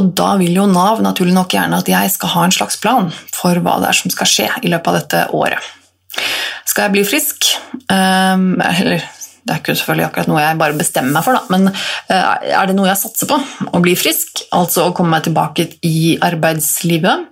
Og 0.00 0.12
da 0.16 0.30
vil 0.40 0.56
jo 0.56 0.64
Nav 0.70 1.02
naturlig 1.04 1.34
nok 1.36 1.52
gjerne 1.52 1.80
at 1.82 1.90
jeg 1.90 2.12
skal 2.14 2.32
ha 2.32 2.46
en 2.46 2.54
slags 2.54 2.78
plan 2.80 3.10
for 3.34 3.60
hva 3.60 3.76
det 3.82 3.90
er 3.90 3.98
som 3.98 4.12
skal 4.14 4.30
skje 4.30 4.48
i 4.62 4.72
løpet 4.72 4.88
av 4.88 4.98
dette 5.02 5.24
året. 5.36 5.68
Skal 6.64 6.86
jeg 6.86 6.94
bli 6.94 7.04
frisk? 7.04 7.50
Um, 7.90 8.54
eller 8.62 9.02
det 9.02 9.52
er 9.52 9.60
ikke 9.60 9.74
selvfølgelig 9.76 10.06
akkurat 10.06 10.30
noe 10.30 10.44
jeg 10.44 10.60
bare 10.60 10.78
bestemmer 10.78 11.16
meg 11.16 11.26
for, 11.26 11.36
da, 11.36 11.44
men 11.52 11.68
uh, 11.72 12.34
er 12.40 12.70
det 12.70 12.76
noe 12.78 12.88
jeg 12.88 13.02
satser 13.02 13.28
på? 13.28 13.36
Å 13.68 13.82
bli 13.82 13.96
frisk, 13.98 14.46
altså 14.56 14.86
å 14.86 14.94
komme 14.96 15.16
meg 15.16 15.26
tilbake 15.26 15.66
i 15.84 16.16
arbeidslivet? 16.24 17.26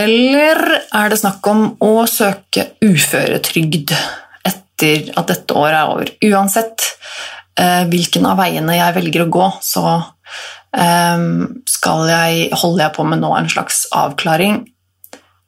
Eller 0.00 0.62
er 0.72 1.12
det 1.12 1.20
snakk 1.20 1.46
om 1.52 1.66
å 1.84 1.94
søke 2.08 2.70
uføretrygd? 2.80 3.92
Etter 4.72 5.12
at 5.18 5.30
dette 5.30 5.56
året 5.58 5.78
er 5.78 5.92
over. 5.92 6.12
Uansett 6.32 6.86
eh, 7.58 7.84
hvilken 7.90 8.26
av 8.28 8.40
veiene 8.40 8.76
jeg 8.78 8.96
velger 8.96 9.26
å 9.26 9.32
gå, 9.32 9.48
så 9.62 9.84
eh, 10.76 11.26
jeg, 11.68 12.48
holder 12.52 12.84
jeg 12.86 12.94
på 12.96 13.08
med 13.08 13.22
nå 13.22 13.34
en 13.36 13.50
slags 13.52 13.84
avklaring 13.96 14.62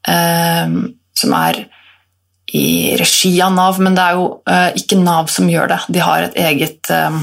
eh, 0.09 0.77
som 1.15 1.39
er 1.39 1.65
i 2.55 2.95
regi 2.99 3.33
av 3.43 3.55
Nav, 3.55 3.81
men 3.83 3.97
det 3.97 4.05
er 4.05 4.19
jo 4.19 4.27
eh, 4.51 4.69
ikke 4.79 5.01
Nav 5.01 5.31
som 5.33 5.49
gjør 5.51 5.73
det. 5.73 5.81
De 5.97 6.03
har 6.05 6.29
et 6.29 6.37
eget 6.45 6.93
eh, 6.93 7.17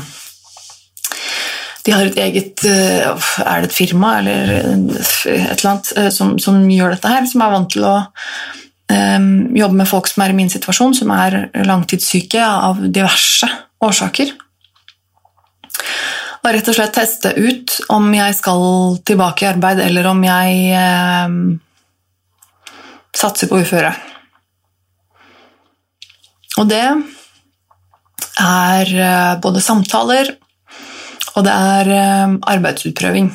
de 1.82 1.94
har 1.96 2.06
et 2.06 2.18
eget 2.22 2.62
eh, 2.70 3.30
Er 3.42 3.64
det 3.64 3.72
et 3.72 3.78
firma 3.78 4.18
eller 4.20 4.52
et 4.52 5.24
eller 5.24 5.70
annet 5.72 6.12
som, 6.14 6.36
som 6.42 6.60
gjør 6.70 6.94
dette 6.96 7.10
her, 7.10 7.26
som 7.30 7.46
er 7.46 7.56
vant 7.56 7.72
til 7.72 7.88
å 7.88 7.96
jobbe 8.92 9.78
med 9.78 9.90
folk 9.90 10.10
som 10.10 10.24
er 10.24 10.34
i 10.34 10.38
min 10.38 10.50
situasjon, 10.52 10.96
som 10.98 11.12
er 11.16 11.50
langtidssyke 11.68 12.44
av 12.44 12.82
diverse 12.94 13.48
årsaker. 13.82 14.34
Og 16.42 16.48
rett 16.56 16.70
og 16.72 16.78
slett 16.78 16.96
teste 16.96 17.34
ut 17.38 17.76
om 17.94 18.08
jeg 18.16 18.38
skal 18.38 18.64
tilbake 19.06 19.46
i 19.46 19.52
arbeid, 19.52 19.82
eller 19.86 20.10
om 20.10 20.24
jeg 20.26 20.64
eh, 20.74 21.36
satser 23.16 23.52
på 23.52 23.62
uføre. 23.62 23.94
Og 26.60 26.68
det 26.70 26.84
er 28.42 28.92
uh, 28.98 29.40
både 29.42 29.64
samtaler 29.64 30.34
og 31.36 31.46
det 31.46 31.54
er 31.54 31.92
uh, 31.92 32.34
arbeidsutprøving. 32.52 33.30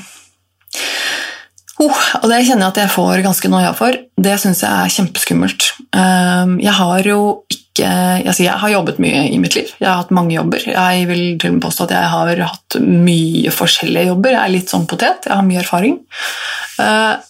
Oh, 1.77 1.93
og 2.23 2.31
det 2.31 2.41
kjenner 2.47 2.65
jeg 2.65 2.73
at 2.73 2.79
jeg 2.81 2.93
får 2.95 3.23
ganske 3.27 3.49
noia 3.53 3.75
for. 3.77 3.97
Det 4.17 4.35
syns 4.41 4.63
jeg 4.65 4.73
er 4.73 4.93
kjempeskummelt. 4.95 5.67
Ehm, 6.01 6.57
jeg 6.63 6.73
har 6.79 7.09
jo 7.09 7.21
ikke 7.53 7.63
altså 7.77 8.41
Jeg 8.41 8.57
har 8.57 8.71
jobbet 8.73 8.97
mye 9.05 9.27
i 9.29 9.37
mitt 9.37 9.53
liv. 9.53 9.69
Jeg 9.77 9.85
har 9.85 9.99
hatt 10.01 10.15
mange 10.17 10.33
jobber. 10.33 10.63
Jeg 10.65 11.03
vil 11.11 11.37
til 11.37 11.51
og 11.51 11.59
med 11.59 11.65
påstå 11.67 11.85
at 11.85 11.93
jeg 11.93 12.09
har 12.15 12.41
hatt 12.49 12.77
mye 12.81 13.53
forskjellige 13.53 14.07
jobber. 14.09 14.33
Jeg 14.33 14.41
er 14.41 14.55
litt 14.55 14.73
sånn 14.73 14.87
potet. 14.89 15.29
Jeg 15.29 15.37
har 15.37 15.45
mye 15.45 15.61
erfaring. 15.61 15.99
Ehm, 16.81 17.21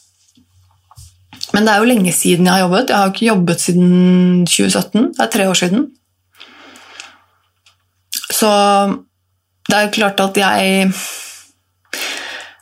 men 1.57 1.67
det 1.67 1.73
er 1.73 1.83
jo 1.83 1.91
lenge 1.91 2.15
siden 2.15 2.47
jeg 2.47 2.55
har 2.55 2.65
jobbet. 2.67 2.91
Jeg 2.93 3.01
har 3.01 3.11
ikke 3.11 3.31
jobbet 3.33 3.67
siden 3.67 4.47
2017. 4.47 5.13
Det 5.17 5.27
er 5.27 5.35
tre 5.35 5.51
år 5.51 5.59
siden. 5.59 5.85
Så 8.31 8.51
det 9.67 9.77
er 9.77 9.87
jo 9.87 9.95
klart 9.99 10.21
at 10.23 10.39
jeg 10.39 10.91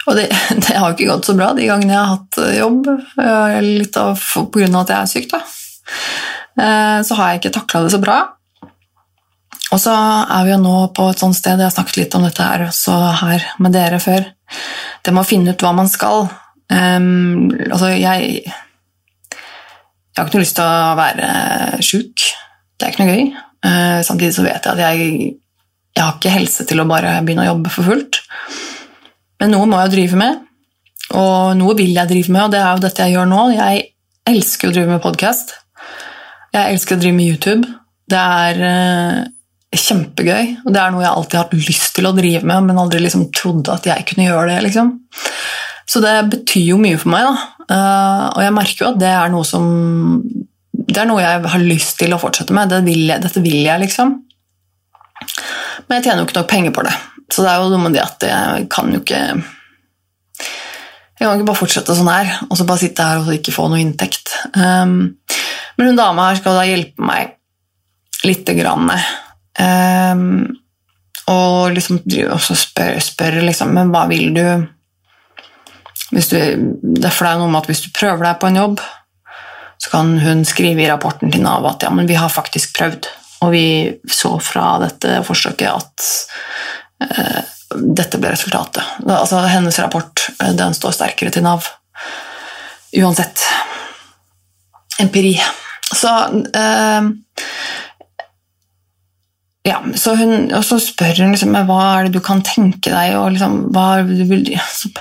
og 0.07 0.19
det, 0.19 0.29
det, 0.65 0.77
har 0.77 0.93
ikke 0.93 1.09
gått 1.11 1.29
så 1.29 1.37
bra 1.39 1.53
de 1.57 1.69
gangene 1.69 1.95
jeg 1.95 2.01
har 2.01 2.15
hatt 2.15 2.41
eh, 2.43 2.57
jobb, 2.61 2.89
eh, 3.25 3.59
litt 3.65 3.99
av 4.01 4.21
pga. 4.21 4.71
at 4.83 4.95
jeg 4.95 5.01
er 5.01 5.13
syk. 5.13 5.29
da. 5.33 5.43
Eh, 6.65 6.99
så 7.07 7.19
har 7.19 7.31
jeg 7.31 7.43
ikke 7.43 7.55
takla 7.59 7.85
det 7.85 7.93
så 7.95 8.01
bra. 8.03 8.19
Og 9.73 9.81
så 9.81 9.93
er 9.95 10.45
vi 10.47 10.53
jo 10.53 10.61
nå 10.63 10.77
på 10.95 11.09
et 11.11 11.21
sånt 11.23 11.37
sted, 11.37 11.59
jeg 11.59 11.67
har 11.67 11.75
snakket 11.75 12.03
litt 12.03 12.15
om 12.15 12.27
dette 12.27 12.47
her 12.47 12.67
også 12.69 12.95
her 13.25 13.47
med 13.65 13.75
dere 13.75 13.99
før, 14.03 14.27
det 15.03 15.15
med 15.15 15.25
å 15.25 15.27
finne 15.27 15.55
ut 15.55 15.65
hva 15.65 15.73
man 15.75 15.89
skal. 15.91 16.29
Um, 16.71 17.51
altså, 17.71 17.91
jeg 17.93 18.45
Jeg 20.15 20.23
har 20.23 20.29
ikke 20.29 20.39
noe 20.39 20.45
lyst 20.45 20.55
til 20.55 20.63
å 20.63 20.95
være 20.95 21.29
sjuk. 21.83 22.23
Det 22.79 22.87
er 22.87 22.93
ikke 22.93 23.03
noe 23.03 23.15
gøy. 23.17 23.25
Uh, 23.67 23.99
samtidig 24.07 24.37
så 24.37 24.45
vet 24.45 24.69
jeg 24.69 24.77
at 24.77 24.83
jeg, 24.85 25.33
jeg 25.97 26.05
har 26.05 26.15
ikke 26.15 26.35
helse 26.37 26.67
til 26.71 26.79
å 26.79 26.87
bare 26.87 27.17
begynne 27.27 27.43
å 27.43 27.49
jobbe 27.49 27.73
for 27.75 27.89
fullt. 27.89 28.21
Men 29.43 29.55
noe 29.55 29.69
må 29.69 29.81
jeg 29.83 29.95
drive 29.95 30.19
med, 30.21 30.43
og 31.19 31.55
noe 31.59 31.77
vil 31.79 31.93
jeg 31.95 32.11
drive 32.11 32.33
med, 32.33 32.47
og 32.47 32.55
det 32.55 32.63
er 32.63 32.71
jo 32.73 32.85
dette 32.85 33.07
jeg 33.07 33.17
gjør 33.17 33.31
nå. 33.31 33.43
Jeg 33.55 33.85
elsker 34.31 34.71
å 34.71 34.75
drive 34.75 34.95
med 34.95 35.03
podkast. 35.05 35.55
Jeg 36.55 36.75
elsker 36.77 36.97
å 36.97 37.03
drive 37.03 37.17
med 37.17 37.33
YouTube. 37.35 37.69
Det 38.11 38.21
er 38.21 38.61
uh, 38.63 39.19
kjempegøy, 39.75 40.55
og 40.65 40.71
det 40.75 40.81
er 40.81 40.95
noe 40.95 41.05
jeg 41.05 41.13
alltid 41.13 41.39
har 41.39 41.47
hatt 41.47 41.69
lyst 41.69 41.93
til 41.97 42.09
å 42.09 42.15
drive 42.17 42.45
med, 42.47 42.69
men 42.69 42.81
aldri 42.81 43.03
liksom 43.03 43.29
trodde 43.35 43.75
at 43.75 43.89
jeg 43.91 44.07
kunne 44.11 44.29
gjøre 44.29 44.53
det. 44.53 44.61
Liksom. 44.69 44.93
Så 45.91 46.03
det 46.05 46.15
betyr 46.33 46.71
jo 46.73 46.81
mye 46.81 47.01
for 47.01 47.13
meg. 47.13 47.31
Uh, 47.69 48.31
og 48.31 48.41
jeg 48.45 48.57
merker 48.57 48.85
jo 48.85 48.93
at 48.93 49.01
det 49.01 49.09
er 49.09 49.31
noe 49.33 49.47
som 49.49 49.65
Det 50.75 50.99
er 51.01 51.07
noe 51.09 51.23
jeg 51.23 51.39
har 51.49 51.63
lyst 51.65 51.97
til 52.01 52.13
å 52.13 52.21
fortsette 52.21 52.55
med. 52.55 52.71
Det 52.71 52.83
vil 52.87 53.07
jeg, 53.09 53.23
dette 53.25 53.43
vil 53.43 53.61
jeg, 53.65 53.81
liksom. 53.83 54.15
Men 55.89 55.99
jeg 55.99 56.07
tjener 56.07 56.23
jo 56.23 56.29
ikke 56.29 56.41
nok 56.41 56.51
penger 56.51 56.75
på 56.77 56.85
det. 56.87 56.95
Så 57.33 57.45
det 57.45 57.51
er 57.51 57.63
jo 57.63 57.71
noe 57.73 57.87
med 57.87 57.97
det 57.97 58.03
at 58.05 58.25
jeg 58.29 58.67
kan 58.73 58.91
jo 58.93 59.01
ikke 59.01 59.21
Jeg 61.15 61.23
kan 61.23 61.39
ikke 61.39 61.49
bare 61.49 61.61
fortsette 61.61 61.97
sånn 61.97 62.11
her 62.11 62.33
og 62.49 62.59
så 62.59 62.67
bare 62.69 62.83
sitte 62.83 63.07
her 63.07 63.23
og 63.23 63.33
ikke 63.37 63.55
få 63.55 63.69
noe 63.71 63.81
inntekt. 63.81 64.35
Um, 64.59 65.17
Men 65.79 65.91
hun 65.91 65.99
dama 65.99 66.29
her 66.29 66.39
skal 66.39 66.59
da 66.59 66.67
hjelpe 66.69 67.03
meg 67.03 67.35
lite 68.25 68.55
grann. 68.57 68.91
Um, 69.59 70.27
og 71.31 71.73
liksom 71.73 72.03
også 72.05 72.57
spør, 72.59 72.99
spør 73.03 73.41
liksom, 73.47 73.73
men 73.75 73.93
hva 73.95 74.05
vil 74.11 74.33
du 74.37 74.45
hvis 76.15 76.31
du, 76.31 76.37
det 76.39 77.09
er 77.09 77.15
for 77.15 77.27
det 77.27 77.33
er 77.33 77.41
noe 77.41 77.51
med 77.51 77.65
at 77.65 77.71
hvis 77.71 77.83
du 77.87 77.95
prøver 77.95 78.23
deg 78.27 78.39
på 78.41 78.51
en 78.51 78.59
jobb, 78.61 78.83
så 79.83 79.91
kan 79.91 80.15
hun 80.23 80.45
skrive 80.47 80.85
i 80.85 80.89
rapporten 80.91 81.33
til 81.33 81.43
Nav 81.45 81.67
at 81.69 81.83
ja, 81.87 81.91
men 81.95 82.09
vi 82.09 82.19
har 82.19 82.33
faktisk 82.33 82.77
prøvd, 82.79 83.09
og 83.45 83.51
vi 83.55 83.67
så 84.07 84.37
fra 84.43 84.77
dette 84.85 85.19
forsøket 85.27 85.69
at 85.73 86.07
dette 87.75 88.21
ble 88.21 88.33
resultatet. 88.35 88.83
Altså, 89.07 89.41
hennes 89.51 89.79
rapport 89.83 90.27
eh, 90.39 90.53
den 90.57 90.77
står 90.77 90.95
sterkere 90.97 91.33
til 91.35 91.45
Nav. 91.47 91.67
Uansett. 92.95 93.43
Empiri. 95.03 95.35
Så 95.95 96.11
eh, 96.55 97.09
ja, 99.65 99.81
så 99.97 100.15
hun, 100.19 100.53
og 100.53 100.65
så 100.67 100.79
spør 100.83 101.25
hun 101.25 101.35
liksom, 101.35 101.57
hva 101.67 101.81
er 101.97 102.07
det 102.07 102.19
du 102.19 102.23
kan 102.25 102.45
tenke 102.45 102.93
deg, 102.93 103.17
og 103.17 103.33
liksom, 103.35 103.59
hva 103.75 103.89
du 104.07 104.25
vil 104.29 104.51
Så 104.69 104.93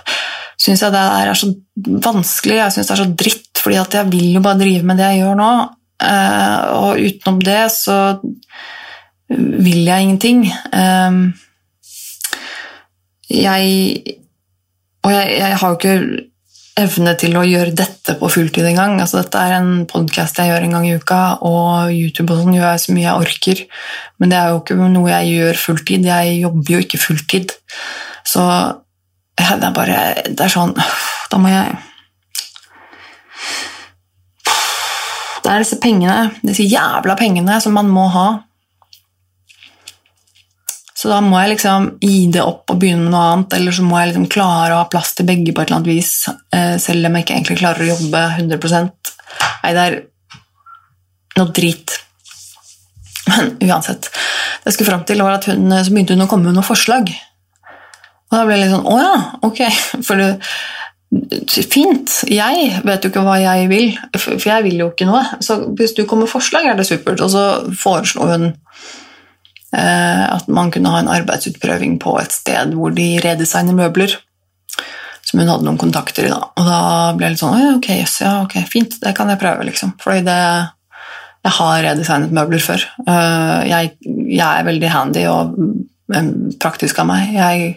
syns 0.63 0.83
jeg 0.85 0.93
det 0.93 1.01
er 1.03 1.33
så 1.35 1.49
vanskelig, 1.83 2.59
jeg 2.61 2.75
syns 2.75 2.87
det 2.87 2.93
er 2.95 3.01
så 3.01 3.15
dritt, 3.19 3.59
fordi 3.59 3.79
jeg 3.81 4.11
vil 4.13 4.37
jo 4.37 4.43
bare 4.45 4.61
drive 4.61 4.87
med 4.87 5.01
det 5.01 5.09
jeg 5.11 5.23
gjør 5.25 5.39
nå. 5.39 5.53
Uh, 6.03 6.61
og 6.77 6.99
utenom 6.99 7.41
det 7.43 7.59
så 7.71 7.97
vil 9.27 9.83
jeg 9.83 10.05
ingenting. 10.05 10.45
Jeg 13.33 14.19
Og 15.03 15.11
jeg, 15.11 15.31
jeg 15.39 15.57
har 15.59 15.69
jo 15.69 15.79
ikke 15.79 16.29
evne 16.79 17.13
til 17.19 17.35
å 17.37 17.43
gjøre 17.45 17.73
dette 17.77 18.15
på 18.17 18.29
fulltid 18.31 18.65
engang. 18.65 18.95
Altså, 19.01 19.19
dette 19.21 19.41
er 19.41 19.57
en 19.59 19.83
podkast 19.89 20.39
jeg 20.39 20.49
gjør 20.49 20.65
en 20.65 20.75
gang 20.77 20.87
i 20.87 20.93
uka, 20.97 21.19
og 21.45 21.91
YouTube 21.93 22.33
og 22.33 22.39
sånn 22.41 22.55
gjør 22.55 22.71
jeg 22.71 22.83
så 22.85 22.95
mye 22.95 23.05
jeg 23.05 23.25
orker. 23.27 23.61
Men 24.17 24.31
det 24.31 24.39
er 24.39 24.53
jo 24.53 24.61
ikke 24.61 24.77
noe 24.79 25.11
jeg 25.11 25.35
gjør 25.35 25.59
fulltid. 25.65 26.07
Jeg 26.09 26.39
jobber 26.39 26.73
jo 26.73 26.81
ikke 26.85 27.01
fulltid. 27.03 27.53
Så 28.25 28.43
ja, 28.43 29.57
det 29.59 29.67
er 29.67 29.75
bare 29.75 29.99
Det 30.29 30.45
er 30.45 30.51
sånn 30.53 30.75
Da 30.77 31.39
må 31.41 31.49
jeg 31.49 31.73
Det 35.43 35.51
er 35.51 35.63
disse 35.63 35.79
pengene, 35.81 36.29
disse 36.45 36.63
jævla 36.63 37.17
pengene 37.19 37.57
som 37.59 37.73
man 37.75 37.89
må 37.91 38.05
ha. 38.13 38.27
Så 41.03 41.09
da 41.11 41.17
må 41.19 41.35
jeg 41.41 41.57
liksom 41.57 41.87
gi 41.99 42.29
det 42.31 42.39
opp 42.39 42.71
og 42.71 42.77
begynne 42.79 43.03
med 43.03 43.11
noe 43.11 43.23
annet, 43.33 43.55
eller 43.57 43.75
så 43.75 43.83
må 43.83 43.97
jeg 43.99 44.13
liksom 44.13 44.27
klare 44.31 44.71
å 44.71 44.77
ha 44.79 44.85
plass 44.87 45.09
til 45.17 45.27
begge 45.27 45.51
på 45.51 45.59
et 45.59 45.67
eller 45.67 45.81
annet 45.81 45.89
vis, 45.91 46.11
eh, 46.55 46.77
selv 46.79 47.09
om 47.09 47.17
jeg 47.17 47.25
ikke 47.25 47.35
egentlig 47.35 47.57
klarer 47.59 47.83
å 47.83 47.89
jobbe 47.89 48.21
100 48.37 48.85
Nei, 49.65 49.73
det 49.75 49.83
er 49.83 49.97
noe 51.41 51.51
drit. 51.57 51.97
Men 53.27 53.51
uansett. 53.67 54.07
Det 54.07 54.71
jeg 54.71 54.77
skulle 54.77 54.93
fram 54.93 55.03
til, 55.09 55.25
var 55.27 55.41
at 55.41 55.49
hun, 55.51 55.67
så 55.75 55.91
begynte 55.91 56.15
hun 56.15 56.23
å 56.23 56.29
komme 56.31 56.47
med 56.47 56.55
noen 56.55 56.69
forslag. 56.69 57.11
Og 57.11 58.37
da 58.37 58.45
ble 58.47 58.55
jeg 58.55 58.63
litt 58.63 58.73
sånn 58.77 58.87
Å 58.87 58.95
ja, 59.01 59.13
ok. 59.49 59.61
For 60.07 60.23
det, 60.23 60.31
Fint. 61.67 62.15
Jeg 62.31 62.79
vet 62.87 63.03
jo 63.03 63.11
ikke 63.11 63.27
hva 63.27 63.35
jeg 63.37 63.67
vil, 63.69 63.91
for 64.17 64.47
jeg 64.49 64.63
vil 64.65 64.79
jo 64.81 64.87
ikke 64.89 65.05
noe. 65.05 65.21
Så 65.45 65.59
hvis 65.75 65.93
du 65.93 66.07
kommer 66.07 66.25
med 66.25 66.31
forslag, 66.31 66.65
er 66.65 66.79
det 66.79 66.87
supert. 66.87 67.21
Og 67.21 67.29
så 67.29 67.43
foreslo 67.77 68.31
hun 68.31 68.47
at 69.73 70.45
man 70.53 70.69
kunne 70.69 70.91
ha 70.93 70.99
en 71.01 71.09
arbeidsutprøving 71.09 71.95
på 72.01 72.11
et 72.21 72.35
sted 72.35 72.75
hvor 72.77 72.93
de 72.93 73.07
redesigner 73.23 73.73
møbler. 73.73 74.13
Som 75.23 75.39
hun 75.41 75.49
hadde 75.49 75.65
noen 75.65 75.79
kontakter 75.81 76.27
i. 76.27 76.29
da. 76.29 76.51
Og 76.59 76.67
da 76.67 76.79
ble 77.17 77.25
jeg 77.25 77.33
litt 77.33 77.41
sånn 77.41 77.77
ok, 77.79 77.89
yes, 77.95 78.19
ja, 78.21 78.33
ok, 78.43 78.57
fint, 78.69 78.99
det 79.01 79.15
kan 79.17 79.31
jeg 79.31 79.41
prøve. 79.41 79.65
liksom. 79.65 79.95
Fordi 80.03 80.25
det, 80.27 80.39
jeg 81.43 81.55
har 81.57 81.83
redesignet 81.83 82.35
møbler 82.35 82.63
før. 82.63 82.83
Eh, 83.03 83.61
jeg, 83.67 83.95
jeg 84.31 84.45
er 84.47 84.67
veldig 84.67 84.91
handy 84.93 85.23
og 85.31 85.57
praktisk 86.63 87.01
av 87.03 87.09
meg. 87.09 87.33
Jeg 87.35 87.71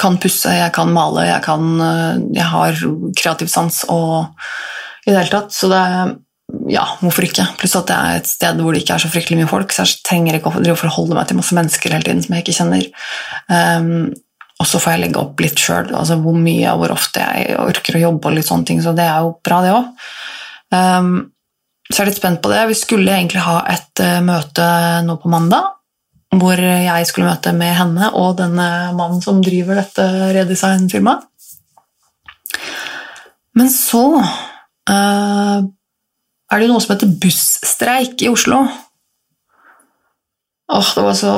kan 0.00 0.16
pusse, 0.22 0.50
jeg 0.56 0.72
kan 0.74 0.92
male, 0.92 1.26
jeg, 1.28 1.42
kan, 1.44 1.66
eh, 1.84 2.22
jeg 2.38 2.48
har 2.52 2.84
kreativ 3.18 3.50
sans 3.52 3.82
og 3.92 4.32
i 5.04 5.10
det 5.10 5.18
hele 5.18 5.32
tatt. 5.34 5.52
Så 5.52 5.68
det 5.72 5.82
ja, 6.70 6.84
hvorfor 7.00 7.26
ikke? 7.26 7.46
Pluss 7.58 7.74
at 7.78 7.88
det 7.90 7.96
er 7.96 8.18
et 8.20 8.28
sted 8.30 8.60
hvor 8.62 8.74
det 8.74 8.82
ikke 8.82 8.96
er 8.96 9.02
så 9.02 9.10
fryktelig 9.10 9.40
mye 9.40 9.50
folk, 9.50 9.72
så 9.74 9.86
jeg 9.86 10.02
trenger 10.06 10.38
ikke 10.38 10.52
å 10.52 10.78
forholde 10.78 11.16
meg 11.16 11.26
til 11.28 11.38
masse 11.38 11.56
mennesker 11.56 11.94
hele 11.94 12.06
tiden 12.06 12.22
som 12.24 12.36
jeg 12.36 12.44
ikke 12.44 12.56
kjenner. 12.58 12.86
Um, 13.48 14.12
og 14.62 14.68
så 14.68 14.78
får 14.78 14.94
jeg 14.94 15.02
legge 15.02 15.22
opp 15.22 15.42
litt 15.42 15.58
sjøl, 15.58 15.90
altså 15.98 16.20
hvor 16.22 16.36
mye 16.38 16.70
og 16.70 16.84
hvor 16.84 16.94
ofte 16.94 17.24
jeg 17.24 17.58
orker 17.58 17.98
å 17.98 18.04
jobbe. 18.04 18.28
og 18.28 18.36
litt 18.36 18.46
sånne 18.46 18.68
ting, 18.68 18.82
Så 18.82 18.94
det 18.94 19.08
er 19.08 19.24
jo 19.24 19.34
bra, 19.42 19.60
det 19.64 19.74
òg. 19.74 19.90
Um, 20.72 21.12
så 21.88 21.98
jeg 21.98 22.04
er 22.04 22.10
litt 22.12 22.20
spent 22.20 22.42
på 22.44 22.52
det. 22.52 22.62
Vi 22.70 22.78
skulle 22.78 23.16
egentlig 23.16 23.42
ha 23.42 23.58
et 23.72 24.04
uh, 24.04 24.20
møte 24.22 24.68
nå 25.08 25.18
på 25.18 25.32
mandag, 25.32 25.74
hvor 26.32 26.56
jeg 26.56 27.08
skulle 27.10 27.28
møte 27.28 27.52
med 27.52 27.74
henne 27.76 28.12
og 28.16 28.38
denne 28.38 28.68
mannen 28.96 29.20
som 29.24 29.42
driver 29.44 29.82
dette 29.82 30.06
redesign-firmaet. 30.38 31.26
Men 33.58 33.68
så 33.68 34.06
uh, 34.22 35.58
er 36.52 36.60
det 36.60 36.68
jo 36.68 36.74
noe 36.74 36.84
som 36.84 36.94
heter 36.94 37.12
busstreik 37.22 38.22
i 38.22 38.28
Oslo. 38.28 38.60
Åh, 40.72 40.88
det 40.96 41.04
var 41.04 41.18
så 41.18 41.34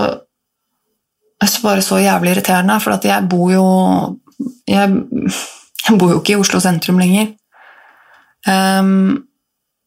bare 1.63 1.83
så 1.83 1.99
jævlig 2.01 2.35
irriterende, 2.35 2.79
for 2.81 3.05
jeg 3.05 3.29
bor 3.31 3.53
jo 3.53 3.67
jeg, 4.69 4.91
jeg, 5.87 5.99
bor 5.99 6.13
jo 6.13 6.21
ikke 6.21 6.35
i 6.35 6.41
Oslo 6.41 6.61
sentrum 6.63 6.99
lenger. 7.03 7.33
Um, 8.49 9.25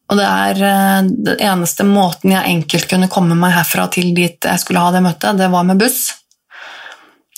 og 0.08 0.18
det 0.18 0.26
er 0.26 0.62
uh, 0.62 1.08
den 1.08 1.42
eneste 1.44 1.84
måten 1.86 2.32
jeg 2.32 2.54
enkelt 2.54 2.88
kunne 2.90 3.10
komme 3.12 3.36
meg 3.38 3.54
herfra 3.54 3.86
til 3.92 4.10
dit 4.16 4.48
jeg 4.50 4.62
skulle 4.62 4.82
ha 4.82 4.94
det 4.94 5.04
møtet, 5.04 5.38
det 5.38 5.50
var 5.52 5.66
med 5.68 5.80
buss. 5.80 6.08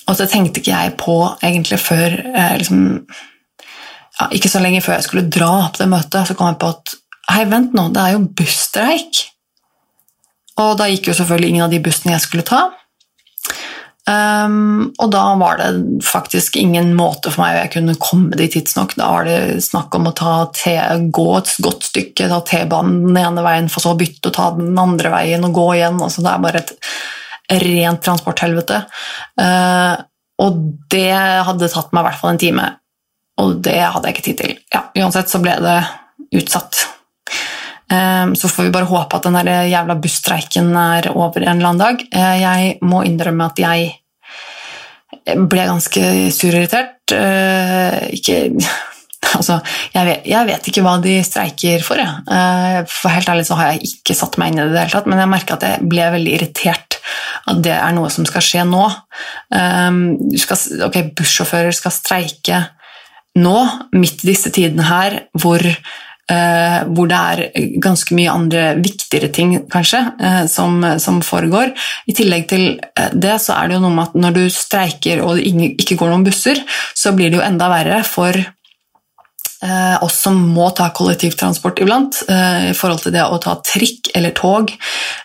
Og 0.09 0.17
så 0.19 0.27
tenkte 0.27 0.63
ikke 0.63 0.73
jeg 0.73 0.97
på 0.99 1.17
egentlig 1.39 1.79
før 1.79 2.17
eh, 2.35 2.55
liksom, 2.59 2.81
ja, 4.19 4.27
Ikke 4.35 4.51
så 4.51 4.59
lenge 4.63 4.81
før 4.83 4.97
jeg 4.97 5.07
skulle 5.07 5.31
dra 5.31 5.69
på 5.71 5.83
det 5.83 5.91
møtet, 5.93 6.27
så 6.27 6.35
kom 6.35 6.51
jeg 6.51 6.59
på 6.63 6.73
at 6.73 6.95
Hei, 7.31 7.45
vent 7.47 7.75
nå, 7.77 7.87
det 7.95 8.03
er 8.03 8.17
jo 8.17 8.27
busstreik. 8.35 9.25
Og 10.59 10.75
da 10.81 10.89
gikk 10.91 11.11
jo 11.11 11.17
selvfølgelig 11.17 11.53
ingen 11.53 11.67
av 11.69 11.73
de 11.73 11.79
bussene 11.85 12.17
jeg 12.17 12.25
skulle 12.25 12.47
ta. 12.47 12.65
Um, 14.11 14.91
og 14.99 15.13
da 15.13 15.23
var 15.39 15.61
det 15.61 16.03
faktisk 16.03 16.57
ingen 16.59 16.91
måte 16.99 17.31
for 17.31 17.45
meg 17.45 17.55
å 17.55 17.61
jeg 17.61 17.73
kunne 17.77 17.97
komme 18.03 18.39
dit 18.39 18.51
tidsnok. 18.57 18.97
Da 18.99 19.13
var 19.13 19.29
det 19.29 19.63
snakk 19.63 19.95
om 19.95 20.11
å 20.11 20.15
gå 20.17 21.29
et 21.39 21.55
godt 21.63 21.87
stykke, 21.93 22.29
ta 22.33 22.41
T-banen 22.51 23.07
den 23.07 23.23
ene 23.23 23.47
veien, 23.47 23.71
for 23.71 23.85
så 23.85 23.95
å 23.95 24.01
bytte 24.01 24.33
og 24.33 24.37
ta 24.37 24.51
den 24.59 24.75
andre 24.81 25.15
veien 25.15 25.47
og 25.47 25.55
gå 25.55 25.69
igjen. 25.79 26.03
Altså, 26.03 26.27
det 26.27 26.35
er 26.35 26.45
bare 26.49 26.65
et 26.65 26.77
rent 27.63 28.03
transporthelvete. 28.07 28.85
Uh, 29.39 30.03
og 30.43 30.63
det 30.91 31.15
hadde 31.47 31.71
tatt 31.71 31.93
meg 31.95 32.03
i 32.03 32.09
hvert 32.09 32.23
fall 32.23 32.35
en 32.35 32.43
time, 32.43 32.71
og 33.39 33.61
det 33.63 33.79
hadde 33.85 34.09
jeg 34.09 34.17
ikke 34.17 34.31
tid 34.33 34.41
til. 34.43 34.57
Ja, 34.75 34.89
uansett 34.99 35.31
så 35.31 35.43
ble 35.45 35.61
det 35.63 35.83
utsatt. 36.41 36.89
Ehm, 37.91 38.37
så 38.37 38.49
får 38.49 38.69
vi 38.69 38.75
bare 38.75 38.91
håpe 38.91 39.19
at 39.19 39.27
den 39.27 39.39
der 39.41 39.67
jævla 39.71 39.97
busstreiken 40.01 40.71
er 40.77 41.11
over 41.15 41.43
en 41.43 41.57
eller 41.57 41.73
annen 41.73 41.83
dag. 41.83 42.05
Eh, 42.11 42.37
jeg 42.43 42.77
må 42.87 43.03
innrømme 43.07 43.51
at 43.51 43.59
jeg 43.63 43.91
ble 45.51 45.67
ganske 45.69 46.05
sur 46.35 46.55
og 46.55 46.63
irritert. 46.63 47.17
Eh, 47.17 48.15
ikke 48.21 48.47
Altså, 49.31 49.61
jeg 49.93 50.07
vet, 50.09 50.25
jeg 50.27 50.47
vet, 50.49 50.69
ikke 50.71 50.83
hva 50.83 50.97
de 50.99 51.13
streiker 51.23 51.85
for. 51.87 52.01
Jeg. 52.01 52.23
Eh, 52.35 52.79
for 52.91 53.13
helt 53.15 53.29
ærlig 53.31 53.45
så 53.47 53.55
har 53.61 53.69
jeg 53.71 53.93
ikke 53.93 54.17
satt 54.17 54.39
meg 54.41 54.51
inn 54.51 54.59
i 54.59 54.65
det 54.65 54.73
i 54.73 54.75
det 54.75 54.81
hele 54.81 54.95
tatt, 54.97 55.07
men 55.07 55.21
jeg 55.23 55.31
merker 55.31 55.55
at 55.55 55.67
jeg 55.69 55.87
ble 55.93 56.09
veldig 56.17 56.33
irritert 56.35 56.97
at 57.51 57.61
det 57.63 57.77
er 57.77 57.95
noe 57.95 58.11
som 58.11 58.27
skal 58.27 58.43
skje 58.43 58.65
nå. 58.67 58.83
Ehm, 59.55 60.01
skal, 60.41 60.59
ok, 60.89 60.99
Bussjåfører 61.21 61.77
skal 61.77 61.95
streike 61.95 62.59
nå, 63.39 63.57
midt 63.95 64.25
i 64.25 64.33
disse 64.33 64.51
tidene 64.55 64.89
her, 64.89 65.21
hvor 65.39 65.63
Uh, 66.31 66.85
hvor 66.95 67.09
det 67.11 67.17
er 67.19 67.65
ganske 67.83 68.15
mye 68.15 68.31
andre 68.31 68.61
viktigere 68.79 69.33
ting 69.35 69.57
kanskje, 69.73 69.99
eh, 70.23 70.45
som, 70.47 70.77
som, 71.03 71.19
foregår. 71.27 71.73
I 72.07 72.15
tillegg 72.15 72.45
til 72.53 72.67
uh, 72.79 73.09
det 73.19 73.35
så 73.43 73.57
er 73.57 73.67
det 73.67 73.75
jo 73.75 73.83
noe 73.83 73.97
med 73.97 74.05
at 74.05 74.21
når 74.23 74.37
du 74.37 74.45
streiker 74.55 75.25
og 75.25 75.41
det 75.41 75.51
ikke 75.83 75.97
går 75.99 76.13
noen 76.13 76.27
busser, 76.29 76.63
så 76.95 77.11
blir 77.17 77.33
det 77.33 77.41
jo 77.41 77.47
enda 77.47 77.71
verre 77.73 78.03
for 78.07 78.39
oss 80.01 80.15
som 80.25 80.39
må 80.55 80.71
ta 80.73 80.87
kollektivtransport 80.97 81.83
iblant, 81.85 82.17
i 82.25 82.71
forhold 82.73 83.03
til 83.03 83.13
det 83.13 83.27
å 83.29 83.37
ta 83.45 83.59
trikk 83.61 84.09
eller 84.17 84.33
tog, 84.33 84.71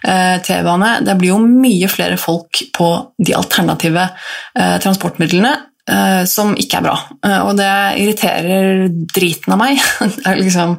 T-bane. 0.04 0.90
Det 1.08 1.16
blir 1.22 1.32
jo 1.32 1.38
mye 1.40 1.88
flere 1.88 2.18
folk 2.20 2.60
på 2.76 2.90
de 3.16 3.32
alternative 3.40 4.04
transportmidlene 4.84 5.54
som 6.26 6.56
ikke 6.58 6.80
er 6.80 6.86
bra. 6.88 6.96
Uh, 7.22 7.42
og 7.46 7.54
det 7.60 7.72
irriterer 8.02 8.88
driten 8.90 9.54
av 9.54 9.62
meg. 9.62 9.82
det 10.16 10.26
er 10.26 10.40
liksom 10.40 10.76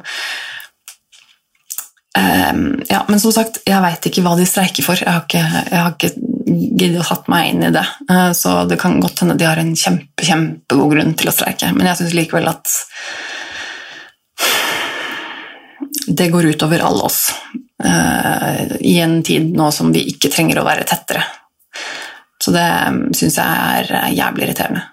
um, 2.17 2.63
Ja, 2.89 3.03
men 3.07 3.21
som 3.23 3.35
sagt, 3.35 3.61
jeg 3.67 3.83
veit 3.83 4.09
ikke 4.09 4.25
hva 4.25 4.35
de 4.39 4.47
streiker 4.49 4.83
for. 4.83 4.99
Jeg 4.99 5.07
har 5.07 5.23
ikke, 5.23 5.45
jeg 5.71 5.79
har 5.79 5.95
ikke 5.95 6.13
giddet 6.47 7.01
å 7.03 7.07
tatt 7.07 7.31
meg 7.31 7.53
inn 7.53 7.69
i 7.69 7.73
det. 7.75 7.85
Uh, 8.11 8.31
så 8.35 8.59
det 8.67 8.79
kan 8.81 8.99
godt 9.03 9.23
hende 9.23 9.37
de 9.39 9.47
har 9.47 9.61
en 9.61 9.73
kjempe, 9.79 10.27
kjempegod 10.27 10.93
grunn 10.95 11.15
til 11.19 11.31
å 11.31 11.35
streike, 11.35 11.71
men 11.77 11.87
jeg 11.91 12.01
syns 12.01 12.17
likevel 12.17 12.51
at 12.51 12.77
det 16.07 16.29
går 16.31 16.53
utover 16.55 16.81
alle 16.87 17.03
oss 17.03 17.25
i 18.79 18.93
en 19.03 19.19
tid 19.27 19.51
nå 19.53 19.67
som 19.75 19.91
vi 19.93 20.01
ikke 20.09 20.31
trenger 20.33 20.61
å 20.61 20.65
være 20.65 20.85
tettere. 20.87 21.21
Så 22.43 22.53
det 22.53 22.67
syns 23.17 23.39
jeg 23.39 23.87
er 23.89 24.13
jævlig 24.13 24.47
irriterende. 24.47 24.83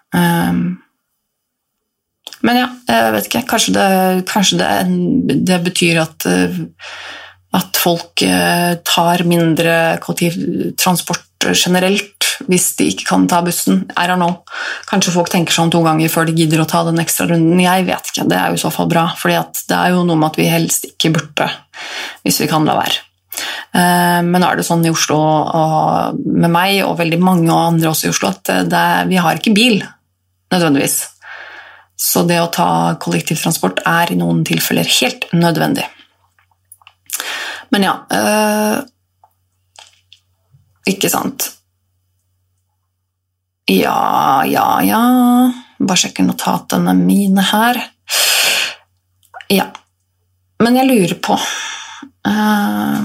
Men 2.44 2.58
ja, 2.60 2.68
jeg 2.88 3.12
vet 3.14 3.28
ikke. 3.28 3.44
Kanskje 3.48 3.74
det, 3.76 3.88
kanskje 4.30 4.58
det, 4.60 4.70
det 5.48 5.60
betyr 5.64 6.00
at, 6.02 6.26
at 7.56 7.80
folk 7.80 8.24
tar 8.88 9.24
mindre 9.28 9.76
kollektivtransport 10.04 11.52
generelt 11.52 12.24
hvis 12.48 12.70
de 12.78 12.88
ikke 12.90 13.06
kan 13.08 13.26
ta 13.30 13.40
bussen. 13.44 13.84
I 13.94 14.08
don't 14.08 14.20
know. 14.20 14.40
Kanskje 14.90 15.14
folk 15.14 15.30
tenker 15.32 15.56
om 15.62 15.72
to 15.72 15.82
ganger 15.84 16.12
før 16.12 16.28
de 16.28 16.36
gidder 16.36 16.64
å 16.64 16.68
ta 16.68 16.82
den 16.88 17.00
ekstra 17.02 17.28
runden. 17.30 17.60
Jeg 17.62 17.86
vet 17.88 18.12
ikke. 18.12 18.28
Det 18.30 18.38
er 18.38 18.52
jo 18.52 18.58
i 18.58 18.64
så 18.64 18.72
fall 18.74 18.90
bra, 18.90 19.06
for 19.20 19.32
det 19.32 19.76
er 19.78 19.94
jo 19.94 20.04
noe 20.06 20.18
med 20.20 20.32
at 20.32 20.40
vi 20.40 20.50
helst 20.50 20.88
ikke 20.88 21.14
burde 21.18 21.50
hvis 22.24 22.40
vi 22.42 22.50
kan 22.50 22.66
la 22.68 22.78
være. 22.80 23.02
Eh, 23.74 24.20
men 24.22 24.38
nå 24.38 24.48
er 24.48 24.60
det 24.60 24.66
sånn 24.66 24.84
i 24.86 24.92
Oslo 24.92 25.18
og 25.18 26.20
med 26.24 26.52
meg 26.52 26.84
og 26.86 26.98
veldig 27.00 27.20
mange 27.22 27.50
andre 27.54 27.90
også 27.90 28.08
i 28.08 28.14
Oslo 28.14 28.30
at 28.30 28.54
det, 28.70 28.86
vi 29.10 29.20
har 29.20 29.40
ikke 29.40 29.56
bil 29.56 29.80
nødvendigvis. 30.54 31.00
Så 31.96 32.24
det 32.26 32.40
å 32.42 32.50
ta 32.52 32.68
kollektivtransport 33.00 33.84
er 33.86 34.12
i 34.12 34.18
noen 34.18 34.42
tilfeller 34.46 34.88
helt 35.00 35.28
nødvendig. 35.34 35.86
Men 37.74 37.86
ja 37.86 37.94
øh, 38.12 38.80
Ikke 40.86 41.08
sant. 41.10 41.46
Ja, 43.70 44.44
ja, 44.44 44.66
ja 44.84 45.00
Bare 45.78 45.98
sjekke 45.98 46.26
notatene 46.26 46.92
mine 46.98 47.42
her. 47.48 47.80
Ja. 49.50 49.70
Men 50.62 50.76
jeg 50.78 50.88
lurer 50.90 51.16
på 51.24 51.34
uh, 51.34 53.00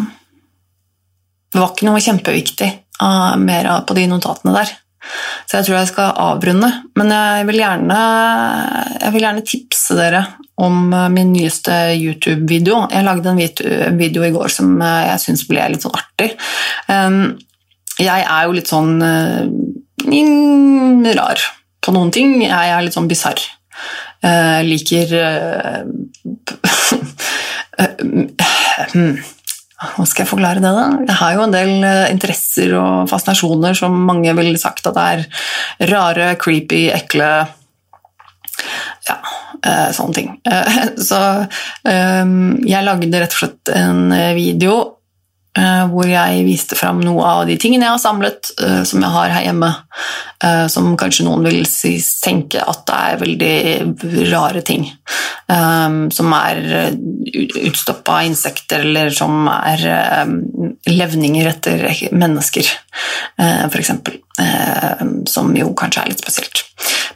Det 1.50 1.62
var 1.62 1.74
ikke 1.74 1.89
noe 1.89 2.04
kjempeviktig 2.04 2.70
uh, 3.02 3.34
mer 3.41 3.72
på 3.88 3.97
de 3.97 4.06
notatene 4.12 4.54
der. 4.60 4.70
Så 5.47 5.58
jeg 5.58 5.66
tror 5.66 5.78
jeg 5.80 5.89
skal 5.89 6.10
avrunde. 6.22 6.70
Men 7.00 7.08
jeg 7.14 7.47
vil 7.50 7.60
gjerne, 7.64 8.00
jeg 9.00 9.12
vil 9.16 9.26
gjerne 9.26 9.47
tipse 9.47 9.93
dere 9.97 10.22
om 10.60 10.93
eh, 10.93 11.10
min 11.14 11.34
nyeste 11.34 11.72
YouTube-video. 11.95 12.88
Jeg 12.91 13.06
lagde 13.08 13.30
en 13.32 13.39
video 13.97 14.24
i 14.28 14.32
går 14.36 14.47
som 14.52 14.82
eh, 14.84 15.06
jeg 15.08 15.20
syns 15.24 15.47
ble 15.50 15.70
litt 15.72 15.84
sånn 15.86 15.95
artig. 15.95 16.30
Jeg 18.00 18.22
er 18.22 18.43
jo 18.45 18.52
litt 18.56 18.70
sånn 18.70 19.00
mm, 19.00 21.06
rar 21.16 21.39
på 21.84 21.91
noen 21.95 22.12
ting. 22.16 22.30
Jeg 22.43 22.70
er 22.76 22.82
litt 22.84 22.95
sånn 22.95 23.10
bisarr. 23.10 23.39
Liker 24.68 25.08
Hva 29.80 30.04
skal 30.04 30.26
jeg 30.26 30.32
forklare 30.34 30.60
det, 30.64 30.72
da? 30.76 30.88
Jeg 31.08 31.18
har 31.22 31.36
jo 31.38 31.44
en 31.46 31.56
del 31.56 31.74
eh, 31.88 32.10
interesser 32.12 32.74
og 32.76 33.08
fascinasjoner 33.12 33.78
som 33.78 33.96
mange 34.10 34.34
ville 34.36 34.60
sagt 34.60 34.90
at 34.92 35.00
er 35.00 35.24
rare, 35.92 36.34
creepy, 36.42 36.90
ekle 36.92 37.30
Ja, 39.08 39.18
eh, 39.64 39.90
sånne 39.96 40.18
ting. 40.18 40.36
Eh, 40.50 40.80
så 41.00 41.20
jeg 41.86 42.86
lagde 42.86 43.22
rett 43.22 43.36
og 43.36 43.40
slett 43.40 43.72
en 43.74 44.10
video 44.36 44.80
Eh, 44.82 44.99
hvor 45.89 46.06
jeg 46.06 46.43
viste 46.45 46.78
fram 46.78 47.00
noe 47.02 47.26
av 47.26 47.47
de 47.50 47.56
tingene 47.60 47.88
jeg 47.88 47.95
har 47.95 48.02
samlet, 48.02 48.52
eh, 48.62 48.84
som 48.86 49.02
jeg 49.02 49.14
har 49.16 49.34
her 49.34 49.47
hjemme. 49.47 49.72
Eh, 50.45 50.68
som 50.72 50.91
kanskje 51.00 51.26
noen 51.26 51.43
vil 51.47 51.64
tenke 52.24 52.62
at 52.62 52.86
det 52.88 53.00
er 53.00 53.24
veldig 53.24 54.30
rare 54.32 54.62
ting. 54.66 54.86
Som 55.50 56.34
er 56.38 56.60
utstoppa 57.66 58.20
insekter, 58.28 58.84
eller 58.86 59.10
som 59.10 59.47
er 59.50 59.82
levninger 60.86 61.50
etter 61.50 61.82
mennesker, 62.14 62.70
f.eks. 63.74 63.91
Som 65.34 65.52
jo 65.58 65.74
kanskje 65.74 66.04
er 66.04 66.14
litt 66.14 66.22
spesielt. 66.22 66.64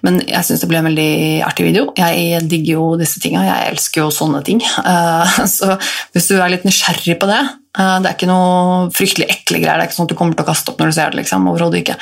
Men 0.01 0.17
jeg 0.25 0.47
syns 0.47 0.65
det 0.65 0.71
ble 0.71 0.81
en 0.81 0.89
veldig 0.89 1.13
artig 1.45 1.69
video. 1.69 1.91
Jeg 1.93 2.41
digger 2.49 2.79
jo 2.79 2.87
disse 2.97 3.21
tinga. 3.21 3.45
Jeg 3.45 3.75
elsker 3.75 4.01
jo 4.01 4.09
sånne 4.17 4.41
ting. 4.49 4.65
Så 5.55 5.77
hvis 6.15 6.33
du 6.33 6.39
er 6.39 6.55
litt 6.55 6.65
nysgjerrig 6.65 7.21
på 7.21 7.29
det 7.29 7.43
Eh, 7.45 7.62
det 7.73 8.05
er 8.05 8.13
ikke 8.13 8.29
noe 8.29 8.89
fryktelig 8.93 9.29
ekle 9.33 9.59
greier. 9.63 9.79
Det 9.79 9.85
er 9.85 9.89
ikke 9.89 9.97
sånn 9.97 10.09
at 10.09 10.13
du 10.13 10.19
kommer 10.19 10.37
til 10.37 10.45
å 10.45 10.49
kaste 10.51 10.73
opp 10.73 10.81
når 10.81 10.91
du 10.91 10.95
ser 10.97 11.13
det. 11.13 11.21
liksom, 11.23 11.47
overhodet 11.49 11.79
ikke. 11.81 11.95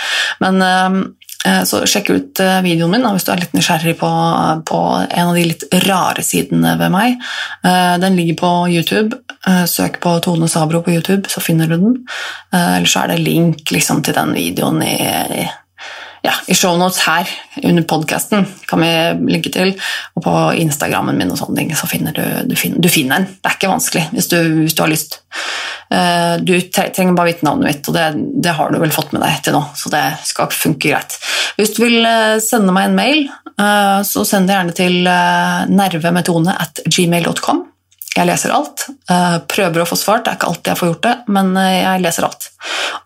Men 0.44 0.60
eh, 0.66 0.98
eh, 1.48 1.62
så 1.70 1.80
sjekk 1.88 2.12
ut 2.12 2.42
videoen 2.66 2.92
min 2.92 3.08
hvis 3.08 3.28
du 3.28 3.32
er 3.32 3.44
litt 3.44 3.56
nysgjerrig 3.56 3.96
på, 4.02 4.12
på, 4.68 4.82
en 5.08 5.32
av 5.32 5.40
de 5.40 5.48
litt 5.48 5.64
rare 5.88 6.26
sidene 6.26 6.76
ved 6.82 6.92
meg. 6.94 7.16
Den 8.04 8.20
ligger 8.20 8.40
på 8.44 8.52
YouTube. 8.76 9.22
Søk 9.68 9.98
på 10.04 10.18
Tone 10.22 10.52
Sabro 10.52 10.84
på 10.86 10.94
YouTube, 10.94 11.32
så 11.32 11.42
finner 11.42 11.72
du 11.72 11.78
den. 11.80 11.98
Eller 12.52 12.90
så 12.92 13.06
er 13.06 13.14
det 13.14 13.24
link 13.24 13.72
liksom, 13.74 14.04
til 14.06 14.18
den 14.18 14.36
videoen 14.38 14.84
i 14.86 15.48
ja, 16.22 16.34
i 16.48 16.56
shownotes 16.56 17.00
her 17.08 17.30
under 17.64 17.84
podkasten 17.84 18.46
kan 18.70 18.84
vi 18.84 18.92
linke 19.34 19.50
til. 19.54 19.74
Og 20.16 20.26
på 20.26 20.36
Instagrammen 20.62 21.18
min 21.18 21.34
og 21.34 21.40
sånne 21.40 21.58
ting, 21.62 21.74
så 21.78 21.90
finner 21.90 22.14
du, 22.16 22.24
du, 22.52 22.56
finner, 22.60 22.82
du 22.82 22.90
finner 22.94 23.22
den. 23.22 23.40
Det 23.42 23.50
er 23.50 23.58
ikke 23.58 23.72
vanskelig 23.72 24.04
hvis 24.14 24.30
du, 24.30 24.38
hvis 24.62 24.78
du 24.78 24.84
har 24.86 24.92
lyst. 24.92 25.22
Uh, 25.92 26.38
du 26.40 26.54
trenger 26.72 27.18
bare 27.18 27.34
vite 27.34 27.48
navnet 27.48 27.68
mitt, 27.68 27.90
og 27.90 27.98
det, 27.98 28.06
det, 28.46 28.54
har 28.56 28.72
du 28.72 28.78
vel 28.80 28.94
fått 28.96 29.16
med 29.16 29.26
deg 29.26 29.42
til 29.44 29.58
nå. 29.58 29.64
Så 29.76 29.92
det 29.94 30.04
skal 30.30 30.54
funke 30.54 30.94
greit. 30.94 31.18
Hvis 31.58 31.74
du 31.76 31.82
vil 31.88 32.00
uh, 32.06 32.38
sende 32.44 32.76
meg 32.76 32.92
en 32.92 33.00
mail, 33.00 33.26
uh, 33.58 34.00
så 34.08 34.24
send 34.28 34.48
det 34.48 34.60
gjerne 34.60 34.78
til 34.78 35.02
nervemetone 35.74 36.56
at 36.64 36.86
gmail.com. 36.86 37.66
Jeg 38.12 38.28
leser 38.28 38.52
alt. 38.52 38.88
Eh, 39.08 39.38
prøver 39.48 39.84
å 39.84 39.88
få 39.88 39.96
svart, 39.96 40.26
det 40.26 40.34
er 40.34 40.40
ikke 40.40 40.50
alltid 40.52 40.72
jeg 40.74 40.80
får 40.82 40.90
gjort 40.90 41.06
det, 41.06 41.14
men 41.32 41.52
eh, 41.60 41.78
jeg 41.80 42.02
leser 42.04 42.28
alt. 42.28 42.48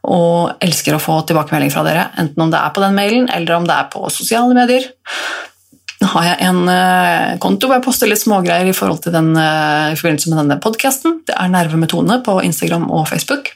Og 0.10 0.64
elsker 0.66 0.98
å 0.98 1.02
få 1.02 1.20
tilbakemelding 1.30 1.74
fra 1.74 1.84
dere, 1.86 2.08
enten 2.22 2.46
om 2.46 2.54
det 2.54 2.62
er 2.62 2.74
på 2.74 2.82
den 2.82 2.98
mailen 2.98 3.28
eller 3.30 3.60
om 3.60 3.68
det 3.70 3.76
er 3.76 3.92
på 3.94 4.02
sosiale 4.14 4.58
medier. 4.58 4.88
Nå 6.02 6.10
har 6.16 6.26
jeg 6.32 6.50
en 6.50 6.72
eh, 6.74 7.36
konto 7.44 7.70
hvor 7.70 7.78
jeg 7.78 7.86
poster 7.86 8.10
litt 8.10 8.24
smågreier 8.24 8.66
i, 8.66 8.74
den, 9.14 9.30
i 9.38 10.00
forbindelse 10.00 10.34
med 10.34 10.42
denne 10.42 10.58
podkasten. 10.64 11.22
Det 11.30 11.38
er 11.38 11.54
Nerve 11.54 11.78
med 11.80 11.94
Tone 11.94 12.20
på 12.26 12.40
Instagram 12.50 12.90
og 12.90 13.06
Facebook. 13.12 13.54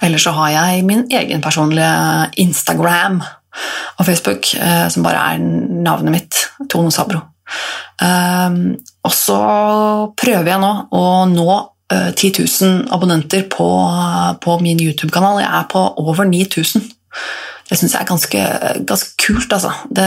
Eller 0.00 0.22
så 0.22 0.32
har 0.36 0.54
jeg 0.54 0.88
min 0.88 1.04
egen 1.12 1.44
personlige 1.44 1.92
Instagram 2.40 3.20
og 3.98 4.06
Facebook, 4.06 4.46
som 4.90 5.06
bare 5.06 5.24
er 5.32 5.42
navnet 5.42 6.14
mitt, 6.14 6.44
Tone 6.70 6.92
Sabro. 6.94 7.24
Um, 7.98 8.76
og 9.02 9.14
så 9.14 9.38
prøver 10.20 10.52
jeg 10.52 10.62
nå 10.62 10.72
å 10.94 11.04
nå 11.30 11.48
uh, 11.48 12.10
10 12.12 12.30
000 12.44 12.84
abonnenter 12.94 13.48
på, 13.50 13.68
på 14.42 14.58
min 14.62 14.80
YouTube-kanal. 14.84 15.40
Jeg 15.42 15.50
er 15.50 15.66
på 15.72 15.82
over 16.04 16.28
9000. 16.28 16.84
Det 17.68 17.76
syns 17.76 17.96
jeg 17.96 18.00
er 18.04 18.08
ganske, 18.08 18.44
ganske, 18.88 19.10
kult, 19.20 19.52
altså. 19.52 19.72
Det, 19.90 20.06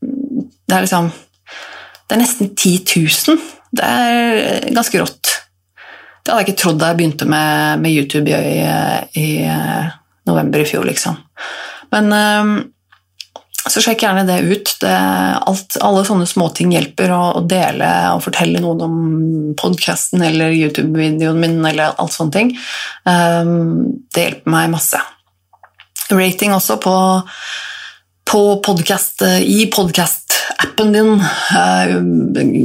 det, 0.00 0.76
er 0.76 0.86
liksom 0.86 1.10
Det 1.10 2.16
er 2.16 2.22
nesten 2.22 2.54
10 2.54 2.78
000. 3.26 3.42
Det 3.72 3.88
er 3.88 4.70
ganske 4.76 5.02
rått. 5.02 5.34
Det 6.22 6.30
hadde 6.30 6.44
jeg 6.44 6.52
ikke 6.52 6.60
trodd 6.62 6.78
da 6.78 6.92
jeg 6.92 7.00
begynte 7.00 7.26
med, 7.26 7.82
med 7.82 7.96
YouTube 7.96 8.30
i, 8.30 8.62
i, 9.18 9.28
november 10.28 10.62
i 10.62 10.68
fjor, 10.68 10.86
liksom. 10.86 11.18
Men 11.92 12.12
um, 12.12 12.54
så 13.70 13.82
sjekk 13.82 14.02
gjerne 14.02 14.24
det 14.26 14.40
ut. 14.42 14.70
Det, 14.82 14.92
alt, 15.46 15.76
alle 15.84 16.02
sånne 16.06 16.26
småting 16.26 16.72
hjelper. 16.74 17.12
Å, 17.14 17.42
dele 17.46 17.88
og 18.16 18.24
fortelle 18.24 18.62
noen 18.62 18.84
om 18.86 18.96
podkasten 19.58 20.24
eller 20.26 20.54
YouTube-videoen 20.56 21.38
min 21.42 21.60
eller 21.60 21.92
alt 21.92 22.14
sånne 22.16 22.34
ting. 22.34 22.54
Um, 23.06 24.02
det 24.14 24.26
hjelper 24.26 24.56
meg 24.56 24.72
masse. 24.72 25.00
Rating 26.12 26.52
også 26.56 26.76
på, 26.82 26.96
på 28.28 28.42
podcast, 28.66 29.22
i 29.22 29.64
podkast-appen 29.72 30.92
din 30.92 31.14
uh, 31.22 31.94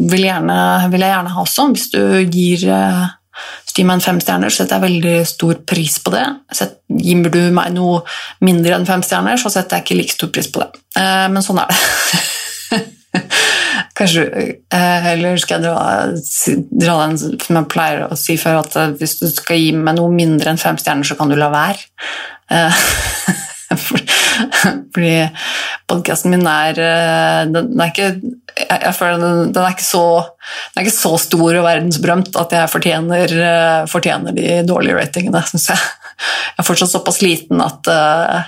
vil, 0.09 0.25
gjerne, 0.25 0.57
vil, 0.89 1.05
jeg 1.05 1.13
gjerne 1.13 1.35
ha 1.35 1.45
også, 1.45 1.69
hvis 1.75 1.87
du 1.93 2.01
gir 2.25 2.65
uh, 2.73 3.05
Gi 3.77 3.83
meg 3.85 3.99
en 3.99 4.01
femstjerner, 4.01 4.49
så 4.49 4.63
setter 4.63 4.79
jeg 4.79 4.87
veldig 4.87 5.17
stor 5.29 5.59
pris 5.69 5.99
på 6.01 6.09
det. 6.15 6.25
Gir 6.97 7.27
du 7.29 7.41
meg 7.53 7.75
noe 7.75 7.99
mindre 8.41 8.73
enn 8.73 8.87
fem 8.89 9.03
stjerner, 9.05 9.37
så 9.37 9.51
setter 9.53 9.77
jeg 9.77 9.85
ikke 9.85 9.97
like 9.99 10.15
stor 10.15 10.31
pris 10.33 10.49
på 10.49 10.63
det. 10.63 10.69
Eh, 10.97 11.27
men 11.29 11.45
sånn 11.45 11.61
er 11.61 11.69
det. 11.69 11.77
Kanskje 13.97 14.23
eh, 14.33 15.05
Eller 15.13 15.37
skal 15.41 15.59
jeg 15.59 15.67
dra, 15.67 15.77
dra 16.81 16.95
den 17.03 17.15
som 17.21 17.59
jeg 17.59 17.69
pleier 17.69 18.07
å 18.07 18.17
si 18.17 18.37
før, 18.41 18.63
at 18.63 18.79
eh, 18.81 18.95
hvis 18.97 19.15
du 19.21 19.27
skal 19.29 19.61
gi 19.61 19.69
meg 19.77 19.99
noe 19.99 20.09
mindre 20.13 20.49
enn 20.53 20.61
fem 20.61 20.81
stjerner, 20.81 21.05
så 21.05 21.17
kan 21.19 21.29
du 21.29 21.37
la 21.37 21.51
være. 21.53 21.85
Fordi 23.77 25.15
podkasten 25.85 26.33
min 26.33 26.49
er 26.49 26.81
den 27.51 27.77
er 27.77 27.93
ikke 27.93 28.13
jeg 28.65 28.93
føler 28.97 29.21
den, 29.21 29.53
den, 29.55 29.63
er 29.63 29.83
så, 29.83 30.03
den 30.73 30.81
er 30.81 30.87
ikke 30.87 30.95
så 30.95 31.13
stor 31.21 31.59
og 31.59 31.65
verdensberømt 31.65 32.37
at 32.41 32.55
jeg 32.57 32.71
fortjener, 32.73 33.33
uh, 33.37 33.87
fortjener 33.91 34.35
de 34.35 34.59
dårlige 34.67 34.97
ratingene, 34.97 35.43
syns 35.49 35.69
jeg. 35.73 35.89
Jeg 36.17 36.63
er 36.63 36.65
fortsatt 36.65 36.93
såpass 36.93 37.21
liten 37.21 37.61
at, 37.61 37.89
uh, 37.91 38.47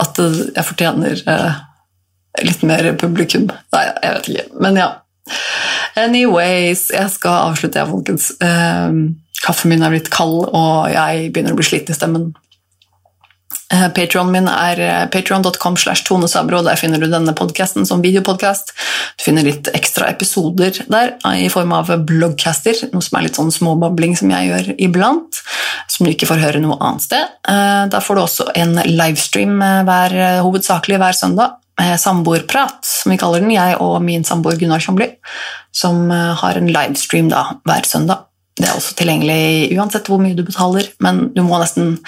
at 0.00 0.22
jeg 0.22 0.64
fortjener 0.64 1.20
uh, 1.28 1.58
litt 2.46 2.64
mer 2.68 2.92
publikum. 3.00 3.50
Nei, 3.74 3.84
jeg 3.90 4.16
vet 4.16 4.32
ikke. 4.32 4.46
Men 4.64 4.80
ja. 4.80 4.88
Anyways, 5.96 6.88
jeg 6.94 7.12
skal 7.12 7.50
avslutte, 7.50 7.80
jeg, 7.80 7.88
folkens. 7.90 8.30
Kaffen 9.42 9.72
min 9.72 9.84
er 9.84 9.92
blitt 9.94 10.10
kald, 10.12 10.44
og 10.54 10.90
jeg 10.92 11.30
begynner 11.32 11.56
å 11.56 11.58
bli 11.58 11.66
sliten 11.66 11.94
i 11.94 11.96
stemmen. 11.96 12.28
Uh, 13.72 13.88
Patreon 13.90 14.30
min 14.30 14.46
er 14.50 14.80
uh, 14.80 15.08
patreon.com 15.10 15.76
slash 15.80 16.06
tonesabro. 16.06 16.62
Der 16.66 16.78
finner 16.78 17.02
du 17.02 17.08
denne 17.10 17.34
podkasten 17.36 17.86
som 17.88 18.04
videopodkast. 18.04 18.72
Du 19.18 19.26
finner 19.26 19.46
litt 19.46 19.70
ekstra 19.74 20.10
episoder 20.12 20.78
der 20.92 21.16
i 21.34 21.48
form 21.52 21.74
av 21.74 21.90
bloggcaster, 22.06 22.86
noe 22.92 23.04
som 23.04 23.18
er 23.18 23.26
litt 23.26 23.38
sånn 23.38 23.52
småbabling 23.54 24.16
som 24.18 24.30
jeg 24.30 24.50
gjør 24.50 24.72
iblant, 24.88 25.42
som 25.90 26.06
du 26.06 26.12
ikke 26.12 26.28
får 26.30 26.42
høre 26.44 26.62
noe 26.62 26.78
annet 26.78 27.06
sted. 27.06 27.36
Da 27.90 28.00
får 28.02 28.16
du 28.18 28.22
også 28.22 28.48
en 28.58 28.76
livestream 28.86 29.58
hver, 29.88 30.16
hovedsakelig 30.46 31.00
hver 31.02 31.16
søndag 31.16 31.56
samboerprat, 31.76 32.78
som 32.86 33.12
vi 33.12 33.18
kaller 33.20 33.42
den, 33.44 33.52
jeg 33.52 33.76
og 33.84 33.98
min 34.04 34.24
samboer 34.24 34.56
Gunnar 34.60 34.80
Kjomli, 34.80 35.10
som 35.76 36.10
eh, 36.10 36.32
har 36.40 36.58
en 36.58 36.72
livestream 36.72 37.28
da, 37.32 37.44
hver 37.68 37.88
søndag. 37.88 38.24
Det 38.56 38.64
er 38.64 38.72
også 38.72 38.94
tilgjengelig 38.96 39.76
uansett 39.76 40.06
hvor 40.08 40.20
mye 40.22 40.36
du 40.36 40.40
betaler, 40.46 40.86
men 41.04 41.26
du 41.34 41.42
må 41.44 41.58
nesten 41.60 41.98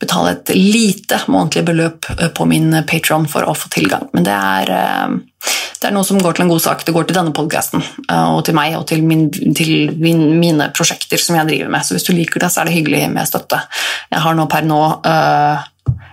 betale 0.00 0.32
et 0.38 0.52
lite 0.56 1.18
månedlig 1.28 1.66
beløp 1.68 2.08
eh, 2.16 2.30
på 2.32 2.46
min 2.48 2.72
Patron 2.88 3.26
for 3.28 3.44
å 3.44 3.56
få 3.58 3.68
tilgang. 3.74 4.06
Men 4.16 4.24
det 4.24 4.32
er, 4.32 4.72
eh, 4.72 5.52
det 5.78 5.90
er, 5.90 5.92
noe 5.92 6.08
som 6.08 6.20
går 6.22 6.38
til 6.38 6.46
en 6.46 6.52
god 6.54 6.64
sak. 6.64 6.86
Det 6.86 6.94
går 6.96 7.10
til 7.10 7.18
denne 7.18 7.34
podkasten 7.36 7.84
og 8.08 8.40
til 8.48 8.56
meg 8.56 8.78
og 8.78 8.86
til, 8.88 9.04
min, 9.04 9.28
til 9.30 9.92
min, 10.00 10.24
mine 10.40 10.70
prosjekter 10.74 11.20
som 11.20 11.36
jeg 11.36 11.50
driver 11.50 11.74
med. 11.76 11.84
Så 11.84 11.98
hvis 11.98 12.08
du 12.08 12.14
liker 12.16 12.40
det, 12.40 12.50
så 12.54 12.62
er 12.62 12.70
det 12.70 12.78
hyggelig 12.78 13.04
med 13.12 13.28
støtte. 13.28 13.60
Jeg 14.08 14.24
har 14.24 14.38
nå 14.38 14.48
per 14.48 14.64
nå 14.66 14.80
uh, 15.04 15.68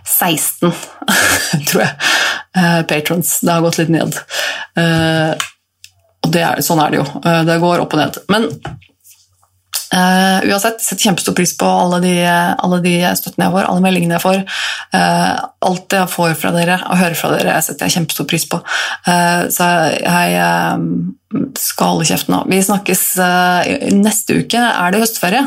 16, 0.06 0.76
tror 1.72 1.82
jeg, 1.82 1.94
uh, 2.60 2.82
patrons. 2.90 3.38
Det 3.42 3.54
har 3.54 3.64
gått 3.66 3.80
litt 3.82 3.94
ned. 3.96 4.20
Uh, 4.78 5.34
og 6.26 6.36
er, 6.36 6.62
sånn 6.66 6.82
er 6.84 6.94
det 6.94 7.02
jo. 7.02 7.08
Uh, 7.24 7.42
det 7.48 7.62
går 7.64 7.86
opp 7.86 7.96
og 7.96 8.04
ned. 8.04 8.22
Men 8.34 8.50
Uh, 9.94 10.42
uansett, 10.50 10.82
setter 10.82 11.06
kjempestor 11.06 11.36
pris 11.38 11.52
på 11.58 11.68
alle 11.70 12.00
de, 12.02 12.14
alle 12.26 12.80
de, 12.82 12.96
støttene 13.20 13.46
jeg 13.46 13.54
får, 13.54 13.68
alle 13.70 13.84
meldingene 13.86 14.18
jeg 14.18 14.24
får. 14.24 14.40
Uh, 14.96 15.44
alt 15.70 15.96
jeg 15.98 16.12
får 16.12 16.34
fra 16.42 16.54
dere 16.56 16.80
og 16.88 17.00
hører 17.00 17.20
fra 17.20 17.30
dere, 17.36 17.60
setter 17.64 17.86
jeg 17.86 18.00
kjempestor 18.00 18.28
pris 18.30 18.48
på. 18.50 18.60
Uh, 19.06 19.46
så 19.54 19.70
jeg 20.02 20.42
skal 21.60 21.92
holde 21.94 22.08
kjeft 22.08 22.30
nå. 22.32 22.42
Vi 22.48 22.62
snakkes 22.64 23.02
Neste 23.92 24.38
uke 24.40 24.62
er 24.62 24.94
det 24.94 25.02
høstferie. 25.02 25.42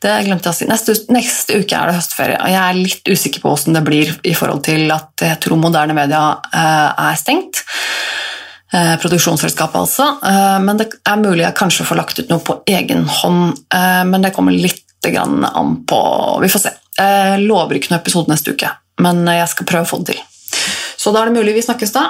Det 0.00 0.14
glemte 0.24 0.48
jeg 0.48 0.54
å 0.54 0.58
si. 0.58 0.68
Neste, 0.70 0.96
neste, 1.12 1.58
uke 1.60 1.76
er 1.76 1.90
det 1.90 1.98
høstferie, 1.98 2.38
og 2.40 2.52
jeg 2.52 2.62
er 2.62 2.78
litt 2.78 3.10
usikker 3.10 3.44
på 3.44 3.52
hvordan 3.52 3.76
det 3.76 3.84
blir 3.84 4.14
i 4.24 4.32
forhold 4.38 4.64
til 4.66 4.88
at 4.94 5.26
jeg 5.26 5.40
tror 5.44 5.60
moderne 5.60 5.96
media 5.98 6.22
er 6.56 7.20
stengt. 7.20 7.66
Eh, 8.72 8.96
produksjonsselskapet, 8.98 9.78
altså. 9.78 10.08
Eh, 10.26 10.58
men 10.64 10.80
det 10.80 10.88
er 11.06 11.20
mulig 11.20 11.44
jeg 11.44 11.54
kanskje 11.58 11.86
får 11.86 12.00
lagt 12.00 12.18
ut 12.18 12.30
noe 12.32 12.42
på 12.42 12.58
egen 12.66 13.04
hånd. 13.20 13.60
Eh, 13.70 14.02
men 14.08 14.24
det 14.24 14.32
kommer 14.34 14.54
litt 14.54 14.82
an 15.06 15.84
på 15.86 15.98
Vi 16.42 16.48
får 16.50 16.58
se. 16.64 16.70
Jeg 16.98 17.42
lover 17.46 17.76
ikke 17.76 17.92
noen 17.92 18.00
episode 18.00 18.32
neste 18.32 18.50
uke, 18.56 18.72
men 19.04 19.20
jeg 19.30 19.46
skal 19.52 19.66
prøve 19.68 19.86
å 19.86 19.90
få 19.92 20.00
det 20.00 20.16
til. 20.16 20.22
Så 20.98 21.12
da 21.14 21.20
er 21.20 21.30
det 21.30 21.36
mulig 21.36 21.52
vi 21.54 21.62
snakkes 21.62 21.92
da. 21.94 22.08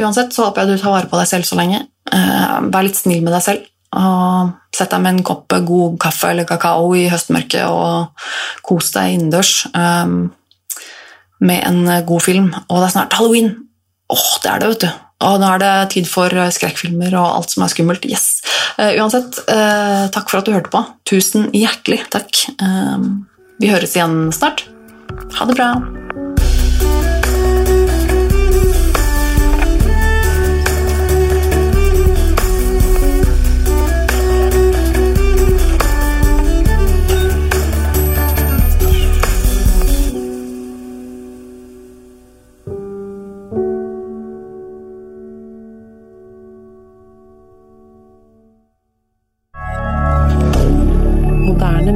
Uansett 0.00 0.34
så 0.34 0.48
håper 0.48 0.64
jeg 0.64 0.72
du 0.72 0.82
tar 0.82 0.90
vare 0.90 1.06
på 1.06 1.20
deg 1.20 1.28
selv 1.30 1.46
så 1.46 1.54
lenge. 1.60 1.84
Vær 2.10 2.82
litt 2.82 2.98
snill 2.98 3.22
med 3.22 3.30
deg 3.36 3.44
selv. 3.44 3.68
Og 3.94 4.50
Sett 4.74 4.90
deg 4.90 5.04
med 5.04 5.20
en 5.20 5.22
kopp 5.28 5.54
god 5.68 6.00
kaffe 6.02 6.32
eller 6.32 6.48
kakao 6.48 6.88
i 6.98 7.04
høstmørket 7.12 7.70
og 7.70 8.26
kos 8.66 8.90
deg 8.96 9.14
innendørs 9.14 9.54
med 11.38 11.60
en 11.60 11.80
god 12.10 12.26
film. 12.26 12.50
Og 12.66 12.80
det 12.80 12.88
er 12.88 12.94
snart 12.96 13.14
halloween! 13.20 13.54
Åh, 14.10 14.28
det 14.42 14.50
er 14.50 14.64
det, 14.64 14.72
vet 14.74 14.88
du. 14.88 15.09
Og 15.26 15.40
nå 15.40 15.48
er 15.54 15.62
det 15.62 15.72
tid 15.94 16.08
for 16.08 16.32
eh, 16.32 16.52
skrekkfilmer 16.54 17.16
og 17.18 17.40
alt 17.40 17.54
som 17.54 17.64
er 17.64 17.72
skummelt. 17.72 18.06
Yes! 18.08 18.40
Uh, 18.80 18.94
uansett, 18.96 19.36
uh, 19.50 20.06
takk 20.14 20.30
for 20.30 20.40
at 20.40 20.48
du 20.48 20.54
hørte 20.54 20.72
på. 20.72 20.84
Tusen 21.08 21.50
hjertelig 21.56 22.02
takk. 22.14 22.46
Uh, 22.62 23.20
vi 23.60 23.72
høres 23.72 23.96
igjen 23.98 24.30
snart. 24.32 24.64
Ha 25.36 25.50
det 25.50 25.58
bra. 25.58 25.74